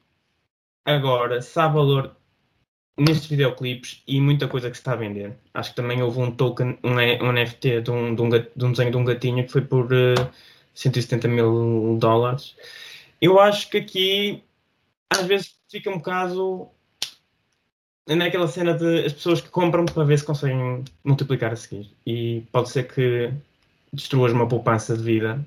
Agora, 0.85 1.41
se 1.41 1.57
há 1.59 1.67
valor 1.67 2.15
nestes 2.97 3.27
videoclipes 3.27 4.01
e 4.07 4.21
muita 4.21 4.47
coisa 4.47 4.69
que 4.69 4.75
se 4.77 4.81
está 4.81 4.93
a 4.93 4.95
vender. 4.97 5.37
Acho 5.53 5.71
que 5.71 5.75
também 5.75 6.01
houve 6.01 6.19
um 6.19 6.31
token, 6.31 6.77
um, 6.83 6.91
um 7.25 7.31
NFT 7.31 7.81
de 7.81 7.91
um, 7.91 8.15
de, 8.15 8.21
um, 8.21 8.29
de 8.29 8.65
um 8.65 8.71
desenho 8.71 8.91
de 8.91 8.97
um 8.97 9.03
gatinho 9.05 9.43
que 9.45 9.51
foi 9.51 9.61
por 9.61 9.91
eh, 9.91 10.15
170 10.73 11.27
mil 11.27 11.97
dólares. 11.99 12.55
Eu 13.21 13.39
acho 13.39 13.69
que 13.69 13.77
aqui 13.77 14.43
às 15.09 15.25
vezes 15.25 15.55
fica 15.69 15.89
um 15.89 15.97
bocado 15.97 16.69
naquela 18.07 18.47
cena 18.47 18.73
de 18.73 19.05
as 19.05 19.13
pessoas 19.13 19.41
que 19.41 19.49
compram 19.49 19.85
para 19.85 20.03
ver 20.03 20.19
se 20.19 20.25
conseguem 20.25 20.83
multiplicar 21.03 21.51
a 21.53 21.55
seguir. 21.55 21.89
E 22.05 22.43
pode 22.51 22.69
ser 22.69 22.83
que 22.83 23.31
destruas 23.91 24.31
uma 24.31 24.47
poupança 24.47 24.95
de 24.95 25.03
vida 25.03 25.43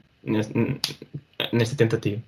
nesta 1.53 1.77
tentativa. 1.77 2.21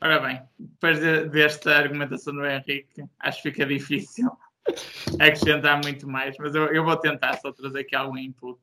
Ora 0.00 0.20
bem, 0.20 0.40
depois 0.58 1.00
de- 1.00 1.24
desta 1.28 1.76
argumentação 1.76 2.34
do 2.34 2.46
Henrique, 2.46 3.04
acho 3.20 3.42
que 3.42 3.50
fica 3.50 3.66
difícil 3.66 4.30
acrescentar 5.18 5.80
muito 5.82 6.08
mais, 6.08 6.36
mas 6.38 6.54
eu, 6.54 6.66
eu 6.66 6.84
vou 6.84 6.96
tentar 6.96 7.34
só 7.38 7.52
trazer 7.52 7.80
aqui 7.80 7.96
algum 7.96 8.16
input. 8.16 8.58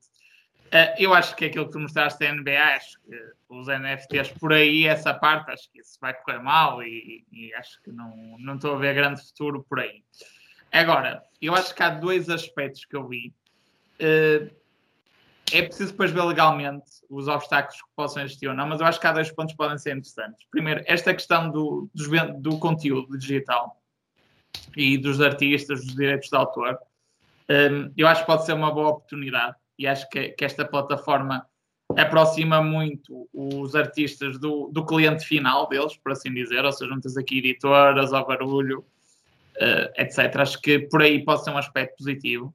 Eh, 0.72 0.96
eu 1.00 1.14
acho 1.14 1.36
que 1.36 1.46
aquilo 1.46 1.66
que 1.66 1.72
tu 1.72 1.80
mostraste 1.80 2.20
da 2.20 2.34
NBA, 2.34 2.76
acho 2.76 3.00
que 3.02 3.16
os 3.50 3.68
NFTs 3.68 4.30
por 4.40 4.54
aí, 4.54 4.86
essa 4.86 5.14
parte, 5.14 5.52
acho 5.52 5.72
que 5.72 5.80
isso 5.80 5.98
vai 6.00 6.14
correr 6.14 6.40
mal 6.40 6.82
e, 6.84 7.24
e 7.32 7.54
acho 7.56 7.82
que 7.84 7.92
não, 7.92 8.36
não 8.40 8.56
estou 8.56 8.76
a 8.76 8.80
ver 8.80 8.94
grande 8.96 9.22
futuro 9.24 9.64
por 9.68 9.80
aí. 9.80 10.04
Agora, 10.74 11.24
eu 11.40 11.54
acho 11.54 11.74
que 11.76 11.84
há 11.84 11.90
dois 11.90 12.30
aspectos 12.30 12.84
que 12.84 12.96
eu 12.96 13.08
vi. 13.08 13.32
Eh, 14.00 14.50
é 15.52 15.62
preciso 15.62 15.92
depois 15.92 16.10
ver 16.10 16.24
legalmente 16.24 16.90
os 17.08 17.28
obstáculos 17.28 17.80
que 17.80 17.90
possam 17.96 18.24
existir 18.24 18.48
ou 18.48 18.56
não, 18.56 18.68
mas 18.68 18.82
eu 18.82 18.88
acho 18.88 19.00
que 19.00 19.06
há 19.06 19.12
dois 19.12 19.32
pontos 19.32 19.52
que 19.52 19.58
podem 19.58 19.78
ser 19.78 19.92
interessantes. 19.92 20.44
Primeiro, 20.50 20.84
esta 20.88 21.14
questão 21.14 21.52
do, 21.52 21.88
do 22.40 22.58
conteúdo 22.58 23.16
digital 23.18 23.80
e 24.76 24.98
dos 24.98 25.22
artistas, 25.22 25.86
dos 25.86 25.96
direitos 25.96 26.30
de 26.30 26.36
autor, 26.36 26.80
hum, 27.50 27.92
eu 27.96 28.08
acho 28.08 28.22
que 28.22 28.28
pode 28.28 28.46
ser 28.46 28.54
uma 28.54 28.72
boa 28.72 28.90
oportunidade 28.90 29.56
e 29.78 29.86
acho 29.86 30.10
que, 30.10 30.30
que 30.30 30.44
esta 30.44 30.66
plataforma 30.66 31.46
aproxima 31.96 32.62
muito 32.64 33.30
os 33.32 33.76
artistas 33.76 34.40
do, 34.40 34.70
do 34.72 34.84
cliente 34.84 35.24
final 35.24 35.70
deles, 35.70 35.96
por 35.98 36.14
assim 36.14 36.34
dizer, 36.34 36.66
ou 36.66 36.72
seja, 36.72 36.90
não 36.90 37.00
tens 37.00 37.16
aqui 37.16 37.38
editoras 37.38 38.12
ao 38.12 38.26
barulho, 38.26 38.84
eh, 38.84 39.03
etc. 39.98 40.36
Acho 40.38 40.62
que 40.62 40.80
por 40.80 41.02
aí 41.02 41.24
pode 41.24 41.44
ser 41.44 41.52
um 41.52 41.58
aspecto 41.58 41.98
positivo. 41.98 42.54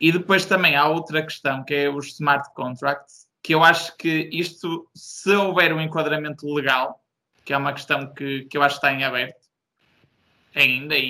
E 0.00 0.12
depois 0.12 0.44
também 0.44 0.76
há 0.76 0.86
outra 0.86 1.22
questão 1.22 1.64
que 1.64 1.74
é 1.74 1.90
os 1.90 2.06
smart 2.08 2.48
contracts, 2.54 3.26
que 3.42 3.54
eu 3.54 3.64
acho 3.64 3.96
que 3.96 4.28
isto, 4.32 4.88
se 4.94 5.30
houver 5.34 5.72
um 5.72 5.80
enquadramento 5.80 6.46
legal, 6.52 7.00
que 7.44 7.52
é 7.52 7.56
uma 7.56 7.72
questão 7.72 8.12
que, 8.14 8.44
que 8.44 8.56
eu 8.56 8.62
acho 8.62 8.80
que 8.80 8.86
está 8.86 8.92
em 8.96 9.04
aberto 9.04 9.48
ainda, 10.54 10.96
e, 10.96 11.04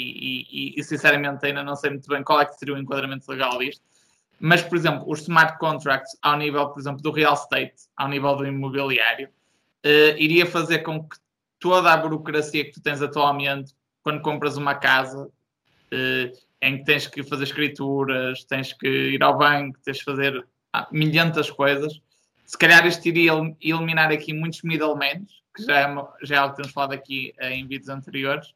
e- 0.51 0.75
e, 0.77 0.85
sinceramente 0.85 1.45
ainda 1.45 1.63
não 1.63 1.75
sei 1.75 1.91
muito 1.91 2.09
bem 2.09 2.23
qual 2.23 2.41
é 2.41 2.47
que 2.47 2.55
seria 2.55 2.75
o 2.75 2.79
enquadramento 2.79 3.31
legal 3.31 3.59
disto, 3.59 3.83
mas, 4.41 4.63
por 4.63 4.77
exemplo, 4.77 5.05
os 5.11 5.21
smart 5.23 5.59
contracts 5.59 6.17
ao 6.23 6.37
nível, 6.37 6.69
por 6.69 6.81
exemplo, 6.81 7.03
do 7.03 7.11
real 7.11 7.35
estate, 7.35 7.75
ao 7.97 8.09
nível 8.09 8.37
do 8.37 8.47
imobiliário, 8.47 9.29
eh, 9.83 10.15
iria 10.19 10.47
fazer 10.47 10.81
com 10.81 11.03
que 11.03 11.17
toda 11.59 11.93
a 11.93 11.97
burocracia 11.97 12.65
que 12.65 12.71
tu 12.73 12.81
tens 12.81 13.03
atualmente, 13.03 13.75
quando 14.09 14.23
compras 14.23 14.57
uma 14.57 14.75
casa, 14.75 15.29
eh, 15.91 16.33
em 16.63 16.79
que 16.79 16.85
tens 16.85 17.07
que 17.07 17.23
fazer 17.23 17.45
escrituras, 17.45 18.43
tens 18.45 18.73
que 18.73 18.89
ir 18.89 19.23
ao 19.23 19.37
banco, 19.37 19.79
tens 19.85 19.99
que 19.99 20.05
fazer 20.05 20.47
ah, 20.73 20.89
milhentas 20.91 21.51
coisas. 21.51 22.01
Se 22.47 22.57
calhar 22.57 22.87
isto 22.87 23.07
iria 23.07 23.33
eliminar 23.61 24.11
aqui 24.11 24.33
muitos 24.33 24.63
middlemen, 24.63 25.27
que 25.55 25.63
já 25.63 25.81
é, 25.81 25.95
já 26.23 26.37
é 26.37 26.39
algo 26.39 26.55
que 26.55 26.63
temos 26.63 26.73
falado 26.73 26.95
aqui 26.95 27.35
eh, 27.39 27.53
em 27.53 27.67
vídeos 27.67 27.91
anteriores, 27.91 28.55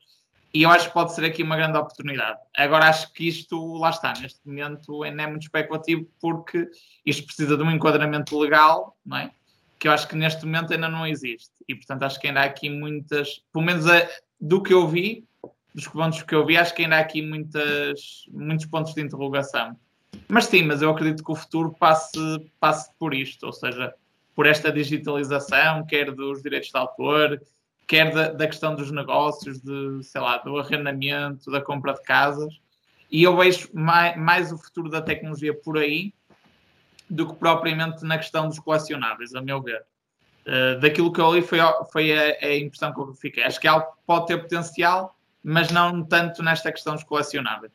e 0.55 0.63
eu 0.63 0.71
acho 0.71 0.89
que 0.89 0.95
pode 0.95 1.15
ser 1.15 1.27
aqui 1.27 1.43
uma 1.43 1.57
grande 1.57 1.77
oportunidade. 1.77 2.39
Agora, 2.57 2.87
acho 2.87 3.13
que 3.13 3.29
isto, 3.29 3.75
lá 3.75 3.91
está, 3.91 4.15
neste 4.23 4.41
momento 4.47 5.03
ainda 5.03 5.23
é 5.23 5.27
muito 5.27 5.43
especulativo, 5.43 6.09
porque 6.19 6.67
isto 7.05 7.27
precisa 7.27 7.59
de 7.59 7.63
um 7.63 7.71
enquadramento 7.71 8.39
legal, 8.39 8.97
não 9.05 9.19
é? 9.19 9.31
Que 9.79 9.87
eu 9.87 9.93
acho 9.93 10.09
que 10.09 10.17
neste 10.17 10.47
momento 10.47 10.73
ainda 10.73 10.89
não 10.89 11.07
existe. 11.07 11.53
E, 11.69 11.75
portanto, 11.75 12.05
acho 12.05 12.19
que 12.19 12.29
ainda 12.29 12.41
há 12.41 12.45
aqui 12.45 12.71
muitas, 12.71 13.43
pelo 13.53 13.67
menos 13.67 13.87
a, 13.87 14.09
do 14.43 14.61
que 14.61 14.75
eu 14.75 14.89
vi, 14.89 15.25
dos 15.73 15.87
pontos 15.87 16.21
que 16.25 16.35
eu 16.35 16.45
vi, 16.45 16.57
acho 16.57 16.75
que 16.75 16.83
ainda 16.83 16.97
há 16.97 16.99
aqui 16.99 17.23
muitas, 17.23 18.25
muitos 18.29 18.67
pontos 18.67 18.93
de 18.93 19.01
interrogação. 19.01 19.77
Mas 20.29 20.47
sim, 20.47 20.65
mas 20.65 20.83
eu 20.83 20.91
acredito 20.91 21.25
que 21.25 21.31
o 21.31 21.37
futuro 21.37 21.73
passe, 21.79 22.19
passe 22.59 22.91
por 22.99 23.15
isto, 23.15 23.47
ou 23.47 23.53
seja, 23.53 23.95
por 24.35 24.45
esta 24.45 24.73
digitalização, 24.73 25.87
quer 25.87 26.11
dos 26.11 26.43
direitos 26.43 26.71
de 26.71 26.77
autor, 26.77 27.41
quer 27.87 28.13
da, 28.13 28.33
da, 28.33 28.47
questão 28.49 28.75
dos 28.75 28.91
negócios, 28.91 29.61
de, 29.61 30.03
sei 30.03 30.21
lá, 30.21 30.39
do 30.39 30.59
arrendamento, 30.59 31.49
da 31.49 31.61
compra 31.61 31.95
de 31.95 32.03
casas. 32.03 32.61
E 33.11 33.23
eu 33.23 33.37
vejo 33.37 33.69
mais, 33.73 34.17
mais 34.17 34.53
o 34.53 34.59
futuro 34.59 34.91
da 34.91 35.01
tecnologia 35.01 35.55
por 35.55 35.79
aí 35.79 36.13
do 37.09 37.29
que 37.29 37.35
propriamente 37.37 38.05
na 38.05 38.19
questão 38.19 38.49
dos 38.49 38.59
colecionáveis, 38.59 39.35
a 39.35 39.41
meu 39.41 39.63
ver. 39.63 39.85
Uh, 40.47 40.81
daquilo 40.81 41.13
que 41.13 41.21
eu 41.21 41.35
li 41.35 41.43
foi, 41.43 41.59
foi 41.93 42.13
a, 42.13 42.37
a, 42.45 42.57
impressão 42.57 42.93
que 42.93 43.01
eu 43.01 43.15
fiquei. 43.15 43.45
Acho 43.45 43.61
que 43.61 43.69
algo 43.69 43.87
pode 44.07 44.27
ter 44.27 44.39
potencial, 44.39 45.17
mas 45.43 45.71
não 45.71 46.03
tanto 46.03 46.43
nesta 46.43 46.73
questão 46.73 46.95
dos 46.95 47.05
colecionáveis. 47.05 47.73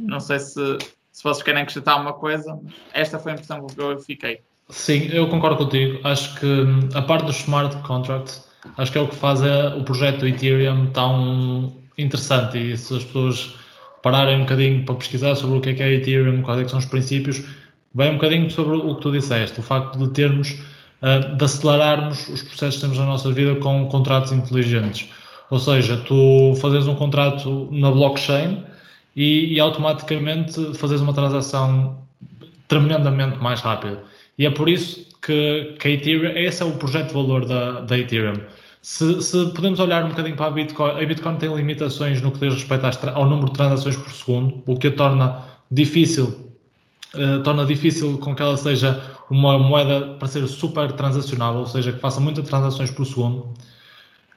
Não 0.00 0.20
sei 0.20 0.38
se, 0.38 0.78
se 1.10 1.22
vocês 1.22 1.42
querem 1.42 1.62
acrescentar 1.62 1.94
alguma 1.94 2.12
coisa, 2.12 2.58
mas 2.62 2.74
esta 2.92 3.18
foi 3.18 3.32
a 3.32 3.34
impressão 3.34 3.66
que 3.66 3.80
eu 3.80 3.98
fiquei. 3.98 4.40
Sim, 4.68 5.08
eu 5.12 5.28
concordo 5.28 5.56
contigo. 5.56 6.00
Acho 6.06 6.38
que 6.38 6.46
hum, 6.46 6.88
a 6.94 7.02
parte 7.02 7.26
dos 7.26 7.36
smart 7.40 7.76
contracts 7.78 8.48
acho 8.76 8.92
que 8.92 8.98
é 8.98 9.00
o 9.00 9.08
que 9.08 9.16
faz 9.16 9.40
o 9.42 9.82
projeto 9.84 10.20
do 10.20 10.28
Ethereum 10.28 10.86
tão 10.92 11.76
interessante 11.98 12.58
e 12.58 12.76
se 12.76 12.96
as 12.96 13.04
pessoas 13.04 13.56
pararem 14.02 14.36
um 14.36 14.40
bocadinho 14.40 14.84
para 14.84 14.94
pesquisar 14.94 15.34
sobre 15.34 15.58
o 15.58 15.60
que 15.60 15.70
é 15.70 15.74
que 15.74 15.82
é 15.82 15.92
Ethereum, 15.94 16.42
quais 16.42 16.60
é 16.60 16.68
são 16.68 16.78
os 16.78 16.86
princípios, 16.86 17.44
vai 17.94 18.10
um 18.10 18.14
bocadinho 18.14 18.50
sobre 18.50 18.76
o 18.76 18.94
que 18.94 19.02
tu 19.02 19.12
disseste, 19.12 19.60
o 19.60 19.62
facto 19.62 19.98
de 19.98 20.08
termos, 20.12 20.56
uh, 21.02 21.36
de 21.36 21.44
acelerarmos 21.44 22.28
os 22.28 22.42
processos 22.42 22.76
que 22.76 22.80
temos 22.82 22.98
na 22.98 23.06
nossa 23.06 23.32
vida 23.32 23.54
com 23.56 23.86
contratos 23.86 24.32
inteligentes. 24.32 25.08
Ou 25.50 25.58
seja, 25.58 25.96
tu 26.06 26.54
fazes 26.60 26.86
um 26.86 26.94
contrato 26.94 27.68
na 27.72 27.90
blockchain 27.90 28.64
e, 29.16 29.54
e 29.54 29.60
automaticamente 29.60 30.74
fazes 30.74 31.00
uma 31.00 31.12
transação 31.12 31.98
tremendamente 32.68 33.38
mais 33.38 33.60
rápida. 33.60 34.02
E 34.38 34.46
é 34.46 34.50
por 34.50 34.68
isso 34.68 35.06
que, 35.20 35.74
que 35.78 35.88
a 35.88 35.90
Ethereum, 35.90 36.36
esse 36.36 36.62
é 36.62 36.66
o 36.66 36.72
projeto 36.72 37.08
de 37.08 37.14
valor 37.14 37.44
da, 37.44 37.80
da 37.80 37.98
Ethereum. 37.98 38.40
Se, 38.82 39.20
se, 39.20 39.46
podemos 39.50 39.78
olhar 39.78 40.04
um 40.04 40.08
bocadinho 40.08 40.36
para 40.36 40.46
a 40.46 40.50
Bitcoin, 40.50 40.90
a 40.92 41.06
Bitcoin 41.06 41.36
tem 41.36 41.54
limitações 41.54 42.22
no 42.22 42.30
que 42.30 42.38
diz 42.38 42.54
respeito 42.54 42.86
ao 43.08 43.28
número 43.28 43.48
de 43.48 43.52
transações 43.52 43.96
por 43.96 44.10
segundo, 44.10 44.62
o 44.66 44.78
que 44.78 44.86
a 44.86 44.92
torna 44.92 45.44
difícil, 45.70 46.49
uh, 47.14 47.42
torna 47.42 47.64
difícil 47.64 48.18
com 48.18 48.34
que 48.34 48.42
ela 48.42 48.56
seja 48.56 49.00
uma 49.30 49.58
moeda 49.58 50.14
para 50.18 50.28
ser 50.28 50.46
super 50.48 50.92
transacionável, 50.92 51.60
ou 51.60 51.66
seja, 51.66 51.92
que 51.92 51.98
faça 52.00 52.20
muitas 52.20 52.46
transações 52.48 52.90
por 52.90 53.06
segundo. 53.06 53.54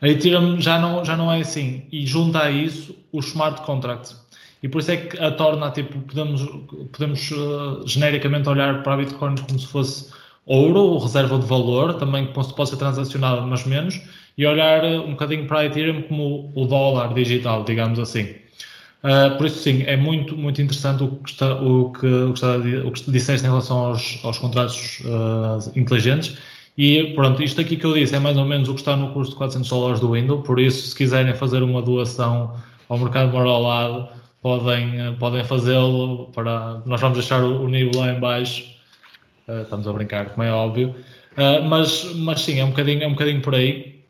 A 0.01 0.07
Ethereum 0.09 0.59
já 0.59 0.77
não, 0.77 1.03
já 1.05 1.15
não 1.15 1.31
é 1.31 1.39
assim. 1.39 1.87
E 1.91 2.05
junta 2.05 2.43
a 2.43 2.51
isso 2.51 2.95
os 3.11 3.27
smart 3.27 3.61
contracts. 3.61 4.21
E 4.61 4.67
por 4.67 4.79
isso 4.79 4.91
é 4.91 4.97
que 4.97 5.17
a 5.17 5.31
torna, 5.31 5.71
tipo, 5.71 5.99
podemos, 6.01 6.45
podemos 6.91 7.31
uh, 7.31 7.87
genericamente 7.87 8.47
olhar 8.49 8.83
para 8.83 8.93
a 8.93 8.97
Bitcoin 8.97 9.35
como 9.35 9.59
se 9.59 9.67
fosse 9.67 10.11
ouro, 10.45 10.97
reserva 10.97 11.39
de 11.39 11.45
valor, 11.45 11.93
também 11.95 12.27
que 12.27 12.33
pode 12.33 12.69
ser 12.69 12.77
transacionada, 12.77 13.41
mas 13.41 13.65
menos, 13.65 14.01
e 14.37 14.45
olhar 14.45 14.83
eh, 14.83 14.99
um 14.99 15.11
bocadinho 15.11 15.47
para 15.47 15.59
a 15.59 15.65
Ethereum 15.65 16.01
como 16.03 16.51
o 16.55 16.65
dólar 16.65 17.13
digital, 17.13 17.63
digamos 17.63 17.99
assim. 17.99 18.35
Uh, 19.03 19.37
por 19.37 19.45
isso, 19.45 19.59
sim, 19.59 19.83
é 19.83 19.97
muito, 19.97 20.37
muito 20.37 20.61
interessante 20.61 21.03
o 21.03 21.09
que, 21.17 21.31
está, 21.31 21.55
o 21.61 21.91
que, 21.91 22.05
o 22.05 22.33
que, 22.33 22.39
está, 22.39 22.55
o 22.87 22.91
que 22.91 23.11
disseste 23.11 23.45
em 23.45 23.49
relação 23.49 23.77
aos, 23.77 24.19
aos 24.23 24.37
contratos 24.37 25.01
uh, 25.01 25.77
inteligentes. 25.77 26.37
E 26.77 27.13
pronto, 27.13 27.43
isto 27.43 27.59
aqui 27.59 27.75
que 27.75 27.85
eu 27.85 27.93
disse 27.93 28.15
é 28.15 28.19
mais 28.19 28.37
ou 28.37 28.45
menos 28.45 28.69
o 28.69 28.73
que 28.73 28.79
está 28.79 28.95
no 28.95 29.11
curso 29.11 29.31
de 29.31 29.37
400 29.37 29.69
dólares 29.69 29.99
do 29.99 30.11
Windows, 30.11 30.45
por 30.45 30.59
isso, 30.59 30.87
se 30.87 30.95
quiserem 30.95 31.35
fazer 31.35 31.61
uma 31.61 31.81
doação 31.81 32.55
ao 32.87 32.97
mercado 32.97 33.31
moralado, 33.31 34.07
podem, 34.41 35.13
podem 35.19 35.43
fazê-lo. 35.43 36.31
para 36.33 36.81
Nós 36.85 37.01
vamos 37.01 37.17
deixar 37.17 37.43
o, 37.43 37.63
o 37.63 37.67
nível 37.67 37.99
lá 37.99 38.13
em 38.13 38.19
baixo 38.19 38.73
Uh, 39.47 39.63
estamos 39.63 39.87
a 39.87 39.91
brincar, 39.93 40.29
como 40.29 40.43
é 40.43 40.51
óbvio. 40.51 40.95
Uh, 41.33 41.63
mas, 41.67 42.13
mas 42.15 42.41
sim, 42.41 42.59
é 42.59 42.63
um, 42.63 42.69
bocadinho, 42.69 43.03
é 43.03 43.07
um 43.07 43.11
bocadinho 43.11 43.41
por 43.41 43.55
aí. 43.55 44.03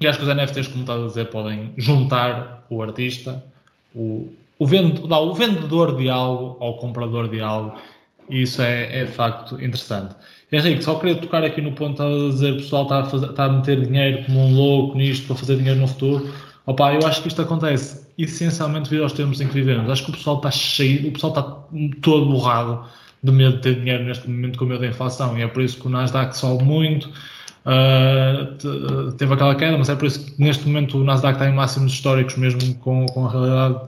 E 0.00 0.06
acho 0.06 0.18
que 0.18 0.24
os 0.24 0.34
NFTs, 0.34 0.68
como 0.68 0.82
estás 0.82 1.02
a 1.02 1.06
dizer, 1.06 1.30
podem 1.30 1.72
juntar 1.76 2.66
o 2.68 2.82
artista, 2.82 3.42
o, 3.94 4.32
o, 4.58 4.66
vendo, 4.66 5.06
não, 5.06 5.28
o 5.28 5.34
vendedor 5.34 5.96
de 5.96 6.08
algo 6.08 6.56
ao 6.60 6.76
comprador 6.76 7.28
de 7.28 7.40
algo. 7.40 7.76
E 8.28 8.42
isso 8.42 8.62
é, 8.62 9.00
é 9.00 9.04
de 9.04 9.12
facto 9.12 9.54
interessante. 9.62 10.14
Henrique, 10.50 10.84
só 10.84 10.94
queria 10.96 11.16
tocar 11.16 11.44
aqui 11.44 11.60
no 11.60 11.72
ponto 11.72 12.02
a 12.02 12.30
dizer 12.30 12.52
o 12.52 12.56
pessoal 12.56 12.84
está 12.84 13.00
a, 13.00 13.04
fazer, 13.04 13.30
está 13.30 13.44
a 13.44 13.48
meter 13.48 13.84
dinheiro 13.84 14.24
como 14.24 14.40
um 14.40 14.54
louco 14.54 14.96
nisto 14.96 15.26
para 15.26 15.36
fazer 15.36 15.56
dinheiro 15.56 15.80
no 15.80 15.88
futuro. 15.88 16.32
Opa, 16.66 16.94
eu 16.94 17.06
acho 17.06 17.20
que 17.22 17.28
isto 17.28 17.42
acontece 17.42 18.06
essencialmente 18.16 18.88
devido 18.88 19.02
aos 19.02 19.12
tempos 19.12 19.40
em 19.40 19.48
que 19.48 19.54
vivemos. 19.54 19.90
Acho 19.90 20.04
que 20.04 20.10
o 20.10 20.14
pessoal 20.14 20.36
está 20.36 20.50
cheio, 20.50 21.08
o 21.08 21.12
pessoal 21.12 21.32
está 21.32 21.42
todo 22.00 22.26
borrado 22.26 22.86
de 23.22 23.32
medo 23.32 23.56
de 23.56 23.62
ter 23.62 23.74
dinheiro 23.80 24.04
neste 24.04 24.28
momento 24.28 24.58
com 24.58 24.64
medo 24.64 24.80
da 24.80 24.86
inflação. 24.86 25.36
E 25.36 25.42
é 25.42 25.48
por 25.48 25.62
isso 25.62 25.80
que 25.80 25.86
o 25.86 25.90
Nasdaq 25.90 26.36
sobe 26.36 26.62
muito. 26.64 27.10
Uh, 27.66 29.12
teve 29.12 29.32
aquela 29.32 29.54
queda, 29.54 29.78
mas 29.78 29.88
é 29.88 29.96
por 29.96 30.06
isso 30.06 30.24
que 30.24 30.42
neste 30.42 30.66
momento 30.66 30.98
o 30.98 31.04
Nasdaq 31.04 31.34
está 31.34 31.48
em 31.48 31.54
máximos 31.54 31.92
históricos, 31.92 32.36
mesmo 32.36 32.74
com, 32.76 33.06
com 33.06 33.26
a 33.26 33.30
realidade 33.30 33.80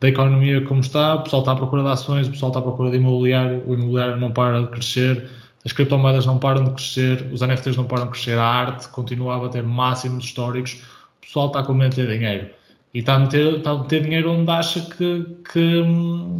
da 0.00 0.08
economia 0.08 0.60
como 0.62 0.80
está. 0.80 1.14
O 1.14 1.22
pessoal 1.22 1.42
está 1.42 1.52
à 1.52 1.56
procura 1.56 1.82
de 1.82 1.88
ações, 1.88 2.28
o 2.28 2.30
pessoal 2.30 2.50
está 2.50 2.60
à 2.60 2.62
procura 2.62 2.90
de 2.90 2.96
imobiliário, 2.96 3.62
o 3.66 3.74
imobiliário 3.74 4.16
não 4.18 4.30
para 4.30 4.62
de 4.62 4.68
crescer, 4.68 5.28
as 5.64 5.72
criptomoedas 5.72 6.26
não 6.26 6.38
param 6.38 6.64
de 6.64 6.70
crescer, 6.70 7.26
os 7.32 7.40
NFTs 7.40 7.76
não 7.76 7.84
param 7.84 8.04
de 8.04 8.10
crescer, 8.10 8.38
a 8.38 8.44
arte 8.44 8.88
continua 8.88 9.36
a 9.36 9.38
bater 9.38 9.62
máximos 9.62 10.24
históricos. 10.24 10.82
O 11.18 11.26
pessoal 11.26 11.46
está 11.46 11.62
com 11.62 11.72
medo 11.72 11.90
de 11.90 11.96
ter 11.96 12.18
dinheiro 12.18 12.50
e 12.94 13.00
está 13.00 13.14
a 13.14 13.18
meter, 13.18 13.56
está 13.56 13.70
a 13.72 13.78
meter 13.78 14.02
dinheiro 14.02 14.30
onde 14.30 14.50
acha 14.50 14.80
que, 14.80 15.26
que, 15.52 15.82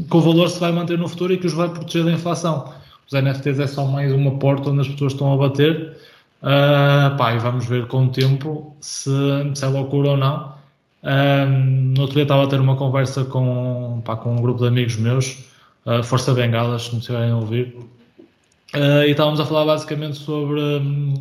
que, 0.09 0.17
o 0.17 0.21
valor 0.21 0.49
se 0.49 0.61
vai 0.61 0.71
manter 0.71 0.97
no 0.97 1.09
futuro 1.09 1.33
e 1.33 1.37
que 1.37 1.47
os 1.47 1.53
vai 1.53 1.69
proteger 1.69 2.05
da 2.05 2.13
inflação. 2.13 2.73
Os 3.07 3.13
NFTs 3.13 3.59
é 3.59 3.67
só 3.67 3.85
mais 3.87 4.13
uma 4.13 4.39
porta 4.39 4.71
onde 4.71 4.83
as 4.83 4.89
pessoas 4.89 5.13
estão 5.13 5.33
a 5.33 5.37
bater. 5.37 5.97
Uh, 6.45 7.17
pá, 7.17 7.33
e 7.35 7.39
vamos 7.39 7.65
ver 7.65 7.87
com 7.87 8.05
o 8.05 8.11
tempo 8.11 8.77
se, 8.79 9.11
se 9.55 9.65
é 9.65 9.69
loucura 9.69 10.11
ou 10.11 10.17
não. 10.19 10.53
Uh, 11.03 11.49
no 11.95 12.03
outro 12.03 12.15
dia 12.15 12.25
estava 12.25 12.45
a 12.45 12.47
ter 12.47 12.61
uma 12.61 12.77
conversa 12.77 13.25
com, 13.25 14.03
pá, 14.05 14.15
com 14.15 14.35
um 14.35 14.43
grupo 14.43 14.61
de 14.61 14.69
amigos 14.69 14.97
meus, 14.97 15.39
uh, 15.87 16.03
Força 16.03 16.35
Bengalas, 16.35 16.83
se 16.83 16.93
me 16.93 17.01
estiverem 17.01 17.31
a 17.31 17.37
ouvir, 17.37 17.75
uh, 18.75 19.05
e 19.07 19.11
estávamos 19.11 19.41
a 19.41 19.47
falar 19.47 19.65
basicamente 19.65 20.19
sobre. 20.19 20.61
Um, 20.61 21.15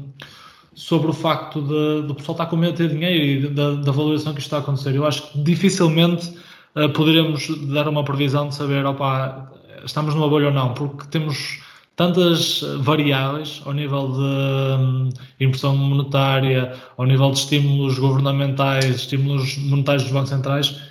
sobre 0.76 1.12
o 1.12 1.14
facto 1.14 1.62
de, 1.62 2.08
de 2.08 2.12
o 2.12 2.16
pessoal 2.16 2.34
estar 2.34 2.48
com 2.48 2.56
medo 2.56 2.72
de 2.72 2.78
ter 2.80 2.90
dinheiro 2.90 3.24
e 3.24 3.50
da, 3.50 3.76
da 3.76 3.92
valorização 3.92 4.34
que 4.34 4.40
isto 4.40 4.48
está 4.48 4.58
a 4.58 4.60
acontecer. 4.60 4.96
Eu 4.96 5.06
acho 5.06 5.22
que 5.30 5.40
dificilmente 5.40 6.36
uh, 6.76 6.90
poderemos 6.90 7.48
dar 7.72 7.88
uma 7.88 8.04
previsão 8.04 8.48
de 8.48 8.56
saber, 8.56 8.84
opa, 8.84 9.52
estamos 9.86 10.16
numa 10.16 10.28
bolha 10.28 10.48
ou 10.48 10.52
não, 10.52 10.74
porque 10.74 11.06
temos 11.12 11.62
tantas 11.96 12.62
variáveis 12.80 13.62
ao 13.66 13.74
nível 13.74 14.12
de 14.12 14.84
um, 14.84 15.10
impressão 15.40 15.76
monetária, 15.78 16.74
ao 16.98 17.06
nível 17.06 17.32
de 17.32 17.40
estímulos 17.40 18.00
governamentais, 18.00 18.86
estímulos 18.86 19.58
monetários 19.58 20.04
dos 20.04 20.12
bancos 20.12 20.30
centrais, 20.30 20.82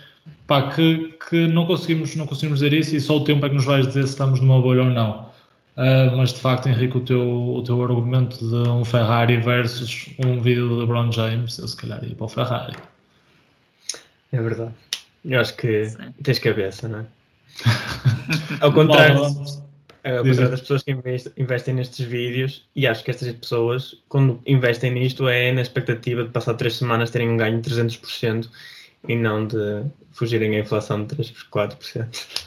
pá, 0.47 0.71
que, 0.71 1.17
que 1.29 1.47
não, 1.49 1.67
conseguimos, 1.67 2.15
não 2.15 2.27
conseguimos 2.27 2.61
dizer 2.61 2.73
isso 2.73 2.95
e 2.95 3.01
só 3.01 3.17
o 3.17 3.25
tempo 3.25 3.45
é 3.45 3.49
que 3.49 3.55
nos 3.57 3.65
vai 3.65 3.81
dizer 3.81 4.05
se 4.05 4.11
estamos 4.11 4.41
numa 4.41 4.61
bolha 4.61 4.85
ou 4.85 4.91
não. 4.91 5.33
Uh, 5.75 6.15
mas 6.17 6.35
de 6.35 6.41
facto, 6.41 6.69
Henrique, 6.69 6.99
o 6.99 7.01
teu, 7.01 7.55
o 7.55 7.63
teu 7.63 7.83
argumento 7.83 8.39
de 8.39 8.69
um 8.69 8.85
Ferrari 8.85 9.39
versus 9.39 10.11
um 10.25 10.41
vídeo 10.41 10.69
do 10.69 10.77
LeBron 10.81 11.11
James, 11.11 11.59
eu 11.59 11.67
se 11.67 11.77
calhar 11.77 12.05
ia 12.05 12.15
para 12.15 12.27
o 12.27 12.29
Ferrari. 12.29 12.77
É 14.31 14.41
verdade. 14.41 14.73
Eu 15.25 15.41
acho 15.41 15.57
que 15.57 15.87
Sim. 15.87 16.13
tens 16.23 16.39
cabeça, 16.39 16.89
não 16.89 17.01
é? 17.01 17.07
Ao 18.61 18.73
contrário, 18.73 19.23
ao 20.05 20.25
contrário 20.25 20.51
das 20.51 20.61
pessoas 20.61 20.83
que 20.83 20.97
investem 21.37 21.75
nestes 21.75 22.05
vídeos, 22.07 22.69
e 22.75 22.87
acho 22.87 23.05
que 23.05 23.11
estas 23.11 23.31
pessoas, 23.33 23.95
quando 24.09 24.41
investem 24.47 24.93
nisto, 24.93 25.29
é 25.29 25.53
na 25.53 25.63
expectativa 25.63 26.25
de 26.25 26.31
passar 26.31 26.55
três 26.55 26.77
semanas 26.77 27.11
terem 27.11 27.29
um 27.29 27.37
ganho 27.37 27.61
de 27.61 27.71
300% 27.71 28.49
e 29.09 29.15
não 29.15 29.47
de 29.47 29.85
fugirem 30.13 30.57
à 30.57 30.61
inflação 30.61 31.03
de 31.03 31.15
3, 31.15 31.33
4%. 31.53 32.47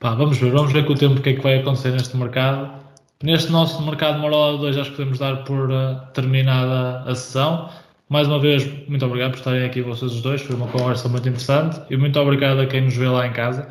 Pá, 0.00 0.14
vamos 0.14 0.38
ver, 0.38 0.52
vamos 0.52 0.72
ver 0.72 0.86
com 0.86 0.92
o 0.92 0.96
tempo 0.96 1.18
o 1.18 1.22
que 1.22 1.30
é 1.30 1.34
que 1.34 1.42
vai 1.42 1.58
acontecer 1.58 1.90
neste 1.90 2.16
mercado. 2.16 2.78
Neste 3.22 3.50
nosso 3.50 3.82
mercado 3.82 4.20
moral 4.20 4.58
2 4.58 4.76
acho 4.78 4.90
que 4.90 4.96
podemos 4.96 5.18
dar 5.18 5.44
por 5.44 5.70
uh, 5.70 6.00
terminada 6.14 7.00
a 7.00 7.14
sessão. 7.14 7.68
Mais 8.08 8.26
uma 8.28 8.38
vez, 8.38 8.64
muito 8.88 9.04
obrigado 9.04 9.32
por 9.32 9.38
estarem 9.38 9.64
aqui 9.64 9.82
vocês 9.82 10.12
os 10.12 10.22
dois, 10.22 10.40
foi 10.40 10.56
uma 10.56 10.68
conversa 10.68 11.08
muito 11.08 11.28
interessante 11.28 11.80
e 11.90 11.96
muito 11.96 12.18
obrigado 12.18 12.60
a 12.60 12.66
quem 12.66 12.82
nos 12.82 12.96
vê 12.96 13.06
lá 13.08 13.26
em 13.26 13.32
casa. 13.32 13.68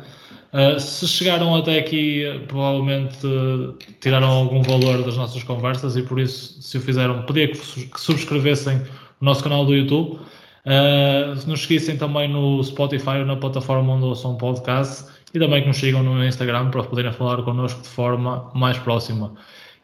Uh, 0.52 0.80
se 0.80 1.06
chegaram 1.06 1.54
até 1.54 1.78
aqui, 1.78 2.24
provavelmente 2.48 3.26
uh, 3.26 3.74
tiraram 4.00 4.28
algum 4.28 4.62
valor 4.62 5.02
das 5.02 5.16
nossas 5.16 5.42
conversas 5.42 5.96
e 5.96 6.02
por 6.02 6.18
isso, 6.18 6.62
se 6.62 6.78
o 6.78 6.80
fizeram, 6.80 7.22
pedia 7.26 7.48
que, 7.48 7.58
que 7.58 8.00
subscrevessem 8.00 8.78
o 9.20 9.24
nosso 9.24 9.42
canal 9.42 9.66
do 9.66 9.74
YouTube. 9.74 10.18
Uh, 10.64 11.34
nos 11.46 11.62
seguissem 11.62 11.96
também 11.96 12.28
no 12.28 12.62
Spotify 12.62 13.18
ou 13.18 13.26
na 13.26 13.36
plataforma 13.36 13.94
onde 13.94 14.04
ouçam 14.04 14.36
podcast 14.36 15.10
e 15.32 15.38
também 15.38 15.62
que 15.62 15.68
nos 15.68 15.76
sigam 15.76 16.02
no 16.02 16.24
Instagram 16.24 16.70
para 16.70 16.82
poderem 16.82 17.12
falar 17.12 17.42
connosco 17.42 17.82
de 17.82 17.88
forma 17.88 18.50
mais 18.54 18.78
próxima. 18.78 19.34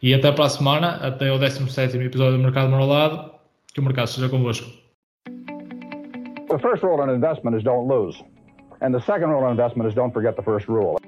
E 0.03 0.13
até 0.13 0.33
para 0.33 0.47
a 0.47 0.49
semana, 0.49 0.97
até 0.97 1.33
o 1.33 1.39
17 1.39 1.97
episódio 1.99 2.37
do 2.37 2.43
Mercado 2.43 2.71
Marolado. 2.71 3.33
Que 3.73 3.81
o 3.81 3.83
mercado 3.83 4.07
seja 4.07 4.29
convosco. 4.29 4.71
The 6.49 6.59
first 6.61 6.83
rule 6.85 7.03
in 7.03 7.11
investment 7.11 7.57
is 7.57 7.65
don't 7.65 7.89
lose. 7.89 8.23
And 8.85 8.95
the 8.95 9.01
second 9.01 9.31
rule 9.31 9.43
of 9.47 9.51
investment 9.51 9.89
is 9.89 9.95
don't 9.95 10.13
forget 10.13 10.37
the 10.37 10.43
first 10.43 10.69
rule. 10.69 10.99